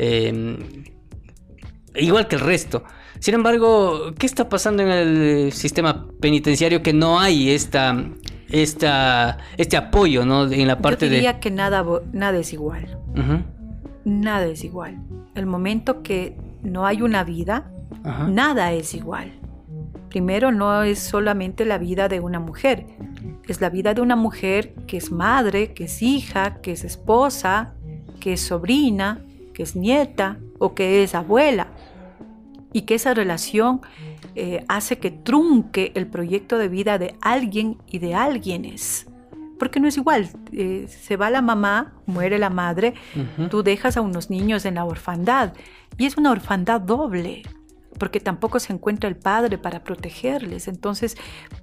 Em, 0.00 0.56
igual 1.96 2.28
que 2.28 2.36
el 2.36 2.42
resto. 2.42 2.84
Sin 3.18 3.34
embargo, 3.34 4.14
¿qué 4.16 4.26
está 4.26 4.48
pasando 4.48 4.84
en 4.84 4.90
el 4.90 5.52
sistema 5.52 6.06
penitenciario 6.20 6.84
que 6.84 6.92
no 6.92 7.18
hay 7.18 7.50
esta, 7.50 8.04
esta, 8.48 9.38
este 9.56 9.76
apoyo 9.76 10.24
¿no? 10.24 10.44
en 10.52 10.68
la 10.68 10.78
parte 10.78 11.06
Yo 11.06 11.14
diría 11.14 11.40
que 11.40 11.50
nada, 11.50 11.84
nada 12.12 12.38
es 12.38 12.52
igual. 12.52 12.96
Nada 14.04 14.46
es 14.46 14.62
igual. 14.62 14.98
El 15.38 15.46
momento 15.46 16.02
que 16.02 16.36
no 16.62 16.84
hay 16.86 17.02
una 17.02 17.24
vida, 17.24 17.70
nada 18.28 18.72
es 18.72 18.94
igual. 18.94 19.32
Primero, 20.08 20.52
no 20.52 20.82
es 20.82 20.98
solamente 20.98 21.64
la 21.64 21.78
vida 21.78 22.08
de 22.08 22.20
una 22.20 22.40
mujer, 22.40 22.86
es 23.46 23.60
la 23.60 23.70
vida 23.70 23.94
de 23.94 24.00
una 24.00 24.16
mujer 24.16 24.74
que 24.86 24.96
es 24.96 25.10
madre, 25.10 25.72
que 25.72 25.84
es 25.84 26.02
hija, 26.02 26.60
que 26.60 26.72
es 26.72 26.84
esposa, 26.84 27.74
que 28.20 28.34
es 28.34 28.40
sobrina, 28.40 29.20
que 29.54 29.62
es 29.62 29.76
nieta 29.76 30.38
o 30.58 30.74
que 30.74 31.02
es 31.02 31.14
abuela. 31.14 31.68
Y 32.72 32.82
que 32.82 32.96
esa 32.96 33.14
relación 33.14 33.80
eh, 34.34 34.64
hace 34.68 34.98
que 34.98 35.10
trunque 35.10 35.92
el 35.94 36.06
proyecto 36.06 36.58
de 36.58 36.68
vida 36.68 36.98
de 36.98 37.16
alguien 37.20 37.78
y 37.86 37.98
de 37.98 38.14
alguienes. 38.14 39.06
Porque 39.58 39.80
no 39.80 39.88
es 39.88 39.96
igual, 39.96 40.30
eh, 40.52 40.86
se 40.88 41.16
va 41.16 41.30
la 41.30 41.42
mamá, 41.42 41.94
muere 42.06 42.38
la 42.38 42.50
madre, 42.50 42.94
tú 43.50 43.62
dejas 43.62 43.96
a 43.96 44.00
unos 44.00 44.30
niños 44.30 44.64
en 44.64 44.76
la 44.76 44.84
orfandad 44.84 45.52
y 45.96 46.06
es 46.06 46.16
una 46.16 46.30
orfandad 46.30 46.80
doble, 46.80 47.42
porque 47.98 48.20
tampoco 48.20 48.60
se 48.60 48.72
encuentra 48.72 49.08
el 49.08 49.16
padre 49.16 49.58
para 49.58 49.82
protegerles. 49.82 50.68
Entonces 50.68 51.16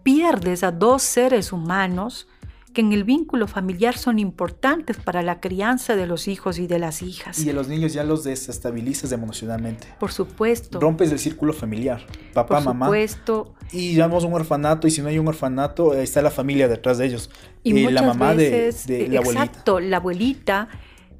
pierdes 0.04 0.64
a 0.64 0.72
dos 0.72 1.04
seres 1.04 1.54
humanos 1.54 2.28
que 2.76 2.82
en 2.82 2.94
el 2.94 3.04
vínculo 3.04 3.48
familiar 3.48 3.98
son 3.98 4.20
importantes 4.20 4.98
para 4.98 5.24
la 5.24 5.40
crianza 5.40 5.96
de 5.96 6.06
los 6.06 6.28
hijos 6.28 6.60
y 6.60 6.68
de 6.68 6.78
las 6.78 7.02
hijas. 7.02 7.40
Y 7.40 7.46
de 7.46 7.54
los 7.54 7.68
niños 7.68 7.94
ya 7.94 8.04
los 8.04 8.24
desestabilizas 8.24 9.12
emocionalmente. 9.12 9.88
Por 10.00 10.12
supuesto. 10.12 10.80
Rompes 10.80 11.12
el 11.12 11.18
círculo 11.18 11.54
familiar. 11.54 12.06
Papá, 12.34 12.60
mamá. 12.60 12.86
Por 12.86 12.96
supuesto. 12.98 13.56
Y 13.72 13.96
llamamos 13.96 14.26
un 14.26 14.34
orfanato 14.34 14.88
y 14.88 14.92
si 14.92 15.02
no 15.02 15.08
hay 15.08 15.18
un 15.18 15.28
orfanato, 15.28 15.96
está 15.96 16.22
la 16.22 16.30
familia 16.30 16.68
detrás 16.68 17.00
de 17.00 17.08
ellos. 17.08 17.32
Y 17.64 17.90
la 17.90 18.04
mamá 18.04 18.36
de, 18.36 18.72
la 19.10 19.20
abuelita. 19.20 19.44
Exacto, 19.44 19.80
la 19.80 19.98
abuelita 19.98 20.68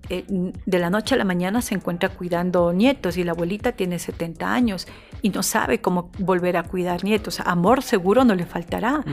eh, 0.10 0.26
de 0.28 0.80
la 0.80 0.90
noche 0.90 1.16
a 1.16 1.18
la 1.18 1.26
mañana 1.26 1.62
se 1.62 1.76
encuentra 1.76 2.10
cuidando 2.10 2.74
nietos 2.74 3.18
y 3.18 3.24
la 3.24 3.32
abuelita 3.32 3.72
tiene 3.72 4.00
70 4.00 4.54
años 4.54 4.88
y 5.22 5.30
no 5.30 5.44
sabe 5.44 5.82
cómo 5.82 6.12
volver 6.20 6.58
a 6.58 6.64
cuidar 6.64 7.04
nietos. 7.04 7.40
Amor 7.40 7.82
seguro 7.82 8.24
no 8.26 8.36
le 8.36 8.46
faltará, 8.46 9.04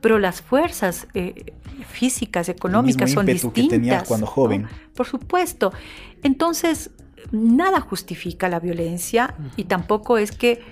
pero 0.00 0.18
las 0.18 0.40
fuerzas 0.40 1.06
eh, 1.14 1.52
físicas, 1.88 2.48
económicas 2.48 3.12
son 3.12 3.26
distintas. 3.26 4.02
Que 4.02 4.08
cuando 4.08 4.26
joven. 4.26 4.66
Por 4.94 5.06
supuesto. 5.06 5.72
Entonces, 6.22 6.90
nada 7.32 7.80
justifica 7.80 8.48
la 8.48 8.60
violencia 8.60 9.34
y 9.56 9.64
tampoco 9.64 10.18
es 10.18 10.32
que 10.32 10.62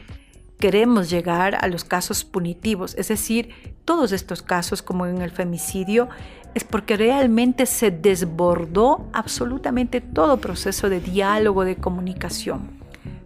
queremos 0.58 1.10
llegar 1.10 1.56
a 1.60 1.68
los 1.68 1.84
casos 1.84 2.24
punitivos. 2.24 2.94
Es 2.96 3.08
decir, 3.08 3.50
todos 3.84 4.12
estos 4.12 4.42
casos, 4.42 4.82
como 4.82 5.06
en 5.06 5.22
el 5.22 5.30
femicidio, 5.30 6.08
es 6.54 6.64
porque 6.64 6.96
realmente 6.96 7.66
se 7.66 7.90
desbordó 7.90 9.08
absolutamente 9.12 10.00
todo 10.00 10.38
proceso 10.38 10.88
de 10.88 11.00
diálogo, 11.00 11.64
de 11.64 11.76
comunicación. 11.76 12.70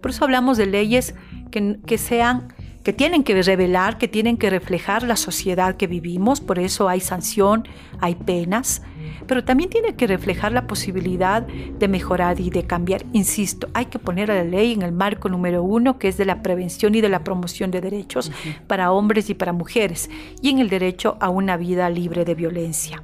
Por 0.00 0.10
eso 0.10 0.24
hablamos 0.24 0.56
de 0.56 0.66
leyes 0.66 1.14
que, 1.50 1.98
sean 1.98 2.52
que 2.82 2.92
tienen 2.92 3.24
que 3.24 3.40
revelar, 3.42 3.98
que 3.98 4.08
tienen 4.08 4.36
que 4.36 4.48
reflejar 4.50 5.02
la 5.02 5.16
sociedad 5.16 5.76
que 5.76 5.86
vivimos, 5.86 6.40
por 6.40 6.58
eso 6.58 6.88
hay 6.88 7.00
sanción, 7.00 7.68
hay 8.00 8.14
penas, 8.14 8.82
pero 9.26 9.44
también 9.44 9.68
tiene 9.68 9.94
que 9.94 10.06
reflejar 10.06 10.52
la 10.52 10.66
posibilidad 10.66 11.42
de 11.42 11.88
mejorar 11.88 12.40
y 12.40 12.50
de 12.50 12.64
cambiar. 12.64 13.04
Insisto, 13.12 13.68
hay 13.74 13.86
que 13.86 13.98
poner 13.98 14.30
a 14.30 14.36
la 14.36 14.44
ley 14.44 14.72
en 14.72 14.82
el 14.82 14.92
marco 14.92 15.28
número 15.28 15.62
uno, 15.62 15.98
que 15.98 16.08
es 16.08 16.16
de 16.16 16.24
la 16.24 16.42
prevención 16.42 16.94
y 16.94 17.00
de 17.00 17.08
la 17.08 17.22
promoción 17.22 17.70
de 17.70 17.80
derechos 17.80 18.32
para 18.66 18.92
hombres 18.92 19.30
y 19.30 19.34
para 19.34 19.52
mujeres, 19.52 20.08
y 20.40 20.48
en 20.48 20.58
el 20.58 20.70
derecho 20.70 21.16
a 21.20 21.28
una 21.28 21.56
vida 21.56 21.90
libre 21.90 22.24
de 22.24 22.34
violencia. 22.34 23.02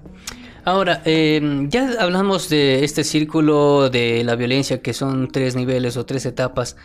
Ahora, 0.65 1.01
eh, 1.05 1.41
ya 1.69 1.93
hablamos 2.01 2.49
de 2.49 2.83
este 2.83 3.05
círculo 3.05 3.89
de 3.89 4.25
la 4.25 4.35
violencia 4.35 4.83
que 4.83 4.95
son 4.95 5.29
tres 5.29 5.55
niveles 5.55 5.97
o 5.97 6.05
tres 6.05 6.27
etapas. 6.27 6.77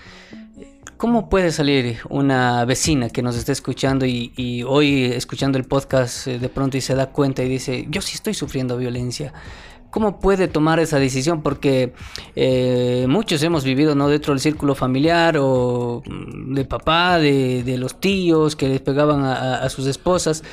¿Cómo 1.01 1.29
puede 1.29 1.51
salir 1.51 1.97
una 2.09 2.63
vecina 2.63 3.09
que 3.09 3.23
nos 3.23 3.35
está 3.35 3.51
escuchando 3.51 4.05
y, 4.05 4.63
hoy 4.67 5.05
escuchando 5.05 5.57
el 5.57 5.63
podcast 5.63 6.27
eh, 6.27 6.37
de 6.37 6.47
pronto 6.47 6.77
y 6.77 6.81
se 6.81 6.93
da 6.93 7.07
cuenta 7.07 7.41
y 7.41 7.49
dice, 7.49 7.87
yo 7.89 8.03
sí 8.03 8.13
estoy 8.13 8.35
sufriendo 8.35 8.77
violencia? 8.77 9.33
¿Cómo 9.89 10.19
puede 10.19 10.47
tomar 10.47 10.79
esa 10.79 10.99
decisión? 10.99 11.41
Porque 11.41 11.93
eh, 12.35 13.07
muchos 13.09 13.41
hemos 13.41 13.63
vivido 13.63 13.95
¿no? 13.95 14.09
dentro 14.09 14.31
del 14.31 14.41
círculo 14.41 14.75
familiar 14.75 15.37
o 15.39 16.03
mm, 16.05 16.53
de 16.53 16.65
papá, 16.65 17.17
de, 17.17 17.75
los 17.79 17.99
tíos 17.99 18.55
que 18.55 18.69
les 18.69 18.79
pegaban 18.79 19.23
a 19.23 19.67
sus 19.69 19.87
esposas. 19.87 20.43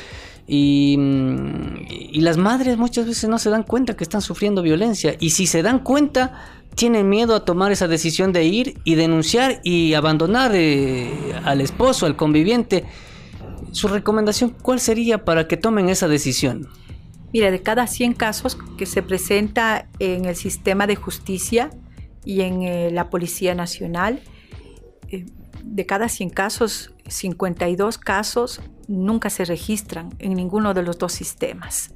Mm, 0.49 1.84
y, 1.90 2.20
las 2.22 2.38
madres 2.38 2.78
muchas 2.78 3.07
veces 3.07 3.28
no 3.28 3.38
se 3.38 3.51
dan 3.51 3.64
cuenta 3.64 3.96
que 3.96 4.05
están 4.05 4.22
sufriendo 4.22 4.62
violencia. 4.62 5.14
Y 5.20 5.30
si 5.30 5.46
se 5.46 5.62
dan 5.62 5.80
cuenta, 5.80 6.64
tienen 6.74 7.09
miedo 7.09 7.34
a 7.34 7.44
tomar 7.44 7.70
esa 7.70 7.86
decisión 7.86 8.32
de 8.32 8.44
ir 8.44 8.80
y 8.84 8.94
denunciar 8.94 9.61
y 9.62 9.92
abandonar 9.92 10.53
eh, 10.55 11.34
al 11.44 11.61
esposo, 11.61 12.07
al 12.07 12.16
conviviente. 12.16 12.84
Su 13.72 13.88
recomendación, 13.88 14.57
¿cuál 14.62 14.80
sería 14.80 15.24
para 15.24 15.46
que 15.46 15.59
tomen 15.59 15.90
esa 15.90 16.09
decisión? 16.09 16.68
Mira, 17.30 17.51
de 17.51 17.61
cada 17.61 17.86
100 17.86 18.14
casos 18.14 18.57
que 18.78 18.86
se 18.86 19.03
presenta 19.03 19.86
en 19.99 20.24
el 20.24 20.34
sistema 20.34 20.86
de 20.86 20.96
justicia 20.96 21.68
y 22.24 22.40
en 22.40 22.62
eh, 22.62 22.90
la 22.90 23.11
Policía 23.11 23.55
Nacional, 23.55 24.22
eh, 25.11 25.26
de 25.62 25.84
cada 25.84 26.09
100 26.09 26.30
casos, 26.30 26.94
52 27.07 27.99
casos 27.99 28.62
nunca 28.89 29.30
se 29.30 29.45
registran 29.45 30.11
en 30.18 30.34
ninguno 30.34 30.74
de 30.74 30.82
los 30.82 30.99
dos 30.99 31.12
sistemas. 31.12 31.95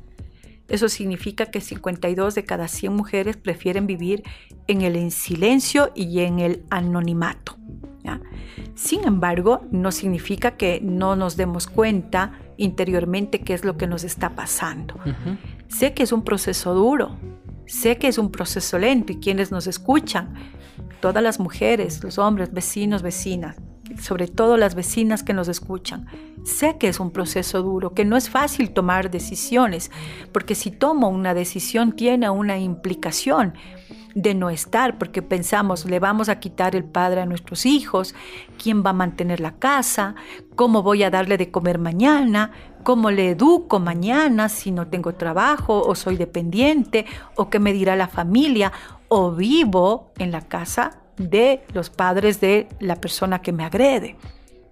Eso 0.69 0.89
significa 0.89 1.47
que 1.47 1.61
52 1.61 2.35
de 2.35 2.45
cada 2.45 2.69
100 2.69 2.95
mujeres 2.95 3.37
prefieren 3.37 3.87
vivir 3.87 4.23
en 4.69 4.83
el 4.83 5.11
silencio 5.11 5.91
y 5.95 6.21
en 6.21 6.39
el 6.39 6.65
anonimato. 6.71 7.57
Sin 8.75 9.05
embargo, 9.05 9.63
no 9.71 9.93
significa 9.93 10.53
que 10.57 10.81
no 10.83 11.15
nos 11.15 11.37
demos 11.37 11.67
cuenta 11.67 12.39
interiormente 12.57 13.41
qué 13.41 13.55
es 13.55 13.65
lo 13.65 13.77
que 13.77 13.87
nos 13.87 14.03
está 14.05 14.35
pasando. 14.35 14.99
Sé 15.69 15.95
que 15.95 16.03
es 16.03 16.13
un 16.13 16.25
proceso 16.25 16.75
duro, 16.75 17.19
sé 17.67 17.99
que 17.99 18.09
es 18.09 18.19
un 18.19 18.31
proceso 18.31 18.79
lento 18.79 19.13
y 19.13 19.17
quienes 19.17 19.51
nos 19.51 19.67
escuchan, 19.67 20.35
todas 21.01 21.23
las 21.23 21.39
mujeres, 21.39 22.03
los 22.03 22.19
hombres, 22.19 22.53
vecinos, 22.53 23.03
vecinas, 23.03 23.57
sobre 24.01 24.29
todo 24.29 24.57
las 24.57 24.75
vecinas 24.75 25.23
que 25.23 25.33
nos 25.33 25.49
escuchan. 25.49 26.07
Sé 26.45 26.77
que 26.79 26.89
es 26.89 27.01
un 27.01 27.11
proceso 27.11 27.63
duro, 27.63 27.95
que 27.95 28.05
no 28.05 28.17
es 28.17 28.31
fácil 28.31 28.71
tomar 28.71 29.11
decisiones, 29.11 29.91
porque 30.33 30.55
si 30.55 30.71
tomo 30.71 31.09
una 31.09 31.35
decisión 31.35 31.93
tiene 31.93 32.29
una 32.31 32.59
implicación 32.59 33.55
de 34.15 34.35
no 34.35 34.51
estar, 34.51 34.99
porque 34.99 35.23
pensamos, 35.23 35.87
le 35.87 35.99
vamos 35.99 36.29
a 36.29 36.39
quitar 36.39 36.77
el 36.77 36.85
padre 36.85 37.23
a 37.23 37.27
nuestros 37.27 37.65
hijos, 37.67 38.15
quién 38.63 38.85
va 38.85 38.91
a 38.91 38.95
mantener 38.95 39.41
la 39.41 39.53
casa, 39.53 40.15
cómo 40.55 40.83
voy 40.83 41.03
a 41.03 41.11
darle 41.11 41.39
de 41.39 41.51
comer 41.51 41.79
mañana, 41.79 42.51
cómo 42.83 43.11
le 43.11 43.31
educo 43.31 43.81
mañana 43.81 44.49
si 44.49 44.71
no 44.71 44.89
tengo 44.89 45.15
trabajo 45.15 45.83
o 45.83 45.95
soy 45.95 46.17
dependiente, 46.17 47.07
o 47.37 47.49
qué 47.49 47.59
me 47.59 47.73
dirá 47.73 47.97
la 47.97 48.09
familia, 48.09 48.73
o 49.09 49.33
vivo 49.33 50.13
en 50.19 50.31
la 50.31 50.43
casa 50.43 51.02
de 51.17 51.63
los 51.73 51.91
padres 51.91 52.41
de 52.41 52.69
la 52.81 52.97
persona 52.97 53.43
que 53.43 53.53
me 53.53 53.65
agrede. 53.65 54.17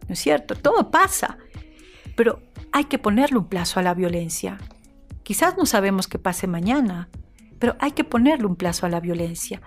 ¿No 0.08 0.14
es 0.14 0.18
cierto? 0.18 0.54
Todo 0.54 0.90
pasa. 0.90 1.38
Pero 2.16 2.42
hay 2.72 2.84
que 2.84 2.98
ponerle 2.98 3.38
un 3.38 3.46
plazo 3.46 3.80
a 3.80 3.82
la 3.82 3.94
violencia. 3.94 4.58
Quizás 5.22 5.56
no 5.56 5.66
sabemos 5.66 6.08
qué 6.08 6.18
pase 6.18 6.46
mañana, 6.46 7.08
pero 7.58 7.76
hay 7.78 7.92
que 7.92 8.04
ponerle 8.04 8.46
un 8.46 8.56
plazo 8.56 8.86
a 8.86 8.88
la 8.88 9.00
violencia. 9.00 9.60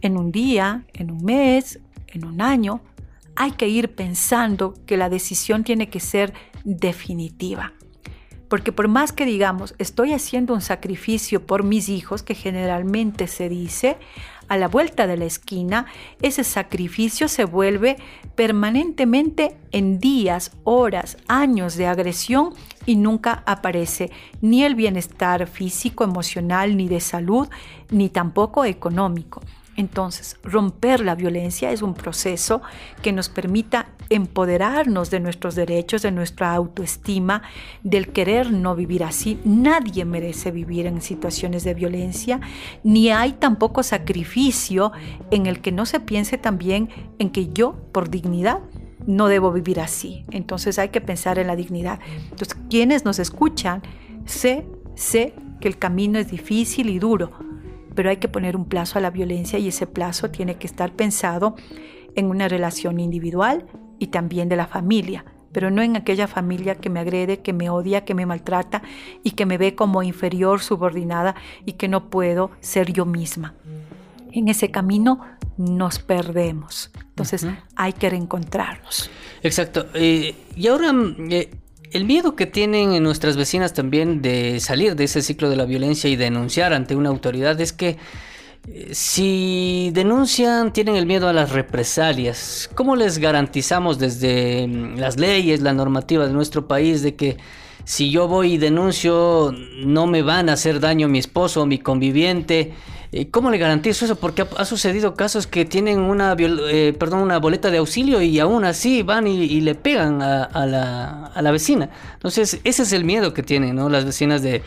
En 0.00 0.16
un 0.16 0.32
día, 0.32 0.86
en 0.92 1.10
un 1.10 1.24
mes, 1.24 1.80
en 2.08 2.24
un 2.24 2.40
año, 2.40 2.80
hay 3.36 3.52
que 3.52 3.68
ir 3.68 3.94
pensando 3.94 4.74
que 4.86 4.96
la 4.96 5.08
decisión 5.08 5.64
tiene 5.64 5.90
que 5.90 6.00
ser 6.00 6.32
definitiva. 6.64 7.72
Porque 8.48 8.72
por 8.72 8.88
más 8.88 9.12
que 9.12 9.24
digamos, 9.24 9.74
estoy 9.78 10.12
haciendo 10.12 10.54
un 10.54 10.60
sacrificio 10.60 11.44
por 11.46 11.64
mis 11.64 11.88
hijos, 11.88 12.22
que 12.22 12.34
generalmente 12.34 13.26
se 13.26 13.48
dice, 13.48 13.96
a 14.54 14.56
la 14.56 14.68
vuelta 14.68 15.08
de 15.08 15.16
la 15.16 15.24
esquina, 15.24 15.86
ese 16.22 16.44
sacrificio 16.44 17.26
se 17.28 17.44
vuelve 17.44 17.96
permanentemente 18.36 19.56
en 19.72 19.98
días, 19.98 20.52
horas, 20.62 21.16
años 21.26 21.74
de 21.74 21.88
agresión 21.88 22.54
y 22.86 22.94
nunca 22.94 23.42
aparece 23.46 24.12
ni 24.40 24.64
el 24.64 24.76
bienestar 24.76 25.48
físico, 25.48 26.04
emocional, 26.04 26.76
ni 26.76 26.86
de 26.86 27.00
salud, 27.00 27.48
ni 27.90 28.08
tampoco 28.08 28.64
económico. 28.64 29.40
Entonces, 29.76 30.36
romper 30.42 31.00
la 31.00 31.14
violencia 31.14 31.72
es 31.72 31.82
un 31.82 31.94
proceso 31.94 32.62
que 33.02 33.12
nos 33.12 33.28
permita 33.28 33.88
empoderarnos 34.08 35.10
de 35.10 35.20
nuestros 35.20 35.54
derechos, 35.54 36.02
de 36.02 36.12
nuestra 36.12 36.54
autoestima, 36.54 37.42
del 37.82 38.08
querer 38.08 38.52
no 38.52 38.74
vivir 38.76 39.02
así. 39.04 39.40
Nadie 39.44 40.04
merece 40.04 40.50
vivir 40.50 40.86
en 40.86 41.00
situaciones 41.00 41.64
de 41.64 41.74
violencia, 41.74 42.40
ni 42.82 43.10
hay 43.10 43.32
tampoco 43.32 43.82
sacrificio 43.82 44.92
en 45.30 45.46
el 45.46 45.60
que 45.60 45.72
no 45.72 45.86
se 45.86 46.00
piense 46.00 46.38
también 46.38 46.88
en 47.18 47.30
que 47.30 47.48
yo, 47.52 47.74
por 47.92 48.10
dignidad, 48.10 48.60
no 49.06 49.28
debo 49.28 49.52
vivir 49.52 49.80
así. 49.80 50.24
Entonces 50.30 50.78
hay 50.78 50.90
que 50.90 51.00
pensar 51.00 51.38
en 51.38 51.46
la 51.46 51.56
dignidad. 51.56 51.98
Entonces, 52.30 52.56
quienes 52.70 53.04
nos 53.04 53.18
escuchan, 53.18 53.82
sé, 54.24 54.66
sé 54.94 55.34
que 55.60 55.68
el 55.68 55.78
camino 55.78 56.18
es 56.18 56.30
difícil 56.30 56.88
y 56.90 56.98
duro, 56.98 57.32
pero 57.94 58.10
hay 58.10 58.16
que 58.18 58.28
poner 58.28 58.56
un 58.56 58.66
plazo 58.66 58.98
a 58.98 59.02
la 59.02 59.10
violencia 59.10 59.58
y 59.58 59.68
ese 59.68 59.86
plazo 59.86 60.30
tiene 60.30 60.56
que 60.56 60.66
estar 60.66 60.92
pensado 60.92 61.56
en 62.14 62.26
una 62.26 62.48
relación 62.48 63.00
individual 63.00 63.66
y 63.98 64.08
también 64.08 64.48
de 64.48 64.56
la 64.56 64.66
familia, 64.66 65.24
pero 65.52 65.70
no 65.70 65.82
en 65.82 65.96
aquella 65.96 66.26
familia 66.26 66.74
que 66.74 66.90
me 66.90 67.00
agrede, 67.00 67.40
que 67.40 67.52
me 67.52 67.70
odia, 67.70 68.04
que 68.04 68.14
me 68.14 68.26
maltrata 68.26 68.82
y 69.22 69.32
que 69.32 69.46
me 69.46 69.58
ve 69.58 69.74
como 69.74 70.02
inferior, 70.02 70.60
subordinada 70.60 71.36
y 71.64 71.74
que 71.74 71.88
no 71.88 72.10
puedo 72.10 72.50
ser 72.60 72.92
yo 72.92 73.06
misma. 73.06 73.54
En 74.32 74.48
ese 74.48 74.70
camino 74.70 75.20
nos 75.56 76.00
perdemos. 76.00 76.90
Entonces 77.10 77.46
hay 77.76 77.92
que 77.92 78.10
reencontrarnos. 78.10 79.08
Exacto. 79.42 79.86
Eh, 79.94 80.34
y 80.56 80.66
ahora, 80.66 80.92
eh, 81.30 81.50
el 81.92 82.04
miedo 82.04 82.36
que 82.36 82.46
tienen 82.46 83.02
nuestras 83.02 83.36
vecinas 83.36 83.72
también 83.72 84.22
de 84.22 84.60
salir 84.60 84.96
de 84.96 85.04
ese 85.04 85.22
ciclo 85.22 85.50
de 85.50 85.56
la 85.56 85.64
violencia 85.64 86.10
y 86.10 86.16
denunciar 86.16 86.72
ante 86.72 86.96
una 86.96 87.08
autoridad 87.08 87.60
es 87.60 87.72
que 87.72 87.96
eh, 88.68 88.88
si 88.92 89.90
denuncian, 89.92 90.72
tienen 90.72 90.96
el 90.96 91.06
miedo 91.06 91.28
a 91.28 91.32
las 91.32 91.52
represalias. 91.52 92.70
¿Cómo 92.74 92.96
les 92.96 93.18
garantizamos 93.18 93.98
desde 93.98 94.66
mm, 94.66 94.96
las 94.96 95.18
leyes, 95.18 95.60
la 95.60 95.72
normativa 95.72 96.26
de 96.26 96.32
nuestro 96.32 96.66
país 96.66 97.02
de 97.02 97.14
que 97.14 97.36
si 97.84 98.10
yo 98.10 98.26
voy 98.26 98.54
y 98.54 98.58
denuncio 98.58 99.54
no 99.84 100.06
me 100.06 100.22
van 100.22 100.48
a 100.48 100.54
hacer 100.54 100.80
daño 100.80 101.08
mi 101.08 101.18
esposo 101.18 101.62
o 101.62 101.66
mi 101.66 101.78
conviviente? 101.78 102.72
Eh, 103.16 103.30
¿Cómo 103.30 103.52
le 103.52 103.58
garantizo 103.58 104.04
eso? 104.06 104.16
Porque 104.16 104.44
ha, 104.56 104.64
sucedido 104.64 105.14
casos 105.14 105.46
que 105.46 105.64
tienen 105.64 106.00
una, 106.00 106.34
eh, 106.36 106.92
perdón, 106.98 107.20
una 107.20 107.38
boleta 107.38 107.70
de 107.70 107.78
auxilio 107.78 108.20
y 108.20 108.40
aún 108.40 108.64
así 108.64 109.02
van 109.02 109.28
y, 109.28 109.60
le 109.60 109.76
pegan 109.76 110.20
a, 110.20 110.66
la, 110.66 111.50
vecina. 111.52 111.90
Entonces, 112.14 112.58
ese 112.64 112.82
es 112.82 112.92
el 112.92 113.04
miedo 113.04 113.32
que 113.32 113.44
tienen 113.44 113.76
¿no? 113.76 113.88
las 113.88 114.04
vecinas 114.04 114.42
de 114.42 114.62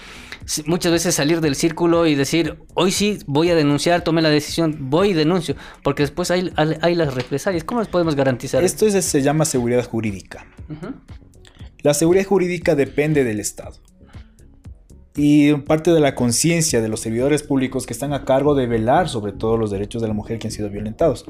muchas 0.66 0.94
veces 0.94 1.14
salir 1.14 1.42
del 1.42 1.56
círculo 1.56 2.08
y 2.08 2.16
decir, 2.16 2.56
hoy 2.74 2.94
sí 2.94 3.20
voy 3.26 3.50
a 3.50 3.56
denunciar, 3.56 4.02
tome 4.06 4.22
la 4.22 4.30
decisión, 4.30 4.78
voy 4.80 5.10
y 5.10 5.14
denuncio, 5.14 5.58
porque 5.84 6.04
después 6.04 6.32
hay, 6.32 6.50
hay 6.56 6.96
las 6.96 7.16
represalias. 7.16 7.66
¿Cómo 7.66 7.82
les 7.82 7.90
podemos 7.90 8.16
garantizar? 8.16 8.64
Esto 8.64 8.90
se 8.90 9.22
llama 9.22 9.44
seguridad 9.44 9.86
jurídica. 9.86 10.48
La 11.82 11.94
seguridad 11.94 12.24
jurídica 12.24 12.76
depende 12.76 13.26
del 13.26 13.42
Estado 13.42 13.76
y 15.20 15.52
parte 15.56 15.92
de 15.92 16.00
la 16.00 16.14
conciencia 16.14 16.80
de 16.80 16.88
los 16.88 17.00
servidores 17.00 17.42
públicos 17.42 17.88
que 17.88 17.94
están 17.94 18.14
a 18.14 18.24
cargo 18.24 18.54
de 18.54 18.68
velar 18.68 19.10
sobre 19.10 19.32
todos 19.32 19.60
los 19.60 19.72
derechos 19.72 20.00
de 20.04 20.08
la 20.08 20.14
mujer 20.14 20.38
que 20.38 20.48
han 20.48 20.52
sido 20.52 20.70
violentados. 20.70 21.26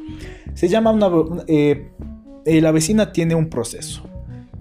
Se 0.53 0.67
llama 0.67 0.91
una... 0.91 1.09
Eh, 1.47 1.89
eh, 2.45 2.61
la 2.61 2.71
vecina 2.71 3.13
tiene 3.13 3.33
un 3.33 3.49
proceso. 3.49 4.03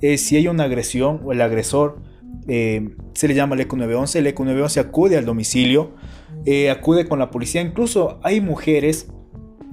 Eh, 0.01 0.17
si 0.17 0.37
hay 0.37 0.47
una 0.47 0.65
agresión 0.65 1.21
o 1.25 1.33
el 1.33 1.41
agresor, 1.43 1.99
se 2.47 3.29
le 3.29 3.35
llama 3.35 3.57
el 3.57 3.63
ECO 3.63 3.77
911. 3.77 4.21
El 4.21 4.27
ECO 4.29 4.45
911 4.45 4.81
acude 4.81 5.17
al 5.17 5.25
domicilio, 5.25 5.95
acude 6.71 7.09
con 7.09 7.19
la 7.19 7.33
policía. 7.33 7.63
Incluso 7.63 8.21
hay 8.23 8.41
mujeres, 8.41 9.09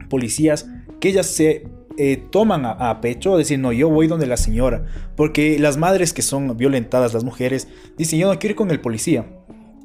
policías, 0.09 0.67
que 0.99 1.09
ellas 1.09 1.27
se 1.27 1.67
toman 2.31 2.65
a, 2.65 2.71
a, 2.71 3.01
pecho, 3.01 3.37
decir, 3.37 3.59
no, 3.59 3.71
yo 3.71 3.89
voy 3.89 4.07
donde 4.07 4.27
la 4.27 4.37
señora, 4.37 4.85
porque 5.15 5.59
las 5.59 5.77
madres 5.77 6.13
que 6.13 6.21
son 6.21 6.57
violentadas, 6.57 7.13
las 7.13 7.23
mujeres, 7.23 7.67
dicen, 7.97 8.19
yo 8.19 8.31
no 8.31 8.39
quiero 8.39 8.53
ir 8.53 8.57
con 8.57 8.71
el 8.71 8.81
policía, 8.81 9.25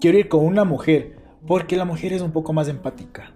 quiero 0.00 0.18
ir 0.18 0.28
con 0.28 0.44
una 0.44 0.64
mujer, 0.64 1.16
porque 1.46 1.76
la 1.76 1.84
mujer 1.84 2.12
es 2.12 2.22
un 2.22 2.32
poco 2.32 2.52
más 2.52 2.68
empática. 2.68 3.32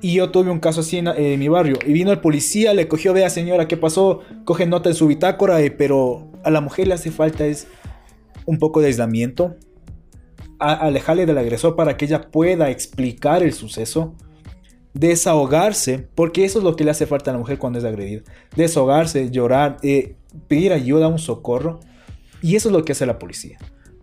Y 0.00 0.14
yo 0.14 0.30
tuve 0.30 0.50
un 0.50 0.60
caso 0.60 0.80
así 0.80 0.98
en, 0.98 1.38
mi 1.38 1.48
barrio. 1.48 1.76
Y 1.84 1.92
vino 1.92 2.12
el 2.12 2.20
policía, 2.20 2.72
le 2.74 2.86
cogió, 2.86 3.12
vea 3.12 3.30
señora, 3.30 3.66
¿qué 3.66 3.76
pasó? 3.76 4.20
Coge 4.44 4.66
nota 4.66 4.88
en 4.88 4.94
su 4.94 5.06
bitácora, 5.06 5.60
eh, 5.60 5.70
pero 5.70 6.30
a 6.44 6.50
la 6.50 6.60
mujer 6.60 6.86
le 6.86 6.94
hace 6.94 7.10
falta 7.10 7.46
es 7.46 7.66
un 8.46 8.58
poco 8.58 8.80
de 8.80 8.86
aislamiento. 8.86 9.56
alejarle 10.60 11.26
del 11.26 11.38
agresor 11.38 11.76
para 11.76 11.96
que 11.96 12.04
ella 12.04 12.30
pueda 12.30 12.70
explicar 12.70 13.42
el 13.42 13.52
suceso. 13.52 14.14
Desahogarse, 14.94 16.06
porque 16.14 16.44
eso 16.44 16.58
es 16.58 16.64
lo 16.64 16.76
que 16.76 16.84
le 16.84 16.90
hace 16.90 17.06
falta 17.06 17.30
a 17.30 17.34
la 17.34 17.38
mujer 17.38 17.58
cuando 17.58 17.78
es 17.78 17.84
agredida. 17.84 18.22
Desahogarse, 18.56 19.30
llorar, 19.30 19.76
eh, 19.82 20.14
pedir 20.48 20.72
ayuda, 20.72 21.08
un 21.08 21.18
socorro. 21.18 21.80
Y 22.42 22.56
eso 22.56 22.68
es 22.68 22.72
lo 22.72 22.84
que 22.84 22.92
hace 22.92 23.06
la 23.06 23.18
policía. 23.18 23.58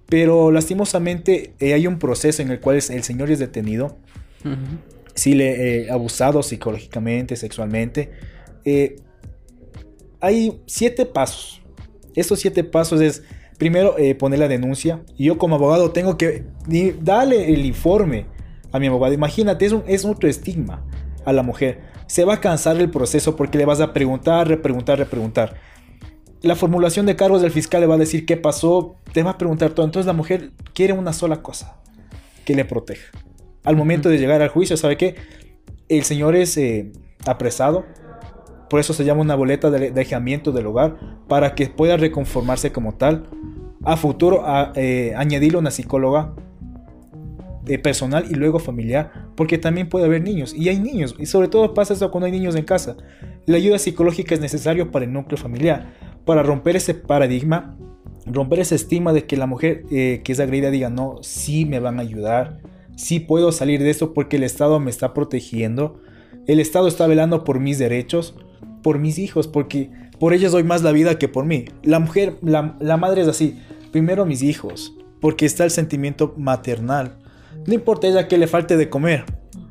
Pero 0.07 0.51
lastimosamente 0.51 1.53
eh, 1.59 1.73
hay 1.73 1.87
un 1.87 1.99
proceso 1.99 2.41
en 2.41 2.51
el 2.51 2.59
cual 2.59 2.75
el 2.75 3.03
señor 3.03 3.31
es 3.31 3.39
detenido. 3.39 3.97
Si 5.15 5.33
le 5.33 5.85
eh, 5.85 5.91
abusado 5.91 6.43
psicológicamente, 6.43 7.35
sexualmente. 7.35 8.11
Eh, 8.63 8.97
hay 10.19 10.61
siete 10.67 11.05
pasos. 11.05 11.61
Estos 12.15 12.39
siete 12.39 12.63
pasos 12.63 13.01
es, 13.01 13.23
primero, 13.57 13.95
poner 14.19 14.39
la 14.39 14.47
denuncia. 14.47 15.01
Y 15.17 15.25
yo 15.25 15.37
como 15.37 15.55
abogado 15.55 15.91
tengo 15.91 16.17
que 16.17 16.43
darle 17.01 17.53
el 17.53 17.65
informe 17.65 18.27
a 18.75 18.79
mi 18.79 18.87
abogado. 18.87 19.13
Imagínate, 19.13 19.65
es, 19.65 19.71
un, 19.71 19.83
es 19.87 20.05
otro 20.05 20.29
estigma 20.29 20.83
a 21.25 21.33
la 21.33 21.43
mujer. 21.43 21.81
Se 22.07 22.25
va 22.25 22.35
a 22.35 22.41
cansar 22.41 22.77
el 22.77 22.89
proceso 22.89 23.35
porque 23.35 23.57
le 23.57 23.65
vas 23.65 23.81
a 23.81 23.93
preguntar, 23.93 24.47
repreguntar, 24.47 24.99
repreguntar 24.99 25.55
la 26.45 26.55
formulación 26.55 27.07
de 27.07 27.15
cargos 27.15 27.41
del 27.41 27.49
fiscal 27.49 27.81
le 27.81 27.87
va 27.87 27.95
a 27.95 27.97
decir 27.97 28.25
qué 28.27 28.37
pasó, 28.37 28.97
te 29.13 29.23
va 29.23 29.31
a 29.31 29.37
preguntar 29.37 29.71
todo. 29.71 29.83
Entonces 29.83 30.05
la 30.05 30.13
mujer 30.13 30.51
quiere 30.73 30.93
una 30.93 31.11
sola 31.11 31.41
cosa, 31.41 31.77
que 32.45 32.53
le 32.53 32.65
proteja. 32.65 33.11
Al 33.63 33.75
momento 33.75 34.09
de 34.09 34.19
llegar 34.19 34.43
al 34.43 34.49
juicio, 34.49 34.77
¿sabe 34.77 34.95
qué? 34.95 35.15
El 35.89 36.03
señor 36.03 36.35
es 36.35 36.55
eh, 36.57 36.91
apresado, 37.25 37.85
por 38.69 38.79
eso 38.79 38.93
se 38.93 39.05
llama 39.05 39.21
una 39.21 39.33
boleta 39.33 39.71
de 39.71 39.89
dejamiento 39.89 40.51
del 40.51 40.67
hogar, 40.67 40.97
para 41.27 41.55
que 41.55 41.67
pueda 41.67 41.97
reconformarse 41.97 42.71
como 42.71 42.93
tal. 42.93 43.27
A 43.83 43.97
futuro, 43.97 44.45
a, 44.45 44.71
eh, 44.75 45.13
añadirle 45.15 45.57
una 45.57 45.71
psicóloga 45.71 46.35
eh, 47.67 47.79
personal 47.79 48.25
y 48.29 48.35
luego 48.35 48.59
familiar, 48.59 49.11
porque 49.35 49.57
también 49.57 49.89
puede 49.89 50.05
haber 50.05 50.21
niños, 50.21 50.53
y 50.55 50.69
hay 50.69 50.79
niños, 50.79 51.15
y 51.17 51.25
sobre 51.25 51.47
todo 51.47 51.73
pasa 51.73 51.93
eso 51.93 52.11
cuando 52.11 52.25
hay 52.25 52.31
niños 52.31 52.55
en 52.55 52.63
casa. 52.63 52.97
La 53.45 53.57
ayuda 53.57 53.79
psicológica 53.79 54.35
es 54.35 54.41
necesaria 54.41 54.91
para 54.91 55.05
el 55.05 55.13
núcleo 55.13 55.37
familiar, 55.37 55.93
para 56.25 56.43
romper 56.43 56.75
ese 56.75 56.93
paradigma, 56.93 57.77
romper 58.25 58.59
ese 58.59 58.75
estigma 58.75 59.13
de 59.13 59.25
que 59.25 59.37
la 59.37 59.45
mujer 59.45 59.83
eh, 59.91 60.21
que 60.23 60.31
es 60.31 60.39
agredida 60.39 60.71
diga, 60.71 60.89
no, 60.89 61.17
sí 61.21 61.65
me 61.65 61.79
van 61.79 61.99
a 61.99 62.01
ayudar, 62.01 62.59
sí 62.95 63.19
puedo 63.19 63.51
salir 63.51 63.81
de 63.81 63.89
esto 63.89 64.13
porque 64.13 64.37
el 64.37 64.43
Estado 64.43 64.79
me 64.79 64.89
está 64.89 65.13
protegiendo, 65.13 66.01
el 66.47 66.59
Estado 66.59 66.87
está 66.87 67.07
velando 67.07 67.43
por 67.43 67.59
mis 67.59 67.79
derechos, 67.79 68.35
por 68.83 68.99
mis 68.99 69.17
hijos, 69.17 69.47
porque 69.47 69.89
por 70.19 70.33
ellos 70.33 70.51
doy 70.51 70.63
más 70.63 70.83
la 70.83 70.91
vida 70.91 71.17
que 71.17 71.27
por 71.27 71.45
mí. 71.45 71.65
La 71.83 71.99
mujer, 71.99 72.35
la, 72.41 72.75
la 72.79 72.97
madre 72.97 73.21
es 73.21 73.27
así, 73.27 73.59
primero 73.91 74.25
mis 74.25 74.43
hijos, 74.43 74.95
porque 75.19 75.45
está 75.45 75.63
el 75.63 75.71
sentimiento 75.71 76.33
maternal. 76.37 77.17
No 77.65 77.73
importa 77.73 78.07
ella 78.07 78.27
que 78.27 78.37
le 78.37 78.47
falte 78.47 78.77
de 78.77 78.89
comer, 78.89 79.25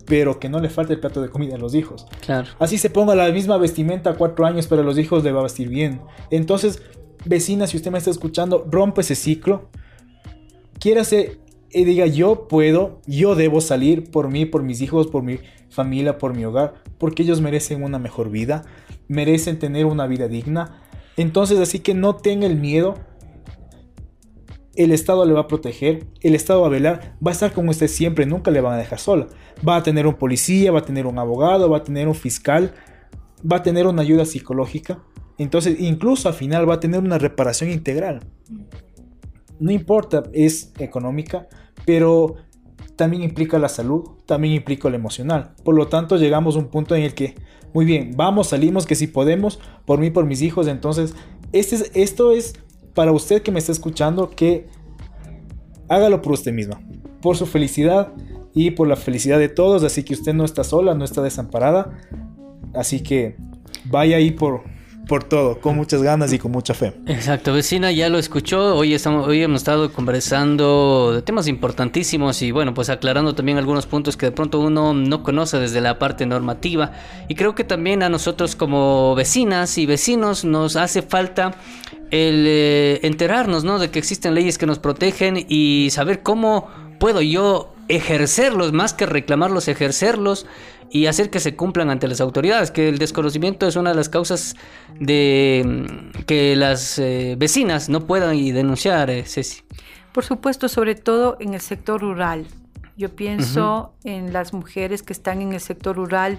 pero 0.07 0.39
que 0.41 0.49
no 0.49 0.61
le 0.61 0.69
falte 0.69 0.95
el 0.95 1.01
plato 1.01 1.23
de 1.23 1.29
comida 1.29 1.55
a 1.55 1.59
los 1.59 1.75
hijos. 1.75 2.07
Claro. 2.21 2.49
Así 2.59 2.79
se 2.79 2.91
ponga 2.91 3.15
la 3.15 3.31
misma 3.31 3.57
vestimenta 3.57 4.11
a 4.11 4.15
cuatro 4.15 4.47
años, 4.47 4.67
pero 4.67 4.83
a 4.83 4.85
los 4.85 4.99
hijos 4.99 5.23
le 5.25 5.33
va 5.33 5.41
a 5.41 5.45
vestir 5.45 5.69
bien. 5.69 6.01
Entonces, 6.31 6.83
vecina, 7.25 7.67
si 7.67 7.77
usted 7.77 7.91
me 7.91 7.99
está 7.99 8.11
escuchando, 8.11 8.67
rompe 8.71 9.03
ese 9.03 9.15
ciclo. 9.15 9.69
Quiérase 10.79 11.39
y 11.71 11.85
diga, 11.85 12.07
yo 12.07 12.47
puedo, 12.47 13.01
yo 13.07 13.35
debo 13.35 13.61
salir 13.61 14.11
por 14.11 14.31
mí, 14.31 14.47
por 14.47 14.63
mis 14.63 14.81
hijos, 14.81 15.09
por 15.09 15.23
mi 15.23 15.39
familia, 15.71 16.19
por 16.19 16.35
mi 16.35 16.45
hogar, 16.45 16.75
porque 16.99 17.23
ellos 17.25 17.41
merecen 17.41 17.83
una 17.83 17.99
mejor 17.99 18.31
vida, 18.31 18.65
merecen 19.09 19.59
tener 19.59 19.87
una 19.87 20.07
vida 20.07 20.29
digna. 20.29 20.83
Entonces, 21.17 21.59
así 21.59 21.81
que 21.81 21.95
no 21.95 22.17
tenga 22.17 22.47
el 22.47 22.57
miedo 22.57 22.95
el 24.77 24.93
Estado 24.93 25.25
le 25.25 25.33
va 25.33 25.41
a 25.41 25.47
proteger, 25.49 26.07
el 26.21 26.35
Estado 26.35 26.61
va 26.61 26.67
a 26.67 26.71
velar, 26.71 27.17
va 27.25 27.31
a 27.31 27.33
estar 27.33 27.53
con 27.53 27.69
usted 27.69 27.89
siempre, 27.89 28.27
nunca 28.27 28.51
le 28.51 28.61
van 28.61 28.75
a 28.75 28.77
dejar 28.77 28.99
sola. 28.99 29.27
Va 29.67 29.77
a 29.77 29.83
tener 29.83 30.07
un 30.07 30.15
policía, 30.15 30.73
va 30.73 30.81
a 30.81 30.85
tener 30.85 31.07
un 31.07 31.19
abogado, 31.19 31.71
va 31.71 31.79
a 31.79 31.85
tener 31.85 32.09
un 32.09 32.15
fiscal, 32.15 32.75
va 33.51 33.59
a 33.59 33.63
tener 33.63 33.87
una 33.87 34.03
ayuda 34.03 34.25
psicológica. 34.25 34.99
Entonces, 35.39 35.81
incluso 35.81 36.29
al 36.29 36.35
final 36.35 36.69
va 36.69 36.75
a 36.75 36.81
tener 36.81 37.01
una 37.01 37.19
reparación 37.19 37.71
integral. 37.71 38.21
No 39.59 39.71
importa, 39.71 40.25
es 40.33 40.73
económica, 40.79 41.49
pero 41.85 42.37
también 42.97 43.23
implica 43.23 43.59
la 43.59 43.69
salud, 43.69 44.11
también 44.27 44.55
implica 44.55 44.89
lo 44.89 44.97
emocional. 44.97 45.53
Por 45.65 45.75
lo 45.75 45.89
tanto, 45.89 46.17
llegamos 46.17 46.57
a 46.57 46.61
un 46.61 46.69
punto 46.69 46.95
en 46.95 47.03
el 47.03 47.15
que, 47.15 47.35
muy 47.73 47.85
bien, 47.85 48.13
vamos, 48.17 48.49
salimos, 48.49 48.87
que 48.87 48.95
si 48.95 49.07
podemos, 49.07 49.61
por 49.85 49.99
mí, 49.99 50.11
por 50.11 50.27
mis 50.27 50.43
hijos. 50.43 50.67
Entonces, 50.67 51.15
este 51.53 51.77
es, 51.77 51.91
esto 51.95 52.33
es 52.33 52.55
para 52.95 53.13
usted 53.13 53.43
que 53.43 53.51
me 53.51 53.59
está 53.59 53.73
escuchando 53.73 54.31
que 54.31 54.69
hágalo 55.89 56.23
por 56.23 56.33
usted 56.33 56.53
misma, 56.53 56.81
por 57.21 57.37
su 57.37 57.47
felicidad 57.47 58.13
y 58.55 58.71
por 58.71 58.89
la 58.89 58.97
felicidad 58.97 59.39
de 59.39 59.49
todos. 59.49 59.83
Así 59.83 60.05
que 60.05 60.15
usted 60.15 60.33
no 60.33 60.45
está 60.45 60.65
sola, 60.65 60.95
no 60.95 61.05
está 61.05 61.21
desamparada. 61.21 61.91
Así 62.75 63.03
que 63.03 63.37
vaya 63.85 64.17
ahí 64.17 64.31
por, 64.31 64.63
por 65.09 65.25
todo, 65.25 65.61
con 65.61 65.77
muchas 65.77 66.03
ganas 66.03 66.33
y 66.33 66.39
con 66.39 66.53
mucha 66.53 66.73
fe. 66.73 66.95
Exacto, 67.07 67.53
vecina, 67.53 67.93
ya 67.93 68.09
lo 68.09 68.19
escuchó. 68.19 68.77
Hoy, 68.77 68.95
estamos, 68.95 69.27
hoy 69.27 69.43
hemos 69.43 69.63
estado 69.63 69.93
conversando 69.93 71.13
de 71.15 71.23
temas 71.23 71.49
importantísimos 71.49 72.43
y 72.43 72.53
bueno, 72.53 72.75
pues 72.75 72.91
aclarando 72.91 73.35
también 73.35 73.59
algunos 73.59 73.87
puntos 73.87 74.17
que 74.17 74.27
de 74.27 74.33
pronto 74.33 74.61
uno 74.61 74.95
no 74.95 75.23
conoce 75.23 75.59
desde 75.59 75.81
la 75.81 75.99
parte 75.99 76.27
normativa. 76.27 76.93
Y 77.29 77.35
creo 77.35 77.55
que 77.55 77.65
también 77.65 78.03
a 78.03 78.09
nosotros 78.09 78.57
como 78.57 79.15
vecinas 79.15 79.79
y 79.79 79.87
vecinos 79.87 80.45
nos 80.45 80.77
hace 80.77 81.03
falta 81.03 81.53
el 82.15 82.45
eh, 82.47 83.01
enterarnos, 83.03 83.65
¿no? 83.65 83.81
De 83.81 83.91
que 83.91 83.99
existen 83.99 84.35
leyes 84.35 84.57
que 84.57 84.67
nos 84.67 84.79
protegen 84.79 85.45
y 85.49 85.89
saber 85.91 86.23
cómo 86.23 86.69
puedo 87.01 87.21
yo 87.21 87.75
ejercerlos, 87.89 88.73
más 88.73 88.95
que 88.95 89.05
reclamarlos, 89.05 89.67
ejercerlos 89.67 90.47
y 90.91 91.07
hacer 91.07 91.29
que 91.29 91.41
se 91.41 91.57
cumplan 91.57 91.91
ante 91.91 92.07
las 92.07 92.21
autoridades, 92.21 92.71
que 92.71 92.89
el 92.89 92.99
desconocimiento 92.99 93.67
es 93.67 93.75
una 93.75 93.91
de 93.91 93.97
las 93.97 94.09
causas 94.09 94.55
de 95.01 95.65
mm, 95.67 96.23
que 96.25 96.55
las 96.55 97.01
eh, 97.01 97.35
vecinas 97.37 97.89
no 97.89 98.07
puedan 98.07 98.37
denunciar, 98.37 99.11
eh, 99.11 99.25
Ceci. 99.25 99.63
Por 100.13 100.25
supuesto, 100.25 100.69
sobre 100.69 100.95
todo 100.95 101.37
en 101.41 101.55
el 101.55 101.61
sector 101.61 102.01
rural. 102.01 102.47
Yo 102.97 103.17
pienso 103.17 103.93
en 104.05 104.33
las 104.33 104.53
mujeres 104.53 105.03
que 105.03 105.13
están 105.13 105.43
en 105.43 105.53
el 105.53 105.61
sector 105.61 105.97
rural 105.97 106.39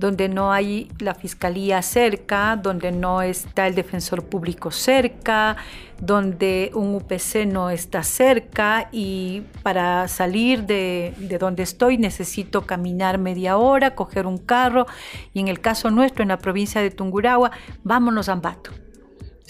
donde 0.00 0.30
no 0.30 0.50
hay 0.50 0.90
la 0.98 1.14
fiscalía 1.14 1.82
cerca, 1.82 2.56
donde 2.56 2.90
no 2.90 3.20
está 3.20 3.66
el 3.66 3.74
defensor 3.74 4.24
público 4.24 4.70
cerca, 4.70 5.56
donde 6.00 6.70
un 6.74 6.94
UPC 6.94 7.46
no 7.46 7.68
está 7.68 8.02
cerca 8.02 8.88
y 8.92 9.42
para 9.62 10.08
salir 10.08 10.64
de, 10.64 11.14
de, 11.18 11.36
donde 11.36 11.62
estoy 11.62 11.98
necesito 11.98 12.62
caminar 12.62 13.18
media 13.18 13.58
hora, 13.58 13.94
coger 13.94 14.26
un 14.26 14.38
carro 14.38 14.86
y 15.34 15.40
en 15.40 15.48
el 15.48 15.60
caso 15.60 15.90
nuestro 15.90 16.22
en 16.22 16.28
la 16.30 16.38
provincia 16.38 16.80
de 16.80 16.90
Tungurahua, 16.90 17.50
vámonos 17.84 18.30
a 18.30 18.32
Ambato. 18.32 18.70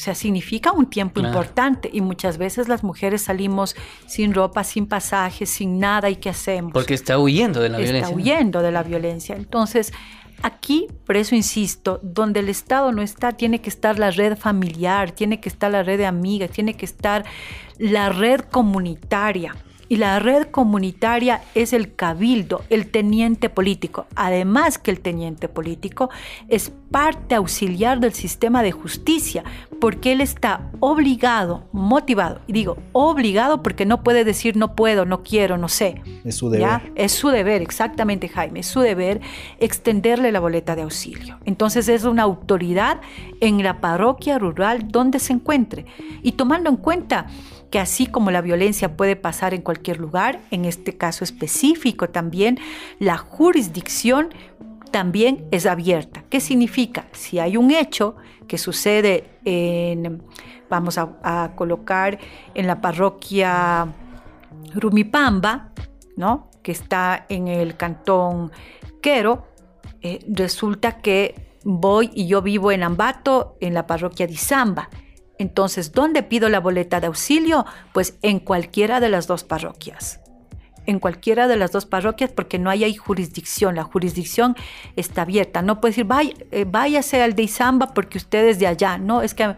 O 0.00 0.02
sea, 0.02 0.14
significa 0.14 0.72
un 0.72 0.88
tiempo 0.88 1.20
claro. 1.20 1.28
importante 1.28 1.90
y 1.92 2.00
muchas 2.00 2.38
veces 2.38 2.68
las 2.68 2.82
mujeres 2.82 3.20
salimos 3.20 3.76
sin 4.06 4.32
ropa, 4.32 4.64
sin 4.64 4.86
pasaje, 4.86 5.44
sin 5.44 5.78
nada 5.78 6.08
y 6.08 6.16
¿qué 6.16 6.30
hacemos? 6.30 6.72
Porque 6.72 6.94
está 6.94 7.18
huyendo 7.18 7.60
de 7.60 7.68
la 7.68 7.76
está 7.76 7.84
violencia. 7.84 8.08
Está 8.08 8.16
huyendo 8.16 8.62
de 8.62 8.72
la 8.72 8.82
violencia. 8.82 9.36
Entonces, 9.36 9.92
aquí, 10.42 10.86
por 11.06 11.16
eso 11.16 11.34
insisto, 11.34 12.00
donde 12.02 12.40
el 12.40 12.48
Estado 12.48 12.92
no 12.92 13.02
está, 13.02 13.32
tiene 13.32 13.60
que 13.60 13.68
estar 13.68 13.98
la 13.98 14.10
red 14.10 14.36
familiar, 14.36 15.12
tiene 15.12 15.40
que 15.40 15.48
estar 15.48 15.70
la 15.70 15.82
red 15.82 15.98
de 15.98 16.06
amigas, 16.06 16.50
tiene 16.50 16.74
que 16.74 16.84
estar 16.84 17.24
la 17.78 18.10
red 18.10 18.40
comunitaria. 18.40 19.54
Y 19.90 19.96
la 19.96 20.20
red 20.20 20.44
comunitaria 20.44 21.42
es 21.56 21.72
el 21.72 21.96
cabildo, 21.96 22.62
el 22.70 22.92
teniente 22.92 23.48
político. 23.48 24.06
Además 24.14 24.78
que 24.78 24.92
el 24.92 25.00
teniente 25.00 25.48
político 25.48 26.10
es 26.48 26.70
parte 26.92 27.34
auxiliar 27.34 27.98
del 27.98 28.12
sistema 28.12 28.62
de 28.62 28.70
justicia, 28.70 29.42
porque 29.80 30.12
él 30.12 30.20
está 30.20 30.70
obligado, 30.78 31.64
motivado, 31.72 32.40
y 32.46 32.52
digo 32.52 32.76
obligado 32.92 33.64
porque 33.64 33.84
no 33.84 34.04
puede 34.04 34.24
decir 34.24 34.56
no 34.56 34.76
puedo, 34.76 35.06
no 35.06 35.24
quiero, 35.24 35.58
no 35.58 35.68
sé. 35.68 36.02
Es 36.24 36.36
su 36.36 36.50
deber. 36.50 36.68
¿ya? 36.68 36.82
Es 36.94 37.10
su 37.10 37.30
deber, 37.30 37.60
exactamente 37.60 38.28
Jaime, 38.28 38.60
es 38.60 38.66
su 38.66 38.78
deber 38.78 39.20
extenderle 39.58 40.30
la 40.30 40.38
boleta 40.38 40.76
de 40.76 40.82
auxilio. 40.82 41.38
Entonces 41.46 41.88
es 41.88 42.04
una 42.04 42.22
autoridad 42.22 43.00
en 43.40 43.60
la 43.64 43.80
parroquia 43.80 44.38
rural 44.38 44.86
donde 44.86 45.18
se 45.18 45.32
encuentre. 45.32 45.86
Y 46.22 46.32
tomando 46.32 46.70
en 46.70 46.76
cuenta 46.76 47.26
que 47.70 47.78
así 47.78 48.06
como 48.06 48.30
la 48.30 48.40
violencia 48.40 48.96
puede 48.96 49.16
pasar 49.16 49.54
en 49.54 49.62
cualquier 49.62 49.98
lugar, 49.98 50.40
en 50.50 50.64
este 50.64 50.96
caso 50.96 51.24
específico 51.24 52.08
también, 52.10 52.58
la 52.98 53.16
jurisdicción 53.16 54.30
también 54.90 55.46
es 55.50 55.66
abierta. 55.66 56.24
¿Qué 56.28 56.40
significa? 56.40 57.06
Si 57.12 57.38
hay 57.38 57.56
un 57.56 57.70
hecho 57.70 58.16
que 58.48 58.58
sucede 58.58 59.24
en, 59.44 60.22
vamos 60.68 60.98
a, 60.98 61.52
colocar 61.54 62.18
en 62.54 62.66
la 62.66 62.80
parroquia 62.80 63.86
Rumipamba, 64.74 65.70
¿no? 66.16 66.50
que 66.62 66.72
está 66.72 67.26
en 67.28 67.48
el 67.48 67.76
cantón 67.76 68.50
Quero, 69.00 69.46
eh, 70.02 70.18
resulta 70.28 71.00
que 71.00 71.50
voy 71.64 72.10
y 72.14 72.26
yo 72.26 72.42
vivo 72.42 72.72
en 72.72 72.82
Ambato, 72.82 73.56
en 73.60 73.74
la 73.74 73.86
parroquia 73.86 74.26
de 74.26 74.32
Izamba. 74.32 74.90
Entonces, 75.40 75.92
¿dónde 75.92 76.22
pido 76.22 76.50
la 76.50 76.60
boleta 76.60 77.00
de 77.00 77.06
auxilio? 77.06 77.64
Pues 77.94 78.18
en 78.20 78.40
cualquiera 78.40 79.00
de 79.00 79.08
las 79.08 79.26
dos 79.26 79.42
parroquias. 79.42 80.20
En 80.84 80.98
cualquiera 80.98 81.48
de 81.48 81.56
las 81.56 81.72
dos 81.72 81.86
parroquias 81.86 82.30
porque 82.30 82.58
no 82.58 82.68
hay 82.68 82.94
jurisdicción. 82.94 83.74
La 83.74 83.84
jurisdicción 83.84 84.54
está 84.96 85.22
abierta. 85.22 85.62
No 85.62 85.80
puede 85.80 85.92
decir, 85.92 86.04
Vaya, 86.04 86.34
eh, 86.50 86.66
váyase 86.68 87.22
al 87.22 87.34
de 87.34 87.44
Izamba 87.44 87.94
porque 87.94 88.18
usted 88.18 88.48
es 88.48 88.58
de 88.58 88.66
allá. 88.66 88.98
No, 88.98 89.22
es 89.22 89.32
que 89.32 89.56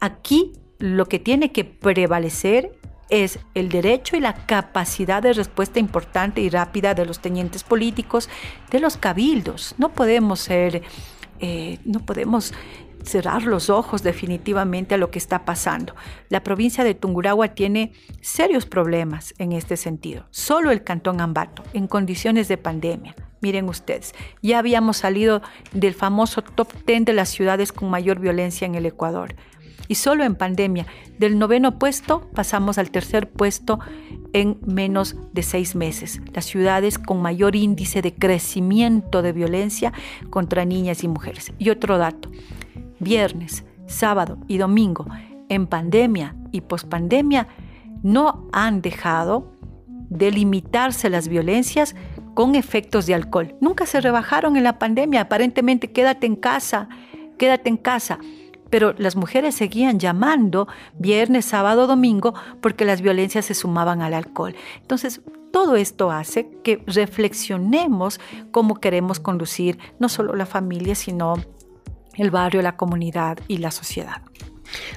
aquí 0.00 0.52
lo 0.80 1.06
que 1.06 1.20
tiene 1.20 1.52
que 1.52 1.64
prevalecer 1.64 2.72
es 3.08 3.38
el 3.54 3.68
derecho 3.68 4.16
y 4.16 4.20
la 4.20 4.34
capacidad 4.46 5.22
de 5.22 5.32
respuesta 5.32 5.78
importante 5.78 6.40
y 6.40 6.50
rápida 6.50 6.94
de 6.94 7.06
los 7.06 7.20
tenientes 7.20 7.62
políticos, 7.62 8.28
de 8.72 8.80
los 8.80 8.96
cabildos. 8.96 9.76
No 9.78 9.90
podemos 9.90 10.40
ser, 10.40 10.82
eh, 11.38 11.78
no 11.84 12.00
podemos 12.00 12.52
cerrar 13.04 13.44
los 13.44 13.70
ojos 13.70 14.02
definitivamente 14.02 14.94
a 14.94 14.98
lo 14.98 15.10
que 15.10 15.18
está 15.18 15.44
pasando. 15.44 15.94
La 16.28 16.42
provincia 16.42 16.84
de 16.84 16.94
Tungurahua 16.94 17.48
tiene 17.48 17.92
serios 18.20 18.66
problemas 18.66 19.34
en 19.38 19.52
este 19.52 19.76
sentido. 19.76 20.26
Solo 20.30 20.70
el 20.70 20.84
cantón 20.84 21.20
Ambato, 21.20 21.62
en 21.72 21.86
condiciones 21.86 22.48
de 22.48 22.56
pandemia. 22.56 23.14
Miren 23.40 23.68
ustedes, 23.68 24.14
ya 24.42 24.58
habíamos 24.58 24.98
salido 24.98 25.40
del 25.72 25.94
famoso 25.94 26.42
top 26.42 26.72
10 26.86 27.06
de 27.06 27.12
las 27.14 27.30
ciudades 27.30 27.72
con 27.72 27.88
mayor 27.88 28.20
violencia 28.20 28.66
en 28.66 28.74
el 28.74 28.84
Ecuador. 28.84 29.34
Y 29.88 29.96
solo 29.96 30.22
en 30.22 30.36
pandemia, 30.36 30.86
del 31.18 31.36
noveno 31.36 31.76
puesto 31.78 32.30
pasamos 32.32 32.78
al 32.78 32.92
tercer 32.92 33.28
puesto 33.28 33.80
en 34.32 34.58
menos 34.64 35.16
de 35.32 35.42
seis 35.42 35.74
meses. 35.74 36.20
Las 36.32 36.44
ciudades 36.44 36.96
con 36.96 37.20
mayor 37.20 37.56
índice 37.56 38.00
de 38.00 38.14
crecimiento 38.14 39.20
de 39.20 39.32
violencia 39.32 39.92
contra 40.30 40.64
niñas 40.64 41.02
y 41.02 41.08
mujeres. 41.08 41.52
Y 41.58 41.70
otro 41.70 41.98
dato, 41.98 42.30
viernes, 43.00 43.64
sábado 43.86 44.38
y 44.46 44.58
domingo, 44.58 45.06
en 45.48 45.66
pandemia 45.66 46.36
y 46.52 46.60
pospandemia, 46.60 47.48
no 48.02 48.48
han 48.52 48.82
dejado 48.82 49.52
de 50.08 50.30
limitarse 50.30 51.10
las 51.10 51.28
violencias 51.28 51.96
con 52.34 52.54
efectos 52.54 53.06
de 53.06 53.14
alcohol. 53.14 53.54
Nunca 53.60 53.86
se 53.86 54.00
rebajaron 54.00 54.56
en 54.56 54.64
la 54.64 54.78
pandemia, 54.78 55.22
aparentemente 55.22 55.92
quédate 55.92 56.26
en 56.26 56.36
casa, 56.36 56.88
quédate 57.38 57.68
en 57.68 57.76
casa. 57.76 58.18
Pero 58.70 58.94
las 58.98 59.16
mujeres 59.16 59.56
seguían 59.56 59.98
llamando 59.98 60.68
viernes, 60.96 61.44
sábado, 61.44 61.88
domingo 61.88 62.34
porque 62.60 62.84
las 62.84 63.00
violencias 63.00 63.46
se 63.46 63.54
sumaban 63.54 64.00
al 64.00 64.14
alcohol. 64.14 64.54
Entonces, 64.80 65.22
todo 65.52 65.74
esto 65.74 66.12
hace 66.12 66.48
que 66.62 66.82
reflexionemos 66.86 68.20
cómo 68.52 68.76
queremos 68.76 69.18
conducir 69.18 69.78
no 69.98 70.08
solo 70.08 70.34
la 70.36 70.46
familia, 70.46 70.94
sino 70.94 71.34
el 72.14 72.30
barrio, 72.30 72.62
la 72.62 72.76
comunidad 72.76 73.38
y 73.48 73.58
la 73.58 73.70
sociedad. 73.70 74.22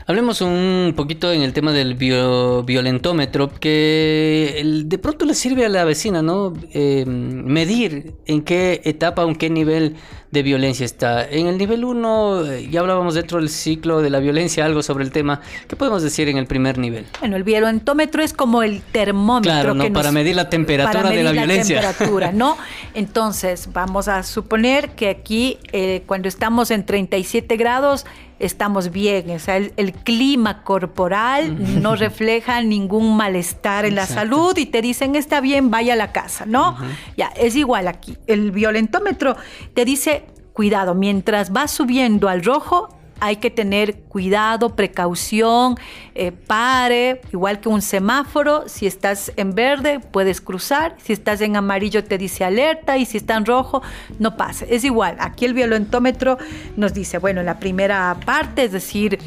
Hablemos 0.06 0.42
un 0.42 0.94
poquito 0.96 1.32
en 1.32 1.42
el 1.42 1.54
tema 1.54 1.72
del 1.72 1.96
bio, 1.96 2.64
violentómetro, 2.64 3.52
que 3.60 4.56
el, 4.58 4.90
de 4.90 4.98
pronto 4.98 5.26
le 5.26 5.34
sirve 5.34 5.66
a 5.66 5.70
la 5.70 5.86
vecina, 5.86 6.22
¿no? 6.22 6.54
Eh, 6.74 7.06
medir 7.06 8.14
en 8.26 8.42
qué 8.42 8.82
etapa 8.84 9.24
en 9.24 9.36
qué 9.36 9.50
nivel 9.50 9.96
de 10.34 10.42
violencia 10.42 10.84
está. 10.84 11.30
En 11.30 11.46
el 11.46 11.60
nivel 11.60 11.86
1, 11.86 12.58
ya 12.72 12.80
hablábamos 12.80 13.14
dentro 13.14 13.38
del 13.38 13.50
ciclo 13.50 14.02
de 14.02 14.10
la 14.10 14.20
violencia 14.20 14.66
algo 14.66 14.82
sobre 14.82 15.04
el 15.04 15.12
tema. 15.12 15.42
¿Qué 15.68 15.76
podemos 15.76 16.02
decir 16.02 16.28
en 16.28 16.38
el 16.38 16.48
primer 16.48 16.80
nivel? 16.80 17.06
Bueno, 17.20 17.36
el 17.36 17.44
violentómetro 17.44 18.24
es 18.24 18.34
como 18.34 18.64
el 18.64 18.82
termómetro. 18.82 19.52
Claro, 19.52 19.74
¿no? 19.76 19.84
que 19.84 19.92
para 19.92 20.06
nos, 20.06 20.14
medir 20.16 20.36
la 20.36 20.50
temperatura 20.50 20.92
para 20.92 21.10
medir 21.10 21.20
de 21.20 21.24
la, 21.24 21.34
la 21.34 21.46
violencia. 21.46 21.82
temperatura, 21.82 22.32
¿no? 22.32 22.58
Entonces, 22.96 23.70
vamos 23.74 24.08
a 24.08 24.24
suponer 24.24 24.90
que 24.96 25.10
aquí, 25.10 25.60
eh, 25.72 26.02
cuando 26.08 26.28
estamos 26.28 26.72
en 26.72 26.84
37 26.84 27.56
grados, 27.56 28.08
estamos 28.40 28.92
bien, 28.92 29.30
o 29.32 29.40
sea, 29.40 29.58
el, 29.58 29.74
el 29.78 29.94
clima 29.94 30.64
corporal 30.64 31.82
no 31.82 31.96
refleja 31.96 32.62
ningún 32.62 33.16
malestar 33.16 33.86
en 33.86 33.96
la 33.96 34.06
salud 34.06 34.58
y 34.58 34.66
te 34.66 34.82
dicen 34.82 35.16
está 35.16 35.42
bien, 35.42 35.72
vaya 35.72 35.94
a 35.94 35.96
la 35.96 36.12
casa, 36.12 36.46
¿no? 36.46 36.78
Ya, 37.18 37.28
es 37.36 37.56
igual 37.56 37.88
aquí. 37.88 38.18
El 38.28 38.52
violentómetro 38.52 39.36
te 39.74 39.86
dice, 39.86 40.26
cuidado, 40.54 40.96
mientras 40.96 41.54
va 41.54 41.68
subiendo 41.68 42.30
al 42.30 42.44
rojo, 42.44 42.90
hay 43.24 43.38
que 43.38 43.50
tener 43.50 44.02
cuidado, 44.10 44.76
precaución, 44.76 45.78
eh, 46.14 46.34
pare, 46.34 47.22
igual 47.32 47.62
que 47.62 47.70
un 47.70 47.82
semáforo, 47.82 48.66
si 48.68 48.86
estás 48.86 49.32
en 49.38 49.56
verde 49.56 50.02
puedes 50.02 50.42
cruzar, 50.42 50.98
si 51.02 51.14
estás 51.14 51.40
en 51.40 51.56
amarillo 51.56 52.04
te 52.04 52.18
dice 52.18 52.44
alerta 52.44 52.98
y 52.98 53.06
si 53.06 53.16
está 53.16 53.38
en 53.38 53.46
rojo 53.46 53.82
no 54.20 54.36
pasa. 54.36 54.66
Es 54.68 54.84
igual, 54.84 55.16
aquí 55.22 55.46
el 55.46 55.54
violentómetro 55.54 56.38
nos 56.76 56.94
dice, 56.94 57.18
bueno, 57.18 57.40
en 57.40 57.46
la 57.46 57.60
primera 57.60 58.18
parte, 58.26 58.66
es 58.66 58.74
decir, 58.74 59.18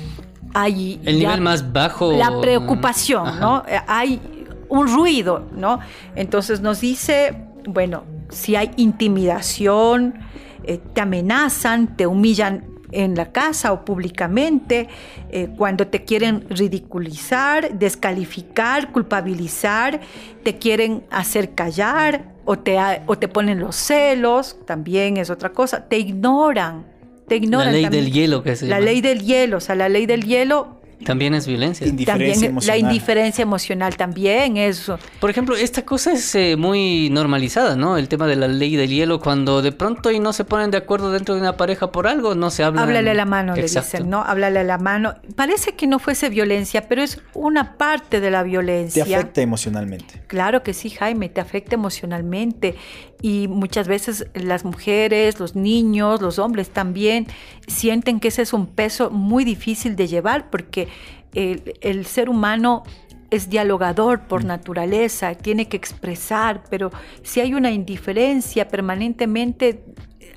hay... 0.52 1.00
El 1.06 1.18
nivel 1.18 1.40
más 1.40 1.72
bajo. 1.72 2.12
La 2.12 2.38
preocupación, 2.38 3.26
Ajá. 3.26 3.40
¿no? 3.40 3.64
Eh, 3.66 3.80
Hay 3.86 4.20
un 4.68 4.88
ruido, 4.88 5.46
¿no? 5.56 5.78
Entonces 6.14 6.60
nos 6.60 6.82
dice, 6.82 7.46
bueno, 7.66 8.04
si 8.28 8.56
hay 8.56 8.72
intimidación, 8.76 10.18
eh, 10.64 10.80
te 10.92 11.00
amenazan, 11.00 11.96
te 11.96 12.06
humillan 12.06 12.75
en 13.02 13.14
la 13.14 13.32
casa 13.32 13.72
o 13.72 13.84
públicamente, 13.84 14.88
eh, 15.30 15.48
cuando 15.56 15.86
te 15.86 16.04
quieren 16.04 16.46
ridiculizar, 16.48 17.78
descalificar, 17.78 18.92
culpabilizar, 18.92 20.00
te 20.42 20.58
quieren 20.58 21.04
hacer 21.10 21.54
callar 21.54 22.34
o 22.44 22.58
te, 22.58 22.78
o 23.06 23.18
te 23.18 23.28
ponen 23.28 23.60
los 23.60 23.76
celos, 23.76 24.56
también 24.66 25.16
es 25.16 25.30
otra 25.30 25.50
cosa, 25.50 25.88
te 25.88 25.98
ignoran, 25.98 26.86
te 27.28 27.36
ignoran. 27.36 27.66
La 27.66 27.72
ley 27.72 27.82
también. 27.82 28.04
del 28.04 28.12
hielo 28.12 28.42
que 28.42 28.56
se 28.56 28.66
La 28.66 28.76
llama. 28.76 28.84
ley 28.86 29.00
del 29.00 29.20
hielo, 29.22 29.56
o 29.56 29.60
sea, 29.60 29.74
la 29.74 29.88
ley 29.88 30.06
del 30.06 30.24
hielo 30.24 30.75
También 31.04 31.34
es 31.34 31.46
violencia. 31.46 31.86
Indiferencia 31.86 32.32
también 32.34 32.50
emocional. 32.50 32.80
la 32.80 32.88
indiferencia 32.88 33.42
emocional 33.42 33.96
también 33.96 34.56
eso. 34.56 34.98
Por 35.20 35.30
ejemplo, 35.30 35.54
esta 35.56 35.82
cosa 35.84 36.12
es 36.12 36.34
eh, 36.34 36.56
muy 36.56 37.10
normalizada, 37.10 37.76
¿no? 37.76 37.98
El 37.98 38.08
tema 38.08 38.26
de 38.26 38.36
la 38.36 38.48
ley 38.48 38.76
del 38.76 38.90
hielo, 38.90 39.20
cuando 39.20 39.62
de 39.62 39.72
pronto 39.72 40.10
y 40.10 40.18
no 40.18 40.32
se 40.32 40.44
ponen 40.44 40.70
de 40.70 40.78
acuerdo 40.78 41.12
dentro 41.12 41.34
de 41.34 41.40
una 41.42 41.56
pareja 41.56 41.92
por 41.92 42.06
algo, 42.06 42.34
no 42.34 42.50
se 42.50 42.64
habla. 42.64 42.82
Háblale 42.82 43.10
a 43.10 43.14
la 43.14 43.26
mano, 43.26 43.54
le 43.54 43.62
dicen, 43.62 44.08
¿no? 44.08 44.22
Háblale 44.22 44.60
a 44.60 44.64
la 44.64 44.78
mano. 44.78 45.14
Parece 45.34 45.74
que 45.74 45.86
no 45.86 45.98
fuese 45.98 46.28
violencia, 46.28 46.88
pero 46.88 47.02
es 47.02 47.20
una 47.34 47.76
parte 47.76 48.20
de 48.20 48.30
la 48.30 48.42
Te 48.42 48.48
violencia. 48.48 49.02
afecta 49.02 49.42
emocionalmente. 49.42 50.22
Claro 50.26 50.62
que 50.62 50.72
sí, 50.72 50.90
Jaime, 50.90 51.28
te 51.28 51.40
afecta 51.40 51.74
emocionalmente 51.74 52.74
y 53.22 53.48
muchas 53.48 53.88
veces 53.88 54.26
las 54.34 54.64
mujeres, 54.64 55.40
los 55.40 55.56
niños, 55.56 56.20
los 56.20 56.38
hombres 56.38 56.70
también 56.70 57.26
sienten 57.66 58.20
que 58.20 58.28
ese 58.28 58.42
es 58.42 58.52
un 58.52 58.66
peso 58.66 59.10
muy 59.10 59.44
difícil 59.44 59.96
de 59.96 60.06
llevar 60.06 60.50
porque 60.50 60.88
el, 61.34 61.74
el 61.80 62.06
ser 62.06 62.28
humano 62.28 62.82
es 63.30 63.48
dialogador 63.50 64.26
por 64.26 64.44
naturaleza, 64.44 65.34
tiene 65.34 65.68
que 65.68 65.76
expresar, 65.76 66.62
pero 66.70 66.90
si 67.22 67.40
hay 67.40 67.54
una 67.54 67.70
indiferencia 67.70 68.68
permanentemente, 68.68 69.84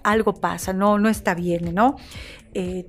algo 0.04 0.34
pasa, 0.34 0.74
no, 0.74 0.98
no 0.98 1.10
está 1.10 1.36
bien, 1.36 1.74
¿no? 1.74 1.98
Eh, 2.54 2.88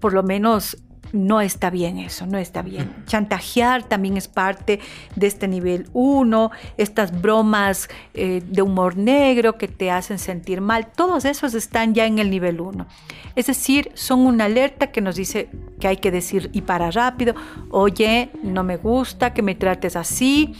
por 0.00 0.12
lo 0.12 0.22
menos 0.22 0.76
no 1.14 1.40
está 1.40 1.70
bien 1.70 1.98
eso, 1.98 2.26
no 2.26 2.38
está 2.38 2.60
bien. 2.60 2.92
Chantajear 3.06 3.84
también 3.84 4.16
es 4.16 4.26
parte 4.26 4.80
de 5.14 5.28
este 5.28 5.46
nivel 5.46 5.88
1, 5.92 6.50
estas 6.76 7.22
bromas 7.22 7.88
eh, 8.14 8.42
de 8.44 8.62
humor 8.62 8.96
negro 8.96 9.56
que 9.56 9.68
te 9.68 9.92
hacen 9.92 10.18
sentir 10.18 10.60
mal, 10.60 10.88
todos 10.88 11.24
esos 11.24 11.54
están 11.54 11.94
ya 11.94 12.04
en 12.04 12.18
el 12.18 12.30
nivel 12.30 12.60
1. 12.60 12.86
Es 13.36 13.46
decir, 13.46 13.92
son 13.94 14.26
una 14.26 14.46
alerta 14.46 14.88
que 14.88 15.00
nos 15.00 15.14
dice 15.14 15.48
que 15.78 15.86
hay 15.86 15.98
que 15.98 16.10
decir 16.10 16.50
y 16.52 16.62
para 16.62 16.90
rápido, 16.90 17.34
oye, 17.70 18.30
no 18.42 18.64
me 18.64 18.76
gusta 18.76 19.32
que 19.32 19.42
me 19.42 19.54
trates 19.54 19.94
así, 19.94 20.54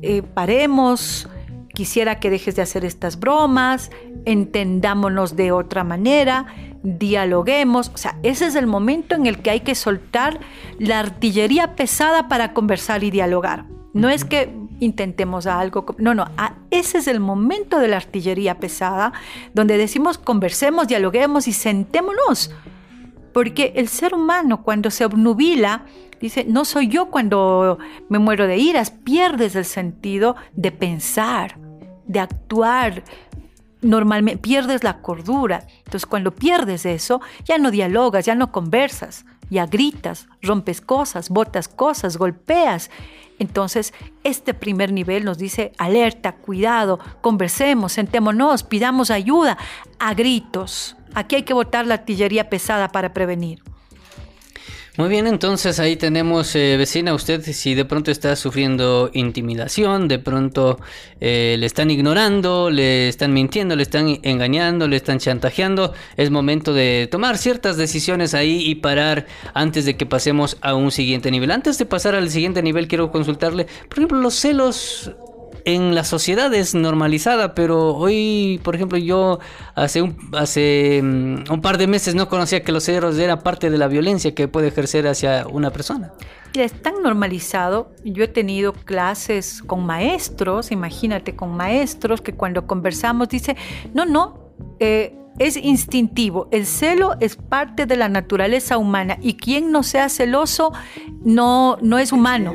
eh, 0.00 0.22
paremos, 0.22 1.28
quisiera 1.74 2.20
que 2.20 2.30
dejes 2.30 2.54
de 2.54 2.62
hacer 2.62 2.84
estas 2.84 3.18
bromas, 3.18 3.90
entendámonos 4.24 5.34
de 5.34 5.50
otra 5.50 5.82
manera, 5.82 6.46
dialoguemos. 6.82 7.90
O 7.94 7.98
sea, 7.98 8.18
ese 8.22 8.46
es 8.46 8.54
el 8.54 8.66
momento 8.66 9.14
en 9.14 9.26
el 9.26 9.40
que 9.40 9.50
hay 9.50 9.60
que 9.60 9.74
soltar 9.74 10.40
la 10.78 11.00
artillería 11.00 11.74
pesada 11.76 12.28
para 12.28 12.52
conversar 12.52 13.04
y 13.04 13.10
dialogar. 13.10 13.66
No 13.94 14.08
es 14.08 14.24
que 14.24 14.54
intentemos 14.80 15.46
algo, 15.46 15.84
no, 15.98 16.14
no, 16.14 16.26
ese 16.70 16.98
es 16.98 17.08
el 17.08 17.20
momento 17.20 17.78
de 17.78 17.88
la 17.88 17.96
artillería 17.96 18.60
pesada, 18.60 19.12
donde 19.54 19.76
decimos 19.76 20.18
conversemos, 20.18 20.88
dialoguemos 20.88 21.48
y 21.48 21.52
sentémonos. 21.52 22.52
Porque 23.32 23.72
el 23.76 23.88
ser 23.88 24.14
humano 24.14 24.62
cuando 24.62 24.90
se 24.90 25.04
obnubila, 25.04 25.84
dice, 26.20 26.44
no 26.44 26.64
soy 26.64 26.88
yo 26.88 27.06
cuando 27.06 27.78
me 28.08 28.18
muero 28.18 28.46
de 28.46 28.56
iras, 28.58 28.90
pierdes 28.90 29.54
el 29.54 29.64
sentido 29.64 30.36
de 30.54 30.72
pensar, 30.72 31.58
de 32.06 32.20
actuar, 32.20 33.04
normalmente 33.82 34.40
pierdes 34.40 34.84
la 34.84 35.00
cordura. 35.00 35.66
Entonces 35.78 36.06
cuando 36.06 36.34
pierdes 36.34 36.86
eso, 36.86 37.20
ya 37.44 37.58
no 37.58 37.70
dialogas, 37.70 38.26
ya 38.26 38.34
no 38.34 38.52
conversas, 38.52 39.24
ya 39.50 39.66
gritas, 39.66 40.28
rompes 40.42 40.80
cosas, 40.80 41.28
botas 41.30 41.68
cosas, 41.68 42.16
golpeas. 42.16 42.90
Entonces, 43.38 43.94
este 44.24 44.52
primer 44.52 44.92
nivel 44.92 45.24
nos 45.24 45.38
dice 45.38 45.72
alerta, 45.78 46.32
cuidado, 46.32 46.98
conversemos, 47.20 47.92
sentémonos, 47.92 48.64
pidamos 48.64 49.10
ayuda 49.10 49.56
a 50.00 50.14
gritos. 50.14 50.96
Aquí 51.14 51.36
hay 51.36 51.42
que 51.44 51.54
botar 51.54 51.86
la 51.86 51.94
artillería 51.94 52.50
pesada 52.50 52.88
para 52.88 53.14
prevenir. 53.14 53.62
Muy 54.98 55.10
bien, 55.10 55.28
entonces 55.28 55.78
ahí 55.78 55.94
tenemos, 55.94 56.56
eh, 56.56 56.76
vecina, 56.76 57.14
usted 57.14 57.40
si 57.42 57.76
de 57.76 57.84
pronto 57.84 58.10
está 58.10 58.34
sufriendo 58.34 59.10
intimidación, 59.14 60.08
de 60.08 60.18
pronto 60.18 60.80
eh, 61.20 61.54
le 61.56 61.66
están 61.66 61.92
ignorando, 61.92 62.68
le 62.68 63.06
están 63.06 63.32
mintiendo, 63.32 63.76
le 63.76 63.84
están 63.84 64.18
engañando, 64.24 64.88
le 64.88 64.96
están 64.96 65.20
chantajeando, 65.20 65.92
es 66.16 66.32
momento 66.32 66.74
de 66.74 67.08
tomar 67.08 67.38
ciertas 67.38 67.76
decisiones 67.76 68.34
ahí 68.34 68.60
y 68.68 68.74
parar 68.74 69.28
antes 69.54 69.84
de 69.84 69.96
que 69.96 70.04
pasemos 70.04 70.56
a 70.62 70.74
un 70.74 70.90
siguiente 70.90 71.30
nivel. 71.30 71.52
Antes 71.52 71.78
de 71.78 71.86
pasar 71.86 72.16
al 72.16 72.28
siguiente 72.28 72.60
nivel, 72.60 72.88
quiero 72.88 73.12
consultarle, 73.12 73.68
por 73.88 73.98
ejemplo, 73.98 74.18
los 74.18 74.34
celos 74.34 75.12
en 75.64 75.94
la 75.94 76.04
sociedad 76.04 76.52
es 76.54 76.74
normalizada, 76.74 77.54
pero 77.54 77.94
hoy, 77.94 78.60
por 78.62 78.74
ejemplo, 78.74 78.98
yo 78.98 79.38
hace 79.74 80.02
un, 80.02 80.16
hace 80.32 81.00
mm, 81.02 81.50
un 81.50 81.60
par 81.60 81.78
de 81.78 81.86
meses 81.86 82.14
no 82.14 82.28
conocía 82.28 82.62
que 82.62 82.72
los 82.72 82.84
celos 82.84 83.18
eran 83.18 83.40
parte 83.40 83.70
de 83.70 83.78
la 83.78 83.88
violencia 83.88 84.34
que 84.34 84.48
puede 84.48 84.68
ejercer 84.68 85.06
hacia 85.06 85.46
una 85.46 85.70
persona. 85.70 86.12
Mira, 86.54 86.64
es 86.64 86.82
tan 86.82 87.02
normalizado. 87.02 87.92
Yo 88.04 88.24
he 88.24 88.28
tenido 88.28 88.72
clases 88.72 89.62
con 89.62 89.84
maestros, 89.84 90.70
imagínate, 90.72 91.36
con 91.36 91.56
maestros 91.56 92.20
que 92.20 92.32
cuando 92.32 92.66
conversamos 92.66 93.28
dice, 93.28 93.56
no, 93.92 94.06
no, 94.06 94.52
eh, 94.80 95.14
es 95.38 95.56
instintivo. 95.56 96.48
El 96.50 96.66
celo 96.66 97.16
es 97.20 97.36
parte 97.36 97.86
de 97.86 97.96
la 97.96 98.08
naturaleza 98.08 98.78
humana 98.78 99.18
y 99.20 99.34
quien 99.34 99.70
no 99.70 99.82
sea 99.82 100.08
celoso 100.08 100.72
no, 101.24 101.78
no 101.80 101.98
es 101.98 102.12
humano 102.12 102.52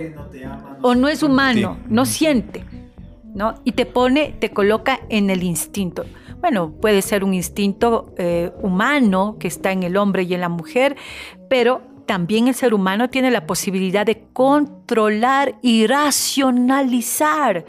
o 0.81 0.95
no 0.95 1.07
es 1.07 1.23
humano, 1.23 1.77
no 1.87 2.05
siente, 2.05 2.65
¿no? 3.33 3.55
Y 3.63 3.73
te 3.73 3.85
pone, 3.85 4.35
te 4.39 4.51
coloca 4.51 4.99
en 5.09 5.29
el 5.29 5.43
instinto. 5.43 6.05
Bueno, 6.39 6.71
puede 6.71 7.01
ser 7.01 7.23
un 7.23 7.33
instinto 7.33 8.13
eh, 8.17 8.51
humano 8.61 9.37
que 9.39 9.47
está 9.47 9.71
en 9.71 9.83
el 9.83 9.95
hombre 9.97 10.23
y 10.23 10.33
en 10.33 10.41
la 10.41 10.49
mujer, 10.49 10.97
pero 11.49 11.81
también 12.05 12.47
el 12.47 12.55
ser 12.55 12.73
humano 12.73 13.09
tiene 13.09 13.31
la 13.31 13.45
posibilidad 13.45 14.05
de 14.05 14.25
controlar 14.33 15.55
y 15.61 15.87
racionalizar 15.87 17.65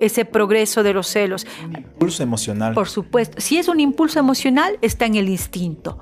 ese 0.00 0.24
progreso 0.24 0.82
de 0.82 0.92
los 0.92 1.06
celos. 1.06 1.46
Impulso 1.62 2.22
emocional. 2.22 2.74
Por 2.74 2.88
supuesto, 2.88 3.40
si 3.40 3.58
es 3.58 3.68
un 3.68 3.80
impulso 3.80 4.18
emocional, 4.18 4.78
está 4.82 5.06
en 5.06 5.14
el 5.14 5.28
instinto. 5.28 5.98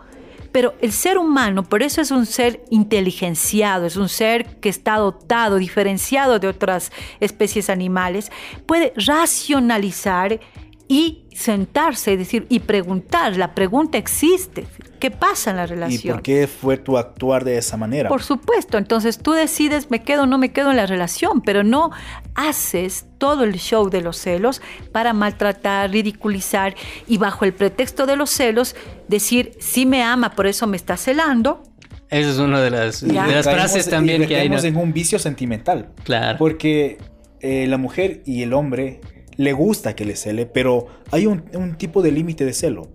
Pero 0.53 0.74
el 0.80 0.92
ser 0.92 1.18
humano, 1.18 1.64
por 1.64 1.82
eso 1.82 2.00
es 2.00 2.11
un 2.11 2.26
ser 2.26 2.62
inteligenciado, 2.70 3.86
es 3.86 3.96
un 3.96 4.09
ser 4.09 4.61
que 4.61 4.68
está 4.68 4.96
dotado, 4.96 5.57
diferenciado 5.57 6.38
de 6.38 6.48
otras 6.48 6.92
especies 7.20 7.70
animales, 7.70 8.30
puede 8.66 8.92
racionalizar 8.96 10.40
y 10.88 11.21
sentarse, 11.37 12.12
es 12.12 12.18
decir, 12.18 12.47
y 12.49 12.61
preguntar. 12.61 13.37
La 13.37 13.55
pregunta 13.55 13.99
existe. 13.99 14.66
¿Qué 14.99 15.11
pasa 15.11 15.51
en 15.51 15.57
la 15.57 15.64
¿Y 15.64 15.66
relación? 15.66 16.14
por 16.14 16.22
qué 16.22 16.47
fue 16.47 16.76
tu 16.76 16.97
actuar 16.97 17.45
de 17.45 17.59
esa 17.59 17.76
manera? 17.76 18.09
Por 18.09 18.22
supuesto, 18.22 18.78
entonces 18.78 19.18
tú 19.18 19.33
decides 19.33 19.91
me 19.91 20.03
quedo 20.03 20.22
o 20.22 20.26
no 20.26 20.39
me 20.39 20.53
quedo 20.53 20.70
en 20.70 20.76
la 20.76 20.87
relación, 20.87 21.41
pero 21.41 21.64
no 21.64 21.91
haces 22.35 23.07
todo 23.18 23.43
el 23.45 23.55
show 23.55 23.91
de 23.91 24.01
los 24.01 24.16
celos 24.16 24.62
para 24.93 25.12
maltratar, 25.12 25.91
ridiculizar 25.91 26.76
y 27.09 27.18
bajo 27.18 27.45
el 27.45 27.53
pretexto 27.53 28.07
de 28.07 28.16
los 28.16 28.30
celos 28.30 28.76
decir, 29.09 29.53
sí 29.59 29.87
me 29.87 30.03
ama, 30.03 30.30
por 30.30 30.47
eso 30.47 30.66
me 30.66 30.76
está 30.76 30.97
celando. 30.97 31.62
Esa 32.09 32.30
es 32.30 32.39
una 32.39 32.61
de 32.61 32.70
las, 32.70 33.01
de 33.01 33.12
las 33.12 33.45
frases 33.45 33.87
y 33.87 33.91
también 33.91 34.26
que 34.26 34.37
hay. 34.37 34.49
¿no? 34.49 34.59
en 34.59 34.76
un 34.76 34.93
vicio 34.93 35.18
sentimental. 35.18 35.89
Claro. 36.05 36.39
Porque 36.39 36.99
eh, 37.41 37.66
la 37.66 37.78
mujer 37.78 38.22
y 38.24 38.43
el 38.43 38.53
hombre 38.53 39.01
le 39.37 39.53
gusta 39.53 39.95
que 39.95 40.05
le 40.05 40.16
cele, 40.16 40.47
pero 40.47 40.87
hay 41.11 41.26
un, 41.26 41.45
un 41.55 41.76
tipo 41.76 42.03
de 42.03 42.12
límite 42.12 42.45
de 42.45 42.53
celo. 42.53 42.89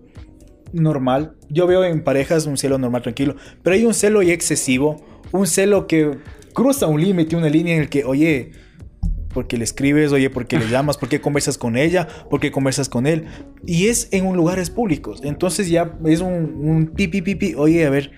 Normal. 0.72 1.36
Yo 1.48 1.66
veo 1.66 1.84
en 1.84 2.04
parejas 2.04 2.46
un 2.46 2.56
celo 2.56 2.78
normal, 2.78 3.02
tranquilo. 3.02 3.36
Pero 3.62 3.74
hay 3.74 3.84
un 3.84 3.94
celo 3.94 4.22
y 4.22 4.30
excesivo. 4.30 5.02
Un 5.32 5.46
celo 5.46 5.86
que 5.86 6.18
cruza 6.52 6.86
un 6.86 7.00
límite, 7.00 7.36
una 7.36 7.48
línea 7.48 7.74
en 7.74 7.82
el 7.82 7.88
que, 7.88 8.04
oye, 8.04 8.52
porque 9.38 9.56
le 9.56 9.62
escribes, 9.62 10.10
oye, 10.10 10.30
porque 10.30 10.58
le 10.58 10.68
llamas, 10.68 10.98
porque 10.98 11.20
conversas 11.20 11.56
con 11.56 11.76
ella, 11.76 12.08
porque 12.28 12.50
conversas 12.50 12.88
con 12.88 13.06
él. 13.06 13.26
Y 13.64 13.86
es 13.86 14.08
en 14.10 14.26
un 14.26 14.36
lugares 14.36 14.68
públicos. 14.68 15.20
Entonces 15.22 15.68
ya 15.68 15.96
es 16.04 16.20
un, 16.20 16.56
un 16.60 16.86
pipi, 16.88 17.22
pipi, 17.22 17.54
oye, 17.54 17.86
a 17.86 17.90
ver, 17.90 18.10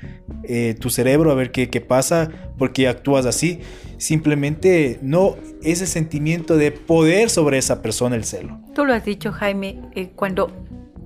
eh, 0.45 0.75
tu 0.81 0.89
cerebro, 0.89 1.31
a 1.31 1.35
ver 1.35 1.53
qué, 1.53 1.69
qué 1.69 1.83
pasa, 1.83 2.31
por 2.57 2.73
qué 2.73 2.89
actúas 2.89 3.27
así. 3.27 3.61
Simplemente 3.99 4.99
no 5.03 5.37
ese 5.63 5.87
sentimiento 5.87 6.57
de 6.57 6.73
poder 6.73 7.29
sobre 7.29 7.59
esa 7.59 7.83
persona, 7.83 8.17
el 8.17 8.25
celo. 8.25 8.59
Tú 8.75 8.87
lo 8.87 8.95
has 8.95 9.05
dicho, 9.05 9.31
Jaime, 9.31 9.79
eh, 9.95 10.13
cuando 10.17 10.51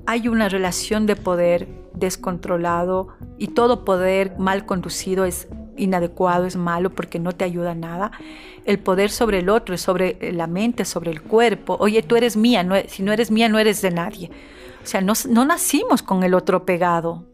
hay 0.06 0.28
una 0.28 0.48
relación 0.48 1.06
de 1.06 1.16
poder 1.16 1.68
descontrolado 1.94 3.08
y 3.38 3.48
todo 3.48 3.84
poder 3.84 4.32
mal 4.38 4.66
conducido 4.66 5.24
es 5.24 5.48
inadecuado, 5.76 6.46
es 6.46 6.56
malo 6.56 6.90
porque 6.90 7.18
no 7.18 7.32
te 7.32 7.44
ayuda 7.44 7.72
a 7.72 7.74
nada. 7.74 8.12
El 8.64 8.78
poder 8.78 9.10
sobre 9.10 9.40
el 9.40 9.48
otro 9.48 9.74
es 9.74 9.80
sobre 9.80 10.16
la 10.32 10.46
mente, 10.46 10.84
sobre 10.84 11.10
el 11.10 11.20
cuerpo. 11.22 11.76
Oye, 11.80 12.02
tú 12.02 12.16
eres 12.16 12.36
mía, 12.36 12.62
no, 12.62 12.76
e- 12.76 12.88
si 12.88 13.02
no 13.02 13.12
eres 13.12 13.30
mía, 13.30 13.48
no 13.48 13.58
eres 13.58 13.82
de 13.82 13.90
nadie. 13.90 14.30
O 14.82 14.86
sea, 14.86 15.00
no, 15.00 15.14
no 15.28 15.44
nacimos 15.44 16.02
con 16.02 16.22
el 16.22 16.34
otro 16.34 16.64
pegado. 16.64 17.24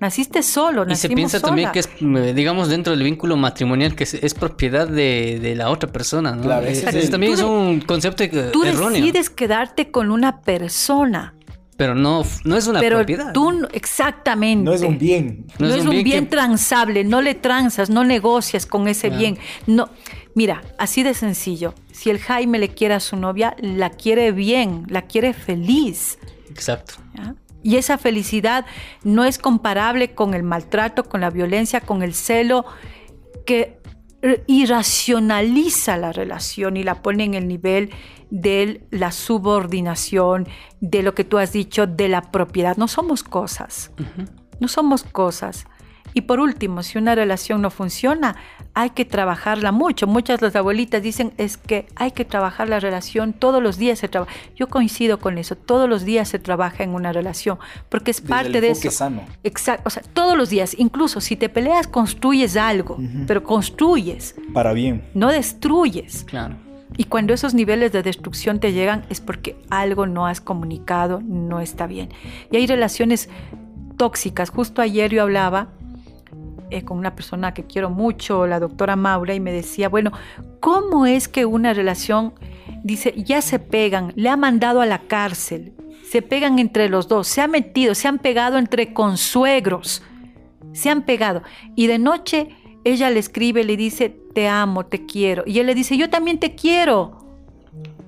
Naciste 0.00 0.42
solo, 0.44 0.86
Y 0.88 0.94
se 0.94 1.08
piensa 1.08 1.40
también 1.40 1.66
sola. 1.68 1.72
que 1.72 1.80
es, 1.80 1.88
eh, 2.00 2.32
digamos, 2.32 2.68
dentro 2.68 2.92
del 2.94 3.02
vínculo 3.02 3.36
matrimonial, 3.36 3.96
que 3.96 4.04
es, 4.04 4.14
es 4.14 4.32
propiedad 4.32 4.86
de, 4.86 5.40
de 5.42 5.56
la 5.56 5.70
otra 5.70 5.90
persona, 5.90 6.36
¿no? 6.36 6.42
Claro, 6.42 6.66
Eh, 6.66 6.70
ese 6.72 6.96
es 7.00 7.10
también 7.10 7.32
Tú 7.34 7.38
es 7.40 7.44
un 7.44 7.80
concepto 7.80 8.22
eh, 8.22 8.28
Tú 8.52 8.62
erróneo. 8.62 9.00
decides 9.02 9.28
quedarte 9.28 9.90
con 9.90 10.12
una 10.12 10.40
persona. 10.40 11.34
Pero 11.78 11.94
no, 11.94 12.24
no 12.44 12.56
es 12.56 12.66
una 12.66 12.80
Pero 12.80 12.96
propiedad. 12.98 13.32
tú, 13.32 13.52
no- 13.52 13.68
exactamente. 13.72 14.64
No 14.64 14.74
es 14.74 14.82
un 14.82 14.98
bien. 14.98 15.46
No, 15.58 15.68
es 15.68 15.84
un 15.86 16.02
bien, 16.02 16.24
que- 16.24 16.30
transable, 16.32 17.04
no 17.04 17.22
le 17.22 17.34
transas, 17.34 17.88
no 17.88 18.04
negocias 18.04 18.66
con 18.66 18.86
ese 18.88 19.08
Claro. 19.08 19.20
bien. 19.20 19.38
No, 19.66 19.88
mira, 20.34 20.60
así 20.76 21.02
de 21.04 21.14
sencillo. 21.14 21.74
Si 21.92 22.10
el 22.10 22.18
Jaime 22.18 22.58
le 22.58 22.68
quiere 22.70 22.94
a 22.94 23.00
su 23.00 23.16
novia, 23.16 23.54
la 23.60 23.90
quiere 23.90 24.32
bien, 24.32 24.84
la 24.88 25.02
quiere 25.02 25.32
feliz. 25.32 26.18
Exacto. 26.50 26.94
¿ya? 27.14 27.34
Y 27.62 27.76
esa 27.76 27.96
felicidad 27.96 28.66
no 29.04 29.24
es 29.24 29.38
comparable 29.38 30.14
con 30.14 30.34
el 30.34 30.42
maltrato, 30.42 31.04
con 31.04 31.20
la 31.20 31.30
violencia, 31.30 31.80
con 31.80 32.02
el 32.02 32.12
celo, 32.14 32.64
que 33.46 33.78
irracionaliza 34.48 35.96
la 35.96 36.12
relación 36.12 36.76
y 36.76 36.82
la 36.82 37.02
pone 37.02 37.24
en 37.24 37.34
el 37.34 37.46
nivel 37.48 37.90
de 38.30 38.82
la 38.90 39.10
subordinación, 39.12 40.46
de 40.80 41.02
lo 41.02 41.14
que 41.14 41.24
tú 41.24 41.38
has 41.38 41.52
dicho, 41.52 41.86
de 41.86 42.08
la 42.08 42.22
propiedad. 42.30 42.76
No 42.76 42.88
somos 42.88 43.22
cosas, 43.22 43.90
no 44.60 44.68
somos 44.68 45.02
cosas. 45.02 45.66
Y 46.14 46.22
por 46.22 46.40
último, 46.40 46.82
si 46.82 46.96
una 46.96 47.14
relación 47.14 47.60
no 47.60 47.70
funciona, 47.70 48.34
hay 48.72 48.90
que 48.90 49.04
trabajarla 49.04 49.72
mucho. 49.72 50.06
Muchas 50.06 50.40
de 50.40 50.46
las 50.46 50.56
abuelitas 50.56 51.02
dicen 51.02 51.32
es 51.36 51.58
que 51.58 51.86
hay 51.96 52.12
que 52.12 52.24
trabajar 52.24 52.66
la 52.68 52.80
relación, 52.80 53.34
todos 53.34 53.62
los 53.62 53.76
días 53.76 53.98
se 53.98 54.08
trabaja. 54.08 54.32
Yo 54.56 54.68
coincido 54.68 55.18
con 55.18 55.36
eso, 55.36 55.54
todos 55.54 55.86
los 55.88 56.04
días 56.06 56.28
se 56.28 56.38
trabaja 56.38 56.82
en 56.82 56.90
una 56.94 57.12
relación, 57.12 57.58
porque 57.90 58.10
es 58.12 58.22
Desde 58.22 58.28
parte 58.34 58.54
el 58.56 58.60
de 58.62 58.70
eso. 58.70 58.90
sano. 58.90 59.22
Exacto, 59.44 59.82
o 59.86 59.90
sea, 59.90 60.02
todos 60.14 60.36
los 60.36 60.48
días, 60.48 60.74
incluso 60.78 61.20
si 61.20 61.36
te 61.36 61.50
peleas, 61.50 61.86
construyes 61.86 62.56
algo, 62.56 62.96
pero 63.26 63.42
construyes, 63.44 64.34
Para 64.54 64.72
bien. 64.72 65.04
no 65.12 65.28
destruyes. 65.30 66.24
Claro. 66.24 66.56
Y 66.98 67.04
cuando 67.04 67.32
esos 67.32 67.54
niveles 67.54 67.92
de 67.92 68.02
destrucción 68.02 68.58
te 68.58 68.72
llegan 68.72 69.06
es 69.08 69.20
porque 69.20 69.56
algo 69.70 70.06
no 70.06 70.26
has 70.26 70.40
comunicado, 70.40 71.22
no 71.24 71.60
está 71.60 71.86
bien. 71.86 72.08
Y 72.50 72.56
hay 72.56 72.66
relaciones 72.66 73.30
tóxicas. 73.96 74.50
Justo 74.50 74.82
ayer 74.82 75.12
yo 75.12 75.22
hablaba 75.22 75.68
eh, 76.70 76.82
con 76.82 76.98
una 76.98 77.14
persona 77.14 77.54
que 77.54 77.64
quiero 77.64 77.88
mucho, 77.88 78.48
la 78.48 78.58
doctora 78.58 78.96
Maura, 78.96 79.32
y 79.32 79.38
me 79.38 79.52
decía, 79.52 79.88
bueno, 79.88 80.10
¿cómo 80.58 81.06
es 81.06 81.28
que 81.28 81.46
una 81.46 81.72
relación, 81.72 82.34
dice, 82.82 83.14
ya 83.16 83.42
se 83.42 83.60
pegan, 83.60 84.12
le 84.16 84.28
ha 84.28 84.36
mandado 84.36 84.80
a 84.80 84.86
la 84.86 84.98
cárcel, 84.98 85.74
se 86.10 86.20
pegan 86.20 86.58
entre 86.58 86.88
los 86.88 87.06
dos, 87.06 87.28
se 87.28 87.40
han 87.40 87.52
metido, 87.52 87.94
se 87.94 88.08
han 88.08 88.18
pegado 88.18 88.58
entre 88.58 88.92
consuegros, 88.92 90.02
se 90.72 90.90
han 90.90 91.02
pegado. 91.02 91.44
Y 91.76 91.86
de 91.86 92.00
noche 92.00 92.48
ella 92.82 93.08
le 93.08 93.20
escribe, 93.20 93.62
le 93.62 93.76
dice, 93.76 94.17
te 94.38 94.46
amo, 94.46 94.86
te 94.86 95.04
quiero. 95.04 95.42
Y 95.46 95.58
él 95.58 95.66
le 95.66 95.74
dice, 95.74 95.96
yo 95.96 96.08
también 96.10 96.38
te 96.38 96.54
quiero. 96.54 97.18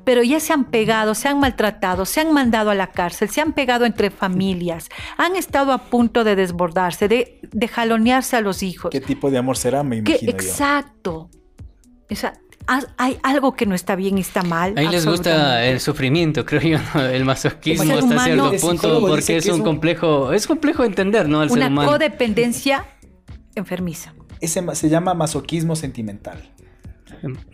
Pero 0.05 0.23
ya 0.23 0.39
se 0.39 0.53
han 0.53 0.65
pegado, 0.67 1.17
se 1.17 1.27
han 1.27 1.41
maltratado, 1.41 2.05
se 2.07 2.21
han 2.21 2.33
mandado 2.33 2.71
a 2.71 2.75
la 2.77 2.87
cárcel, 2.87 3.29
se 3.31 3.41
han 3.41 3.53
pegado 3.53 3.85
entre 3.85 4.11
familias, 4.11 4.89
han 5.17 5.35
estado 5.35 5.73
a 5.73 5.79
punto 5.79 6.23
de 6.23 6.37
desbordarse, 6.37 7.09
de, 7.09 7.41
de 7.51 7.67
jalonearse 7.67 8.37
a 8.37 8.43
los 8.43 8.63
hijos. 8.63 8.93
¿Qué 8.93 9.01
tipo 9.01 9.29
de 9.31 9.39
amor 9.39 9.57
será? 9.57 9.83
Me 9.83 9.97
imagino 9.97 10.31
exacto. 10.31 11.29
O 12.09 12.15
sea, 12.15 12.35
ha- 12.69 12.87
hay 12.97 13.19
algo 13.25 13.55
que 13.57 13.67
no 13.67 13.75
está 13.75 13.97
bien 13.97 14.17
y 14.17 14.21
está 14.21 14.43
mal. 14.45 14.75
Ahí 14.77 14.87
les 14.89 15.05
gusta 15.07 15.65
el 15.67 15.81
sufrimiento, 15.81 16.45
creo 16.47 16.61
yo, 16.63 16.79
¿no? 16.95 17.01
el 17.03 17.25
masoquismo 17.25 17.83
El 17.83 17.89
ser 17.89 17.99
hasta 17.99 18.25
cierto 18.25 18.53
punto, 18.61 19.01
porque 19.01 19.37
es 19.37 19.47
un 19.49 19.63
complejo, 19.63 20.33
es 20.33 20.47
complejo 20.47 20.85
entender, 20.85 21.29
¿no? 21.29 21.41
Al 21.41 21.49
ser 21.51 21.59
Una 21.59 21.67
humano. 21.67 21.91
codependencia 21.91 22.85
enfermiza. 23.57 24.15
Ese 24.41 24.63
se 24.75 24.89
llama 24.89 25.15
masoquismo 25.15 25.77
sentimental. 25.77 26.39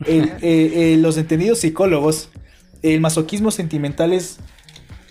El- 0.07 0.25
eh, 0.43 0.93
eh, 0.93 0.97
los 1.01 1.17
entendidos 1.17 1.59
psicólogos, 1.61 2.31
el 2.83 3.01
masoquismo 3.01 3.51
sentimental 3.51 4.13
es 4.13 4.39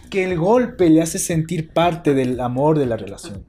que 0.10 0.24
el 0.24 0.38
golpe 0.38 0.90
le 0.90 1.02
hace 1.02 1.20
sentir 1.20 1.70
parte 1.74 2.14
del 2.14 2.40
amor 2.40 2.78
de 2.80 2.86
la 2.86 2.96
relación. 2.96 3.46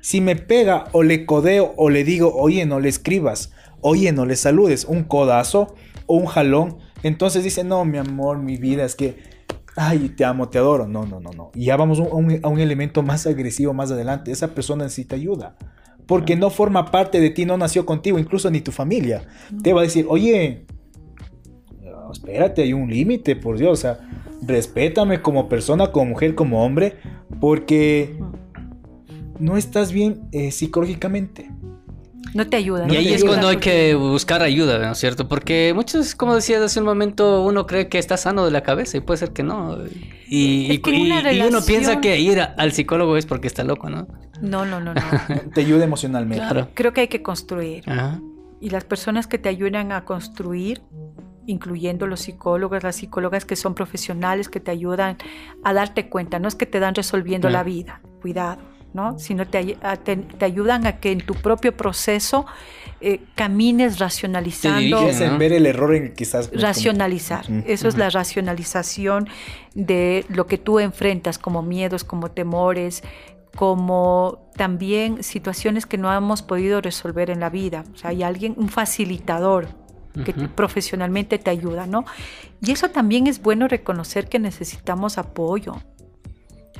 Si 0.00 0.20
me 0.20 0.36
pega 0.36 0.84
o 0.92 1.02
le 1.02 1.24
codeo 1.26 1.72
o 1.76 1.88
le 1.90 2.04
digo, 2.04 2.34
oye, 2.34 2.66
no 2.66 2.78
le 2.78 2.88
escribas, 2.90 3.52
oye, 3.80 4.12
no 4.12 4.26
le 4.26 4.36
saludes, 4.36 4.84
un 4.84 5.04
codazo 5.04 5.74
o 6.06 6.16
un 6.16 6.26
jalón, 6.26 6.76
entonces 7.02 7.42
dice, 7.42 7.64
no, 7.64 7.84
mi 7.84 7.98
amor, 7.98 8.38
mi 8.38 8.56
vida, 8.58 8.84
es 8.84 8.94
que, 8.94 9.16
ay, 9.76 10.10
te 10.10 10.24
amo, 10.24 10.48
te 10.50 10.58
adoro. 10.58 10.86
No, 10.86 11.06
no, 11.06 11.20
no, 11.20 11.30
no. 11.32 11.50
Y 11.54 11.64
ya 11.66 11.76
vamos 11.76 11.98
a 11.98 12.02
un, 12.02 12.38
a 12.42 12.48
un 12.48 12.60
elemento 12.60 13.02
más 13.02 13.26
agresivo 13.26 13.72
más 13.74 13.90
adelante. 13.90 14.30
Esa 14.30 14.54
persona 14.54 14.84
necesita 14.84 15.16
ayuda. 15.16 15.56
Porque 16.06 16.36
no 16.36 16.50
forma 16.50 16.90
parte 16.90 17.20
de 17.20 17.30
ti, 17.30 17.44
no 17.46 17.56
nació 17.56 17.86
contigo, 17.86 18.18
incluso 18.18 18.50
ni 18.50 18.60
tu 18.60 18.72
familia. 18.72 19.22
Te 19.62 19.72
va 19.72 19.80
a 19.80 19.84
decir, 19.84 20.06
oye, 20.08 20.66
espérate, 22.12 22.62
hay 22.62 22.72
un 22.72 22.90
límite, 22.90 23.36
por 23.36 23.58
Dios. 23.58 23.72
O 23.72 23.76
sea, 23.80 23.98
respétame 24.42 25.22
como 25.22 25.48
persona, 25.48 25.90
como 25.92 26.06
mujer, 26.10 26.34
como 26.34 26.64
hombre, 26.64 26.96
porque 27.40 28.16
no 29.38 29.56
estás 29.56 29.92
bien 29.92 30.22
eh, 30.32 30.50
psicológicamente. 30.50 31.50
No 32.34 32.48
te 32.48 32.56
ayuda. 32.56 32.84
Y 32.86 32.88
no 32.88 32.98
ahí 32.98 33.04
te 33.04 33.10
es 33.10 33.16
ayuda 33.22 33.28
cuando 33.30 33.48
hay 33.48 33.56
que 33.58 33.94
buscar 33.94 34.42
ayuda, 34.42 34.78
¿no 34.80 34.92
es 34.92 34.98
cierto? 34.98 35.28
Porque 35.28 35.72
muchos, 35.74 36.16
como 36.16 36.34
decías 36.34 36.60
hace 36.62 36.80
un 36.80 36.86
momento, 36.86 37.44
uno 37.44 37.64
cree 37.66 37.88
que 37.88 37.98
está 37.98 38.16
sano 38.16 38.44
de 38.44 38.50
la 38.50 38.62
cabeza 38.62 38.96
y 38.96 39.00
puede 39.00 39.18
ser 39.18 39.30
que 39.32 39.44
no. 39.44 39.78
Y, 40.28 40.72
Es 40.72 40.80
que 40.80 40.90
y- 40.96 41.02
una 41.02 41.32
y 41.32 41.40
uno 41.42 41.60
piensa 41.64 41.92
relación- 41.94 42.00
que 42.00 42.18
ir 42.18 42.40
a- 42.40 42.44
al 42.58 42.72
psicólogo 42.72 43.16
es 43.16 43.24
porque 43.26 43.46
está 43.46 43.62
loco, 43.62 43.88
¿no? 43.88 44.08
No, 44.40 44.64
no, 44.64 44.80
no, 44.80 44.94
no. 44.94 45.00
Te 45.54 45.60
ayuda 45.60 45.84
emocionalmente. 45.84 46.44
Claro. 46.44 46.68
Creo 46.74 46.92
que 46.92 47.02
hay 47.02 47.08
que 47.08 47.22
construir. 47.22 47.88
Ajá. 47.88 48.20
Y 48.60 48.70
las 48.70 48.84
personas 48.84 49.26
que 49.26 49.38
te 49.38 49.48
ayudan 49.48 49.92
a 49.92 50.04
construir, 50.04 50.80
incluyendo 51.46 52.06
los 52.06 52.20
psicólogos, 52.20 52.82
las 52.82 52.96
psicólogas 52.96 53.44
que 53.44 53.56
son 53.56 53.74
profesionales, 53.74 54.48
que 54.48 54.60
te 54.60 54.70
ayudan 54.70 55.18
a 55.62 55.72
darte 55.74 56.08
cuenta, 56.08 56.38
no 56.38 56.48
es 56.48 56.54
que 56.54 56.64
te 56.66 56.80
dan 56.80 56.94
resolviendo 56.94 57.48
Claro. 57.48 57.58
la 57.58 57.64
vida, 57.64 58.00
cuidado, 58.22 58.62
¿no? 58.94 59.18
Sino 59.18 59.46
te, 59.46 59.76
te, 60.04 60.16
te 60.16 60.44
ayudan 60.44 60.86
a 60.86 60.96
que 60.98 61.12
en 61.12 61.18
tu 61.20 61.34
propio 61.34 61.76
proceso 61.76 62.46
eh, 63.02 63.20
camines 63.34 63.98
racionalizando. 63.98 64.78
dirigen, 64.80 65.08
Es 65.08 65.20
en 65.20 65.36
ver 65.36 65.52
el 65.52 65.66
error 65.66 65.94
en 65.94 66.04
el 66.04 66.12
que 66.14 66.24
estás. 66.24 66.50
Racionalizar. 66.54 67.44
Eso 67.66 67.86
es 67.88 67.98
la 67.98 68.08
racionalización 68.08 69.28
de 69.74 70.24
lo 70.30 70.46
que 70.46 70.56
tú 70.56 70.78
enfrentas 70.80 71.38
como 71.38 71.60
miedos, 71.62 72.02
como 72.04 72.30
temores, 72.30 73.02
como 73.56 74.50
también 74.56 75.22
situaciones 75.22 75.86
que 75.86 75.98
no 75.98 76.12
hemos 76.12 76.42
podido 76.42 76.80
resolver 76.80 77.30
en 77.30 77.40
la 77.40 77.50
vida. 77.50 77.84
O 77.92 77.96
sea, 77.96 78.10
hay 78.10 78.22
alguien, 78.22 78.54
un 78.56 78.68
facilitador 78.68 79.68
que 80.24 80.32
profesionalmente 80.32 81.38
te 81.38 81.50
ayuda, 81.50 81.86
¿no? 81.86 82.04
Y 82.60 82.70
eso 82.70 82.90
también 82.90 83.26
es 83.26 83.42
bueno 83.42 83.66
reconocer 83.66 84.28
que 84.28 84.38
necesitamos 84.38 85.18
apoyo. 85.18 85.74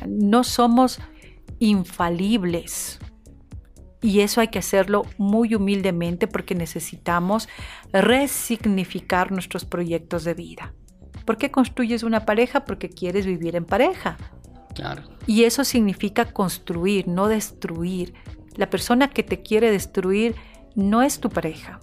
No 0.07 0.45
somos 0.45 1.01
infalibles. 1.59 3.01
Y 4.01 4.21
eso 4.21 4.41
hay 4.41 4.49
que 4.49 4.59
hacerlo 4.59 5.07
muy 5.19 5.55
humildemente 5.55 6.29
porque 6.29 6.55
necesitamos 6.55 7.49
resignificar 7.93 9.33
nuestros 9.33 9.65
proyectos 9.65 10.25
de 10.25 10.35
vida. 10.35 10.75
¿Por 11.25 11.39
qué 11.39 11.51
construyes 11.51 12.03
una 12.03 12.27
pareja? 12.27 12.65
Porque 12.65 12.91
quieres 12.91 13.25
vivir 13.27 13.57
en 13.57 13.65
pareja. 13.65 14.19
Claro. 14.75 15.03
Y 15.27 15.45
eso 15.45 15.65
significa 15.65 16.27
construir, 16.27 17.09
no 17.09 17.29
destruir. 17.29 18.15
La 18.57 18.69
persona 18.71 19.09
que 19.11 19.23
te 19.23 19.43
quiere 19.43 19.71
destruir 19.71 20.35
no 20.75 21.03
es 21.03 21.21
tu 21.21 21.31
pareja. 21.31 21.81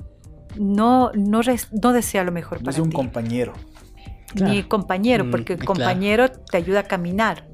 No, 0.57 1.11
no, 1.15 1.41
res- 1.41 1.69
no 1.71 1.93
desea 1.93 2.23
lo 2.23 2.31
mejor 2.31 2.59
para 2.59 2.71
Es 2.71 2.79
un 2.79 2.89
ti. 2.89 2.95
compañero. 2.95 3.53
Ni 4.35 4.63
compañero, 4.63 5.25
Mm, 5.25 5.31
porque 5.31 5.53
el 5.53 5.59
claro. 5.59 5.73
compañero 5.73 6.31
te 6.31 6.57
ayuda 6.57 6.81
a 6.81 6.83
caminar, 6.83 7.47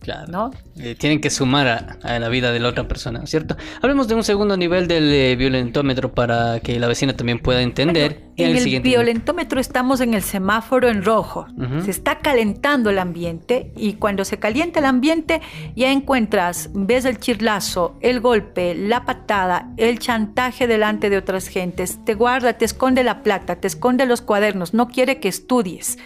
Claro. 0.00 0.26
¿no? 0.28 0.50
Eh, 0.78 0.94
tienen 0.98 1.20
que 1.20 1.28
sumar 1.28 1.68
a, 1.68 1.98
a 2.02 2.18
la 2.18 2.28
vida 2.30 2.52
de 2.52 2.58
la 2.58 2.68
otra 2.70 2.88
persona, 2.88 3.26
¿cierto? 3.26 3.56
Hablemos 3.82 4.08
de 4.08 4.14
un 4.14 4.24
segundo 4.24 4.56
nivel 4.56 4.88
del 4.88 5.12
eh, 5.12 5.36
violentómetro 5.36 6.14
para 6.14 6.60
que 6.60 6.80
la 6.80 6.88
vecina 6.88 7.14
también 7.14 7.38
pueda 7.38 7.60
entender. 7.60 8.22
En 8.38 8.52
el 8.52 8.60
siguiente- 8.60 8.88
violentómetro 8.88 9.60
estamos 9.60 10.00
en 10.00 10.14
el 10.14 10.22
semáforo 10.22 10.88
en 10.88 11.04
rojo. 11.04 11.46
Se 11.84 11.90
está 11.90 12.20
calentando 12.20 12.88
el 12.88 12.98
ambiente 12.98 13.72
y 13.76 13.94
cuando 13.94 14.24
se 14.24 14.38
calienta 14.38 14.78
el 14.78 14.86
ambiente 14.86 15.42
ya 15.76 15.92
encuentras, 15.92 16.70
ves 16.72 17.04
el 17.04 17.18
chirlazo, 17.20 17.98
el 18.00 18.20
golpe, 18.20 18.74
la 18.74 19.04
patada, 19.04 19.68
el 19.76 19.98
chantaje 19.98 20.66
delante 20.66 21.10
de 21.10 21.18
otras 21.18 21.48
gentes, 21.48 22.02
te 22.06 22.14
guarda, 22.14 22.54
te 22.54 22.64
esconde 22.64 23.04
la 23.04 23.22
plata, 23.22 23.56
te 23.56 23.66
esconde 23.66 24.06
los 24.06 24.22
cuadernos, 24.22 24.72
no 24.72 24.88
quiere 24.88 25.20
que 25.20 25.28
estudies. 25.28 25.98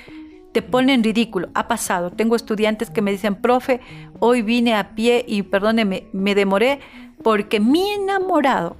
Te 0.54 0.62
pone 0.62 0.94
en 0.94 1.02
ridículo. 1.02 1.48
Ha 1.54 1.66
pasado. 1.66 2.10
Tengo 2.10 2.36
estudiantes 2.36 2.88
que 2.88 3.02
me 3.02 3.10
dicen, 3.10 3.34
profe, 3.34 3.80
hoy 4.20 4.40
vine 4.42 4.76
a 4.76 4.94
pie 4.94 5.24
y 5.26 5.42
perdóneme, 5.42 6.06
me 6.12 6.36
demoré 6.36 6.78
porque 7.24 7.58
mi 7.58 7.90
enamorado 7.90 8.76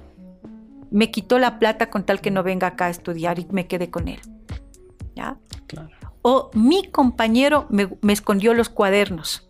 me 0.89 1.11
quitó 1.11 1.37
la 1.37 1.59
plata 1.59 1.89
con 1.89 2.05
tal 2.05 2.21
que 2.21 2.31
no 2.31 2.43
venga 2.43 2.67
acá 2.67 2.85
a 2.85 2.89
estudiar 2.91 3.39
y 3.39 3.47
me 3.51 3.67
quedé 3.67 3.89
con 3.89 4.07
él. 4.07 4.21
¿Ya? 5.17 5.37
Claro. 5.67 5.89
O 6.21 6.49
mi 6.53 6.83
compañero 6.83 7.67
me, 7.69 7.89
me 8.01 8.13
escondió 8.13 8.53
los 8.53 8.69
cuadernos 8.69 9.49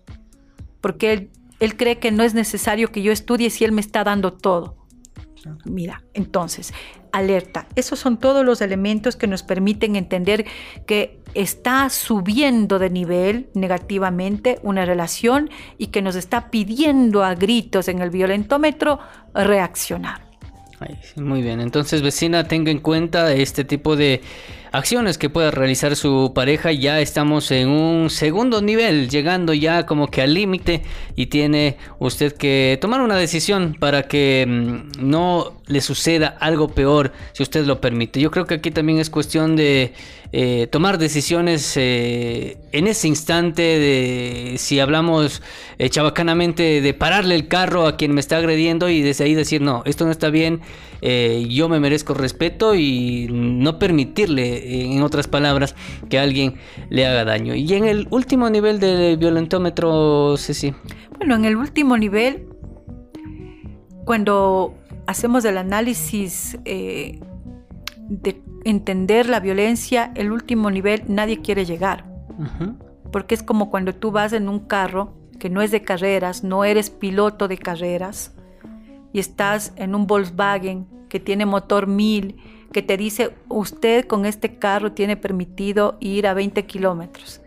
porque 0.82 1.14
él, 1.14 1.30
él 1.60 1.78
cree 1.78 2.00
que 2.00 2.12
no 2.12 2.24
es 2.24 2.34
necesario 2.34 2.92
que 2.92 3.04
yo 3.04 3.12
estudie 3.12 3.52
si 3.52 3.66
él 3.66 3.72
me 3.72 3.82
está 3.82 4.04
dando 4.04 4.34
todo. 4.34 4.78
Mira, 5.64 6.04
entonces, 6.16 6.74
alerta. 7.12 7.68
Esos 7.76 8.00
son 8.00 8.18
todos 8.18 8.44
los 8.44 8.62
elementos 8.62 9.16
que 9.16 9.28
nos 9.28 9.44
permiten 9.44 9.96
entender 9.96 10.46
que 10.88 11.24
está 11.36 11.90
subiendo 11.90 12.80
de 12.80 12.90
nivel 12.90 13.50
negativamente 13.54 14.60
una 14.64 14.86
relación 14.86 15.50
y 15.78 15.88
que 15.88 16.02
nos 16.02 16.16
está 16.16 16.50
pidiendo 16.50 17.24
a 17.24 17.36
gritos 17.36 17.88
en 17.88 18.02
el 18.02 18.10
violentómetro 18.10 19.00
reaccionar. 19.34 20.26
Muy 21.16 21.42
bien, 21.42 21.62
entonces 21.62 22.02
vecina, 22.02 22.44
tenga 22.48 22.70
en 22.70 22.80
cuenta 22.80 23.34
este 23.34 23.64
tipo 23.64 23.96
de 23.96 24.22
acciones 24.76 25.18
que 25.18 25.30
pueda 25.30 25.52
realizar 25.52 25.96
su 25.96 26.34
pareja. 26.36 26.72
Ya 26.72 27.00
estamos 27.00 27.50
en 27.52 27.70
un 27.70 28.10
segundo 28.10 28.62
nivel, 28.62 29.10
llegando 29.10 29.54
ya 29.54 29.86
como 29.86 30.08
que 30.08 30.22
al 30.22 30.34
límite 30.34 30.84
y 31.16 31.28
tiene 31.28 31.78
usted 32.00 32.34
que 32.34 32.78
tomar 32.82 33.02
una 33.02 33.16
decisión 33.16 33.76
para 33.80 34.04
que 34.04 34.46
mm, 34.48 35.08
no 35.10 35.54
le 35.68 35.82
suceda 35.82 36.36
algo 36.40 36.68
peor 36.68 37.14
si 37.34 37.44
usted 37.44 37.66
lo 37.66 37.80
permite. 37.80 38.20
Yo 38.20 38.32
creo 38.32 38.46
que 38.46 38.56
aquí 38.56 38.72
también 38.72 39.00
es 39.00 39.10
cuestión 39.10 39.56
de 39.56 39.94
eh, 40.32 40.68
tomar 40.72 40.98
decisiones 40.98 41.78
eh, 41.78 42.58
en 42.72 42.88
ese 42.88 43.08
instante 43.08 43.62
de 43.62 44.56
si 44.58 44.80
hablamos 44.80 45.42
eh, 45.78 45.90
chabacanamente 45.90 46.82
de 46.82 46.94
pararle 46.94 47.36
el 47.36 47.48
carro 47.48 47.88
a 47.88 47.96
quien 47.96 48.14
me 48.14 48.20
está 48.20 48.38
agrediendo 48.38 48.90
y 48.90 49.02
desde 49.02 49.24
ahí 49.24 49.36
decir 49.36 49.62
no, 49.62 49.84
esto 49.86 50.06
no 50.06 50.12
está 50.12 50.30
bien, 50.30 50.62
yo 51.02 51.70
me 51.70 51.80
merezco 51.80 52.16
respeto 52.16 52.74
y 52.74 53.28
no 53.30 53.78
permitirle, 53.78 54.86
en 54.86 55.04
otras 55.04 55.28
palabras, 55.28 55.76
que 56.10 56.18
alguien 56.18 56.56
le 56.90 57.06
haga 57.06 57.24
daño. 57.24 57.54
Y 57.54 57.72
en 57.76 57.86
el 57.86 58.08
último 58.10 58.50
nivel 58.50 58.80
del 58.80 59.16
violentómetro, 59.18 60.36
Ceci. 60.38 60.74
Bueno, 61.20 61.36
en 61.36 61.46
el 61.46 61.58
último 61.58 61.96
nivel, 61.96 62.48
cuando 64.04 64.74
hacemos 65.06 65.46
el 65.46 65.60
análisis 65.60 66.58
de 66.64 68.42
entender 68.66 69.30
la 69.30 69.40
violencia, 69.40 70.12
el 70.16 70.32
último 70.32 70.70
nivel, 70.70 71.04
nadie 71.08 71.42
quiere 71.42 71.64
llegar. 71.64 72.04
Porque 73.12 73.36
es 73.36 73.44
como 73.44 73.70
cuando 73.70 73.96
tú 73.96 74.12
vas 74.12 74.34
en 74.34 74.50
un 74.50 74.60
carro 74.60 75.14
que 75.40 75.50
no 75.50 75.62
es 75.62 75.72
de 75.72 75.84
carreras, 75.84 76.44
no 76.44 76.66
eres 76.66 76.90
piloto 76.90 77.48
de 77.48 77.58
carreras, 77.58 78.34
y 79.14 79.20
estás 79.20 79.72
en 79.78 79.96
un 79.96 80.08
Volkswagen 80.08 80.88
que 81.08 81.22
tiene 81.22 81.46
motor 81.46 81.88
1000, 81.88 82.36
que 82.74 82.82
te 82.82 82.98
dice, 82.98 83.34
usted 83.48 84.06
con 84.06 84.26
este 84.26 84.58
carro 84.58 84.92
tiene 84.92 85.16
permitido 85.16 85.98
ir 86.02 86.28
a 86.28 86.34
20 86.34 86.66
kilómetros. 86.66 87.42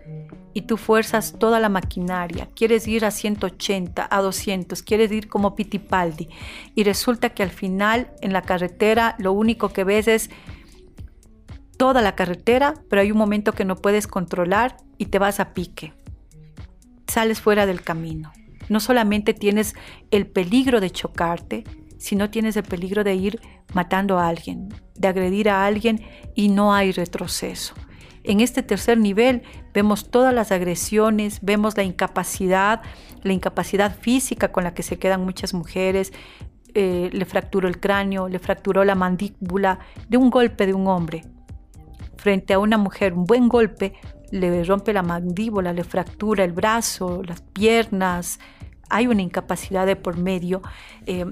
Y 0.54 0.62
tú 0.62 0.78
fuerzas 0.78 1.34
toda 1.38 1.60
la 1.60 1.68
maquinaria, 1.68 2.48
quieres 2.54 2.88
ir 2.88 3.04
a 3.04 3.10
180, 3.10 4.08
a 4.10 4.22
200, 4.22 4.82
quieres 4.82 5.12
ir 5.12 5.28
como 5.28 5.54
Pitipaldi. 5.54 6.28
Y 6.74 6.84
resulta 6.84 7.30
que 7.30 7.42
al 7.42 7.50
final 7.50 8.10
en 8.22 8.32
la 8.32 8.42
carretera 8.42 9.14
lo 9.18 9.32
único 9.32 9.68
que 9.68 9.84
ves 9.84 10.08
es 10.08 10.30
toda 11.78 12.02
la 12.02 12.14
carretera, 12.14 12.74
pero 12.90 13.00
hay 13.00 13.10
un 13.10 13.16
momento 13.16 13.52
que 13.52 13.64
no 13.64 13.76
puedes 13.76 14.06
controlar 14.06 14.76
y 14.98 15.06
te 15.06 15.18
vas 15.18 15.40
a 15.40 15.54
pique. 15.54 15.94
Sales 17.06 17.40
fuera 17.40 17.64
del 17.64 17.80
camino. 17.80 18.32
No 18.68 18.80
solamente 18.80 19.32
tienes 19.32 19.74
el 20.10 20.26
peligro 20.26 20.80
de 20.80 20.90
chocarte, 20.90 21.64
sino 21.96 22.28
tienes 22.30 22.56
el 22.56 22.64
peligro 22.64 23.04
de 23.04 23.14
ir 23.14 23.40
matando 23.72 24.18
a 24.18 24.28
alguien, 24.28 24.68
de 24.94 25.08
agredir 25.08 25.48
a 25.48 25.64
alguien 25.64 26.04
y 26.34 26.48
no 26.48 26.74
hay 26.74 26.92
retroceso. 26.92 27.74
En 28.24 28.40
este 28.40 28.62
tercer 28.62 28.98
nivel 28.98 29.42
vemos 29.72 30.10
todas 30.10 30.34
las 30.34 30.52
agresiones, 30.52 31.38
vemos 31.40 31.76
la 31.76 31.84
incapacidad, 31.84 32.82
la 33.22 33.32
incapacidad 33.32 33.96
física 33.98 34.52
con 34.52 34.64
la 34.64 34.74
que 34.74 34.82
se 34.82 34.98
quedan 34.98 35.24
muchas 35.24 35.54
mujeres, 35.54 36.12
eh, 36.74 37.08
le 37.12 37.24
fracturó 37.24 37.68
el 37.68 37.80
cráneo, 37.80 38.28
le 38.28 38.38
fracturó 38.38 38.84
la 38.84 38.94
mandíbula 38.94 39.78
de 40.08 40.18
un 40.18 40.28
golpe 40.28 40.66
de 40.66 40.74
un 40.74 40.86
hombre, 40.88 41.24
frente 42.18 42.52
a 42.52 42.58
una 42.58 42.76
mujer, 42.76 43.14
un 43.14 43.24
buen 43.24 43.48
golpe 43.48 43.94
le 44.30 44.62
rompe 44.64 44.92
la 44.92 45.02
mandíbula, 45.02 45.72
le 45.72 45.84
fractura 45.84 46.44
el 46.44 46.52
brazo, 46.52 47.22
las 47.24 47.40
piernas, 47.40 48.38
hay 48.90 49.06
una 49.06 49.22
incapacidad 49.22 49.86
de 49.86 49.96
por 49.96 50.16
medio, 50.18 50.62
eh, 51.06 51.24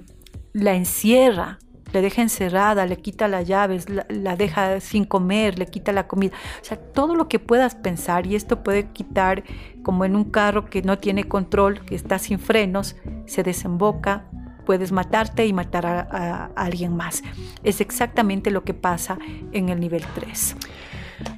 la 0.53 0.75
encierra, 0.75 1.59
le 1.93 2.03
deja 2.03 2.23
encerrada, 2.23 2.87
le 2.87 2.97
quita 2.97 3.29
las 3.29 3.47
llaves, 3.47 3.87
la, 3.89 4.37
deja 4.37 4.81
sin 4.81 5.05
comer, 5.05 5.59
le 5.59 5.67
quita 5.67 5.93
la 5.93 6.07
comida. 6.09 6.35
O 6.61 6.65
sea, 6.65 6.77
todo 6.77 7.15
lo 7.15 7.29
que 7.29 7.39
puedas 7.39 7.75
pensar, 7.75 8.27
y 8.27 8.35
esto 8.35 8.63
puede 8.63 8.89
quitar 8.91 9.45
como 9.83 10.05
en 10.05 10.17
un 10.17 10.25
carro 10.25 10.67
que 10.67 10.83
no 10.83 10.99
tiene 10.99 11.25
control, 11.25 11.85
que 11.85 11.95
está 11.95 12.19
sin 12.19 12.39
frenos, 12.39 12.97
se 13.27 13.43
desemboca, 13.43 14.25
puedes 14.67 14.93
matarte 14.93 15.47
y 15.47 15.55
matar 15.55 15.87
a, 15.87 16.51
alguien 16.57 16.95
más. 16.95 17.23
Es 17.65 17.81
exactamente 17.81 18.51
lo 18.51 18.65
que 18.65 18.75
pasa 18.75 19.19
en 19.53 19.71
el 19.71 19.81
nivel 19.81 20.03
3. 20.15 20.57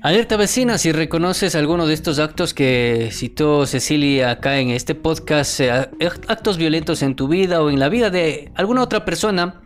Alerta 0.02 0.36
vecina, 0.36 0.76
si 0.76 0.90
reconoces 0.90 1.54
alguno 1.54 1.86
de 1.86 1.94
estos 1.94 2.18
actos 2.18 2.52
que 2.52 3.10
citó 3.12 3.64
Cecilia 3.66 4.32
acá 4.32 4.58
en 4.58 4.70
este 4.70 4.96
podcast, 4.96 5.60
actos 6.26 6.56
violentos 6.56 7.02
en 7.02 7.14
tu 7.14 7.28
vida 7.28 7.62
o 7.62 7.70
en 7.70 7.78
la 7.78 7.88
vida 7.88 8.10
de 8.10 8.50
alguna 8.56 8.82
otra 8.82 9.04
persona, 9.04 9.60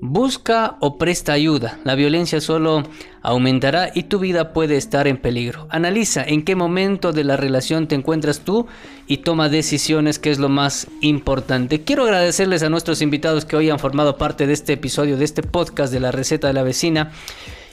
busca 0.00 0.76
o 0.80 0.96
presta 0.96 1.32
ayuda. 1.32 1.78
La 1.84 1.94
violencia 1.94 2.40
solo 2.40 2.84
aumentará 3.22 3.90
y 3.94 4.04
tu 4.04 4.18
vida 4.18 4.52
puede 4.52 4.76
estar 4.76 5.06
en 5.06 5.18
peligro. 5.18 5.66
Analiza 5.70 6.24
en 6.24 6.42
qué 6.42 6.56
momento 6.56 7.12
de 7.12 7.24
la 7.24 7.36
relación 7.36 7.86
te 7.86 7.94
encuentras 7.94 8.40
tú 8.40 8.66
y 9.10 9.16
toma 9.16 9.48
decisiones, 9.48 10.20
que 10.20 10.30
es 10.30 10.38
lo 10.38 10.48
más 10.48 10.86
importante. 11.00 11.82
Quiero 11.82 12.04
agradecerles 12.04 12.62
a 12.62 12.68
nuestros 12.68 13.02
invitados 13.02 13.44
que 13.44 13.56
hoy 13.56 13.68
han 13.68 13.80
formado 13.80 14.16
parte 14.16 14.46
de 14.46 14.52
este 14.52 14.74
episodio, 14.74 15.16
de 15.16 15.24
este 15.24 15.42
podcast 15.42 15.92
de 15.92 15.98
la 15.98 16.12
receta 16.12 16.46
de 16.46 16.52
la 16.52 16.62
vecina. 16.62 17.10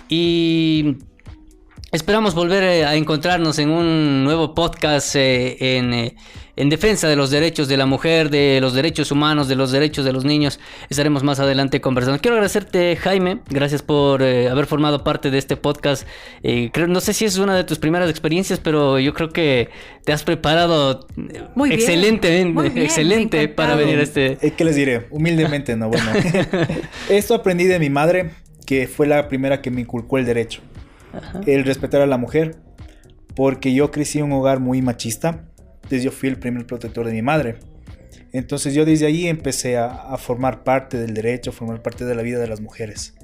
Y 0.10 0.98
Esperamos 1.92 2.34
volver 2.34 2.64
eh, 2.64 2.86
a 2.86 2.96
encontrarnos 2.96 3.60
en 3.60 3.70
un 3.70 4.24
nuevo 4.24 4.54
podcast 4.54 5.16
eh, 5.16 5.56
eh, 5.60 6.16
en, 6.58 6.70
defensa 6.70 7.08
de 7.08 7.16
los 7.16 7.30
derechos 7.32 7.68
de 7.68 7.78
la 7.78 7.86
mujer, 7.86 8.30
de 8.30 8.60
los 8.62 8.74
derechos 8.74 9.12
humanos, 9.12 9.48
de 9.48 9.56
los 9.56 9.72
derechos 9.72 10.04
de 10.04 10.12
los 10.14 10.26
niños. 10.26 10.60
Estaremos 10.90 11.24
más 11.24 11.40
adelante 11.40 11.80
conversando. 11.80 12.20
Quiero 12.20 12.36
agradecerte, 12.36 12.96
Jaime. 12.98 13.40
Gracias 13.50 13.82
por 13.82 14.22
haber 14.24 14.66
formado 14.66 15.04
parte 15.04 15.32
de 15.32 15.38
este 15.38 15.56
podcast. 15.58 16.08
creo, 16.42 16.88
no 16.88 17.00
sé 17.00 17.14
si 17.14 17.26
es 17.26 17.38
una 17.38 17.56
de 17.56 17.64
tus 17.64 17.80
primeras 17.80 18.10
experiencias, 18.10 18.60
pero 18.60 19.00
yo 19.00 19.14
creo 19.14 19.30
que 19.30 19.70
te 20.04 20.14
has 20.14 20.24
preparado 20.24 21.08
muy 21.56 21.72
excelente, 21.72 22.42
excelente 22.76 23.48
para 23.48 23.76
venir 23.76 24.00
a 24.00 24.04
este. 24.04 24.38
¿Qué 24.58 24.64
les 24.66 24.76
diré? 24.76 25.08
Humildemente, 25.12 25.76
no. 25.76 25.90
Bueno, 25.90 26.12
esto 27.10 27.36
aprendí 27.36 27.66
de 27.66 27.80
mi 27.80 27.90
madre, 27.90 28.32
que 28.66 28.88
fue 28.88 29.08
la 29.08 29.28
primera 29.28 29.62
que 29.62 29.72
me 29.72 29.82
inculcó 29.82 30.18
el 30.18 30.26
derecho 30.26 30.62
el 31.46 31.66
respetar 31.66 32.02
a 32.02 32.08
la 32.08 32.18
mujer, 32.18 32.56
porque 33.36 33.74
yo 33.74 33.92
crecí 33.92 34.20
en 34.20 34.26
un 34.26 34.34
hogar 34.34 34.60
muy 34.60 34.82
machista, 34.82 35.46
entonces 35.88 36.04
yo 36.04 36.12
fui 36.12 36.28
el 36.28 36.38
primer 36.38 36.68
protector 36.68 37.06
de 37.06 37.14
mi 37.14 37.22
madre. 37.22 37.60
Entonces 38.34 38.74
yo 38.74 38.84
desde 38.84 39.06
ahí 39.06 39.26
empecé 39.28 39.78
a, 39.78 40.18
formar 40.18 40.66
parte 40.66 40.98
del 40.98 41.14
derecho, 41.14 41.52
a 41.52 41.54
formar 41.54 41.82
parte 41.82 42.04
de 42.04 42.14
la 42.14 42.24
vida 42.24 42.40
de 42.40 42.48
las 42.48 42.60
mujeres, 42.60 43.16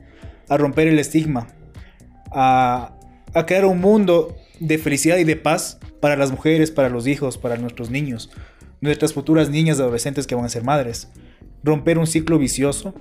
a 0.48 0.56
romper 0.56 0.88
el 0.88 0.98
estigma, 0.98 1.50
a, 2.32 2.98
a 3.34 3.46
crear 3.46 3.66
un 3.66 3.82
mundo 3.82 4.38
de 4.62 4.78
felicidad 4.78 5.18
y 5.18 5.26
de 5.26 5.36
paz 5.36 5.78
para 6.00 6.16
las 6.16 6.32
mujeres, 6.32 6.72
para 6.72 6.88
los 6.88 7.06
hijos, 7.06 7.38
para 7.38 7.58
nuestros 7.58 7.90
niños, 7.90 8.32
nuestras 8.80 9.12
futuras 9.12 9.50
niñas 9.50 9.82
adolescentes 9.82 10.26
que 10.26 10.36
van 10.36 10.46
a 10.46 10.50
ser 10.50 10.64
madres. 10.64 11.10
Romper 11.66 11.98
un 11.98 12.08
ciclo 12.08 12.40
vicioso 12.40 12.94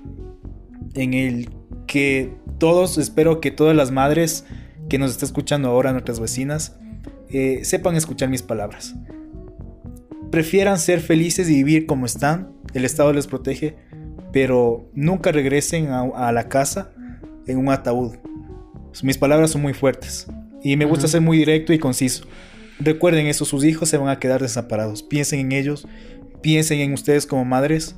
en 0.94 1.14
el 1.14 1.50
que 1.86 2.34
todos, 2.58 2.98
espero 2.98 3.40
que 3.40 3.52
todas 3.52 3.76
las 3.76 3.92
madres 3.92 4.44
que 4.88 4.98
nos 4.98 5.12
está 5.12 5.24
escuchando 5.24 5.68
ahora, 5.68 5.92
nuestras 5.92 6.18
vecinas, 6.18 6.76
eh, 7.28 7.60
sepan 7.62 7.94
escuchar 7.94 8.28
mis 8.28 8.42
palabras. 8.42 8.96
Prefieran 10.32 10.78
ser 10.78 11.00
felices 11.00 11.50
y 11.50 11.56
vivir 11.56 11.84
como 11.84 12.06
están, 12.06 12.54
el 12.72 12.86
Estado 12.86 13.12
les 13.12 13.26
protege, 13.26 13.76
pero 14.32 14.88
nunca 14.94 15.30
regresen 15.30 15.88
a, 15.90 16.32
la 16.32 16.48
casa 16.48 16.90
en 17.46 17.58
un 17.58 17.68
ataúd. 17.68 18.16
Mis 19.02 19.18
palabras 19.18 19.50
son 19.50 19.60
muy 19.60 19.74
fuertes 19.74 20.26
y 20.62 20.78
me 20.78 20.86
gusta 20.86 21.06
ser 21.06 21.20
muy 21.20 21.36
directo 21.36 21.74
y 21.74 21.78
conciso. 21.78 22.24
Recuerden 22.80 23.26
eso, 23.26 23.44
sus 23.44 23.62
hijos 23.62 23.90
se 23.90 23.98
van 23.98 24.08
a 24.08 24.18
quedar 24.18 24.40
desamparados. 24.40 25.02
Piensen 25.02 25.38
en 25.40 25.52
ellos, 25.52 25.86
piensen 26.40 26.80
en 26.80 26.94
ustedes 26.94 27.26
como 27.26 27.44
madres, 27.44 27.96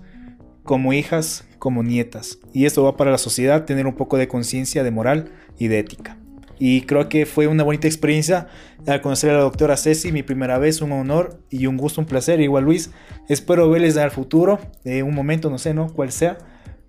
como 0.64 0.93
hijas, 0.93 1.47
como 1.61 1.85
nietas. 1.85 2.41
Y 2.53 2.64
esto 2.64 2.82
va 2.82 2.97
para 2.97 3.12
la 3.12 3.18
sociedad, 3.18 3.64
tener 3.64 3.87
un 3.87 3.95
poco 3.95 4.16
de 4.16 4.26
conciencia 4.26 4.82
de 4.82 4.91
moral 4.91 5.30
y 5.57 5.68
de 5.68 5.78
ética. 5.78 6.18
Y 6.59 6.83
creo 6.83 7.09
que 7.09 7.27
fue 7.27 7.47
una 7.47 7.65
bonita 7.65 7.87
experiencia 7.87 8.49
al 8.87 9.01
conocer 9.01 9.31
a 9.31 9.35
la 9.35 9.41
doctora 9.41 9.77
Ceci, 9.77 10.13
mi 10.13 10.23
primera 10.23 10.59
vez, 10.59 10.81
un 10.81 10.93
honor 10.93 11.41
y 11.51 11.67
un 11.67 11.77
gusto, 11.77 12.01
un 12.01 12.07
placer. 12.07 12.41
Igual 12.41 12.65
Luis, 12.65 12.91
espero 13.29 13.69
verles 13.71 13.97
al 13.97 14.11
futuro, 14.11 14.59
en 14.85 15.05
un 15.07 15.15
momento, 15.15 15.51
no 15.51 15.59
sé, 15.59 15.75
¿no? 15.75 15.93
Cuál 15.93 16.13
sea. 16.13 16.39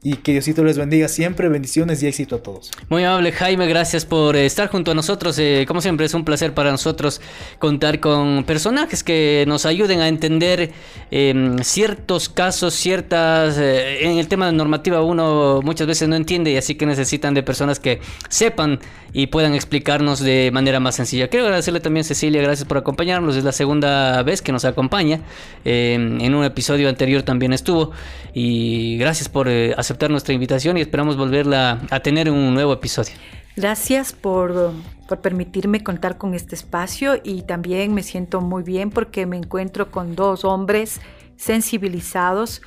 y 0.05 0.17
que 0.17 0.33
Diosito 0.33 0.63
les 0.63 0.77
bendiga 0.77 1.07
siempre, 1.07 1.49
bendiciones 1.49 2.03
y 2.03 2.05
éxito 2.05 2.35
a 2.35 2.43
todos. 2.43 2.69
Muy 2.89 3.03
amable 3.03 3.31
Jaime, 3.31 3.65
gracias 3.65 4.05
por 4.05 4.35
estar 4.35 4.69
junto 4.69 4.91
a 4.91 4.93
nosotros. 4.93 5.39
Eh, 5.39 5.65
como 5.67 5.81
siempre 5.81 6.05
es 6.05 6.13
un 6.13 6.23
placer 6.23 6.53
para 6.53 6.69
nosotros 6.69 7.21
contar 7.57 7.99
con 7.99 8.43
personajes 8.43 9.03
que 9.03 9.45
nos 9.47 9.65
ayuden 9.65 10.01
a 10.01 10.07
entender 10.07 10.71
em, 11.09 11.57
ciertos 11.57 12.29
casos, 12.29 12.75
ciertas... 12.75 13.57
Eh, 13.57 14.05
en 14.05 14.19
el 14.19 14.27
tema 14.27 14.45
de 14.45 14.51
normativa 14.51 15.01
uno 15.01 15.61
muchas 15.63 15.87
veces 15.87 16.07
no 16.07 16.15
entiende 16.15 16.51
y 16.51 16.57
así 16.57 16.75
que 16.75 16.85
necesitan 16.85 17.33
de 17.33 17.41
personas 17.41 17.79
que 17.79 17.99
sepan 18.29 18.79
y 19.17 19.27
puedan 19.27 19.55
explicarnos 19.55 20.19
de 20.19 20.51
manera 20.51 20.81
más 20.81 20.95
sencilla. 20.95 21.29
Quiero 21.29 21.45
agradecerle 21.45 21.79
también 21.79 22.03
Cecilia, 22.03 22.41
gracias 22.41 22.67
por 22.67 22.77
acompañarnos. 22.77 23.37
Es 23.37 23.45
la 23.45 23.53
segunda 23.53 24.21
vez 24.23 24.41
que 24.41 24.51
nos 24.51 24.65
acompaña. 24.65 25.21
Em, 25.63 26.19
en 26.19 26.35
un 26.35 26.43
episodio 26.43 26.89
anterior 26.89 27.23
también 27.23 27.53
estuvo 27.53 27.91
y 28.33 28.97
gracias 28.97 29.29
por 29.29 29.47
eh, 29.47 29.73
aceptar 29.77 30.11
nuestra 30.11 30.33
invitación 30.33 30.77
y 30.77 30.81
esperamos 30.81 31.15
volverla 31.15 31.79
a 31.91 32.01
tener 32.01 32.27
en 32.27 32.33
un 32.33 32.53
nuevo 32.53 32.73
episodio. 32.73 33.13
Gracias 33.55 34.11
por, 34.11 34.73
por, 35.07 35.21
permitirme 35.21 35.81
contar 35.81 36.17
con 36.17 36.33
este 36.33 36.55
espacio 36.55 37.13
y 37.23 37.43
también 37.43 37.93
me 37.93 38.03
siento 38.03 38.41
muy 38.41 38.63
bien 38.63 38.89
porque 38.89 39.25
me 39.25 39.37
encuentro 39.37 39.91
con 39.91 40.17
dos 40.17 40.43
hombres 40.43 40.99
sensibilizados, 41.37 42.61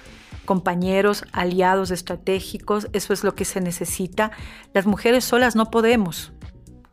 compañeros, 0.49 1.27
aliados 1.33 1.91
estratégicos, 1.91 2.89
eso 2.95 3.13
es 3.13 3.23
lo 3.23 3.35
que 3.35 3.45
se 3.45 3.61
necesita. 3.61 4.31
Las 4.73 4.87
mujeres 4.87 5.27
solas 5.27 5.57
no 5.57 5.71
podemos, 5.71 6.33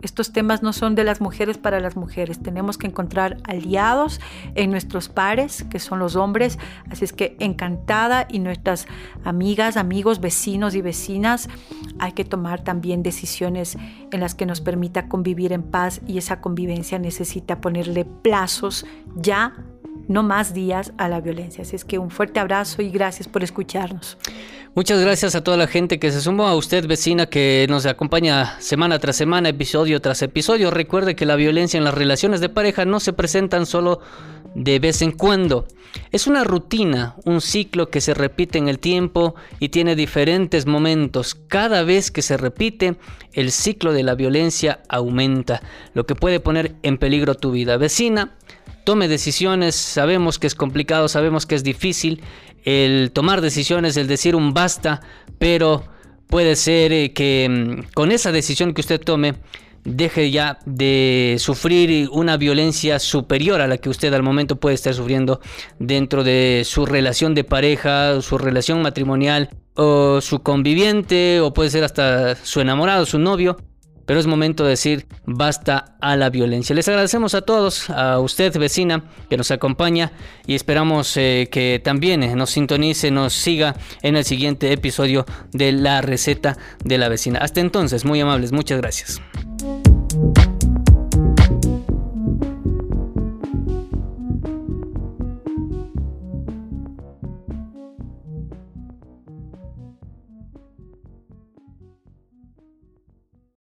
estos 0.02 0.34
temas 0.34 0.62
no 0.62 0.74
son 0.74 0.94
de 0.94 1.06
las 1.06 1.22
mujeres 1.22 1.58
para 1.58 1.80
las 1.80 1.96
mujeres. 1.96 2.44
Tenemos 2.44 2.78
que 2.78 2.86
encontrar 2.86 3.38
aliados 3.46 4.20
en 4.56 4.72
nuestros 4.72 5.08
pares, 5.08 5.64
que 5.70 5.80
son 5.80 6.00
los 6.00 6.18
hombres. 6.18 6.60
Así 6.92 7.06
es 7.06 7.14
que 7.14 7.38
encantada 7.40 8.28
y 8.30 8.40
nuestras 8.40 8.88
amigas, 9.24 9.78
amigos, 9.78 10.20
vecinos 10.20 10.76
y 10.76 10.82
vecinas, 10.82 11.48
hay 11.98 12.12
que 12.12 12.26
tomar 12.26 12.62
también 12.62 13.04
decisiones 13.04 13.78
en 14.12 14.20
las 14.20 14.36
que 14.36 14.46
nos 14.46 14.60
permita 14.60 15.08
convivir 15.08 15.54
en 15.54 15.64
paz 15.64 16.02
y 16.06 16.18
esa 16.18 16.42
convivencia 16.42 17.00
necesita 17.00 17.62
ponerle 17.62 18.04
plazos 18.04 18.86
ya 19.16 19.54
no 20.08 20.24
más 20.24 20.54
días 20.54 20.94
a 20.98 21.10
la 21.10 21.22
violencia. 21.22 21.64
Así 21.64 21.76
es 21.76 21.86
que 21.86 21.98
un 21.98 22.10
fuerte 22.10 22.40
abrazo 22.40 22.82
y 22.82 22.90
gracias 22.90 23.28
por 23.28 23.44
escucharnos. 23.44 24.18
Muchas 24.76 25.00
gracias 25.00 25.36
a 25.36 25.44
toda 25.44 25.56
la 25.56 25.68
gente 25.68 26.00
que 26.00 26.12
se 26.12 26.20
sumó, 26.20 26.48
a 26.48 26.56
usted 26.56 26.86
vecina 26.86 27.28
que 27.28 27.66
nos 27.70 27.86
acompaña 27.86 28.60
semana 28.60 29.00
tras 29.00 29.16
semana, 29.16 29.48
episodio 29.48 30.02
tras 30.02 30.22
episodio. 30.22 30.70
Recuerde 30.70 31.16
que 31.16 31.26
la 31.26 31.38
violencia 31.38 31.78
en 31.78 31.86
las 31.86 31.94
relaciones 31.94 32.42
de 32.42 32.50
pareja 32.50 32.84
no 32.84 33.00
se 33.00 33.14
presentan 33.14 33.66
solo 33.66 34.02
de 34.54 34.80
vez 34.80 35.02
en 35.02 35.12
cuando. 35.12 35.66
Es 36.12 36.28
una 36.28 36.44
rutina, 36.44 37.16
un 37.24 37.40
ciclo 37.40 37.90
que 37.90 38.02
se 38.02 38.14
repite 38.14 38.58
en 38.58 38.68
el 38.68 38.80
tiempo 38.80 39.36
y 39.60 39.70
tiene 39.70 39.96
diferentes 39.96 40.66
momentos. 40.66 41.36
Cada 41.36 41.84
vez 41.84 42.12
que 42.12 42.22
se 42.22 42.36
repite, 42.36 42.98
el 43.32 43.52
ciclo 43.52 43.94
de 43.94 44.04
la 44.04 44.16
violencia 44.16 44.82
aumenta, 44.90 45.62
lo 45.94 46.06
que 46.06 46.16
puede 46.16 46.42
poner 46.42 46.76
en 46.84 46.98
peligro 46.98 47.36
tu 47.36 47.52
vida. 47.52 47.78
Vecina, 47.78 48.36
tome 48.86 49.10
decisiones, 49.10 49.76
sabemos 49.76 50.40
que 50.40 50.48
es 50.48 50.56
complicado, 50.56 51.10
sabemos 51.10 51.46
que 51.46 51.56
es 51.56 51.64
difícil 51.64 52.22
el 52.64 53.12
tomar 53.12 53.42
decisiones, 53.42 53.98
el 53.98 54.08
decir 54.08 54.36
un 54.36 54.54
basta, 54.54 55.02
pero 55.38 55.84
puede 56.28 56.56
ser 56.56 56.94
eh, 56.94 57.12
que 57.12 57.48
mm, 57.50 57.94
con 57.94 58.12
esa 58.12 58.32
decisión 58.32 58.74
que 58.74 58.82
usted 58.82 59.02
tome 59.02 59.34
deje 59.84 60.32
ya 60.32 60.58
de 60.66 61.36
sufrir 61.40 62.10
una 62.12 62.38
violencia 62.38 62.98
superior 63.00 63.62
a 63.62 63.68
la 63.68 63.78
que 63.78 63.90
usted 63.90 64.14
al 64.14 64.24
momento 64.24 64.56
puede 64.56 64.76
estar 64.76 64.94
sufriendo 64.94 65.42
dentro 65.78 66.24
de 66.24 66.64
su 66.66 66.86
relación 66.86 67.36
de 67.36 67.44
pareja, 67.44 68.22
su 68.22 68.38
relación 68.38 68.82
matrimonial 68.82 69.50
o 69.76 70.22
su 70.22 70.42
conviviente 70.42 71.40
o 71.42 71.54
puede 71.54 71.70
ser 71.70 71.84
hasta 71.84 72.36
su 72.36 72.62
enamorado, 72.62 73.06
su 73.06 73.20
novio 73.20 73.58
pero 74.06 74.20
es 74.20 74.28
momento 74.28 74.64
de 74.64 74.72
decir 74.72 75.08
basta 75.26 75.96
a 76.02 76.16
la 76.16 76.30
violencia. 76.30 76.76
Les 76.76 76.88
agradecemos 76.88 77.36
a 77.36 77.42
todos, 77.42 77.90
a 77.90 78.20
usted 78.20 78.58
vecina 78.58 79.04
que 79.30 79.38
nos 79.38 79.52
acompaña 79.52 80.12
y 80.46 80.56
esperamos 80.56 81.16
eh, 81.18 81.50
que 81.52 81.82
también 81.84 82.24
eh, 82.24 82.36
nos 82.36 82.52
sintonice, 82.52 83.12
nos 83.12 83.34
siga 83.34 83.76
en 84.02 84.16
el 84.16 84.26
siguiente 84.26 84.72
episodio 84.72 85.26
de 85.52 85.72
La 85.72 86.02
receta 86.02 86.58
de 86.84 86.98
la 86.98 87.10
vecina. 87.10 87.40
Hasta 87.40 87.62
entonces, 87.62 88.06
muy 88.06 88.20
amables, 88.22 88.52
muchas 88.52 88.80
gracias. 88.80 89.22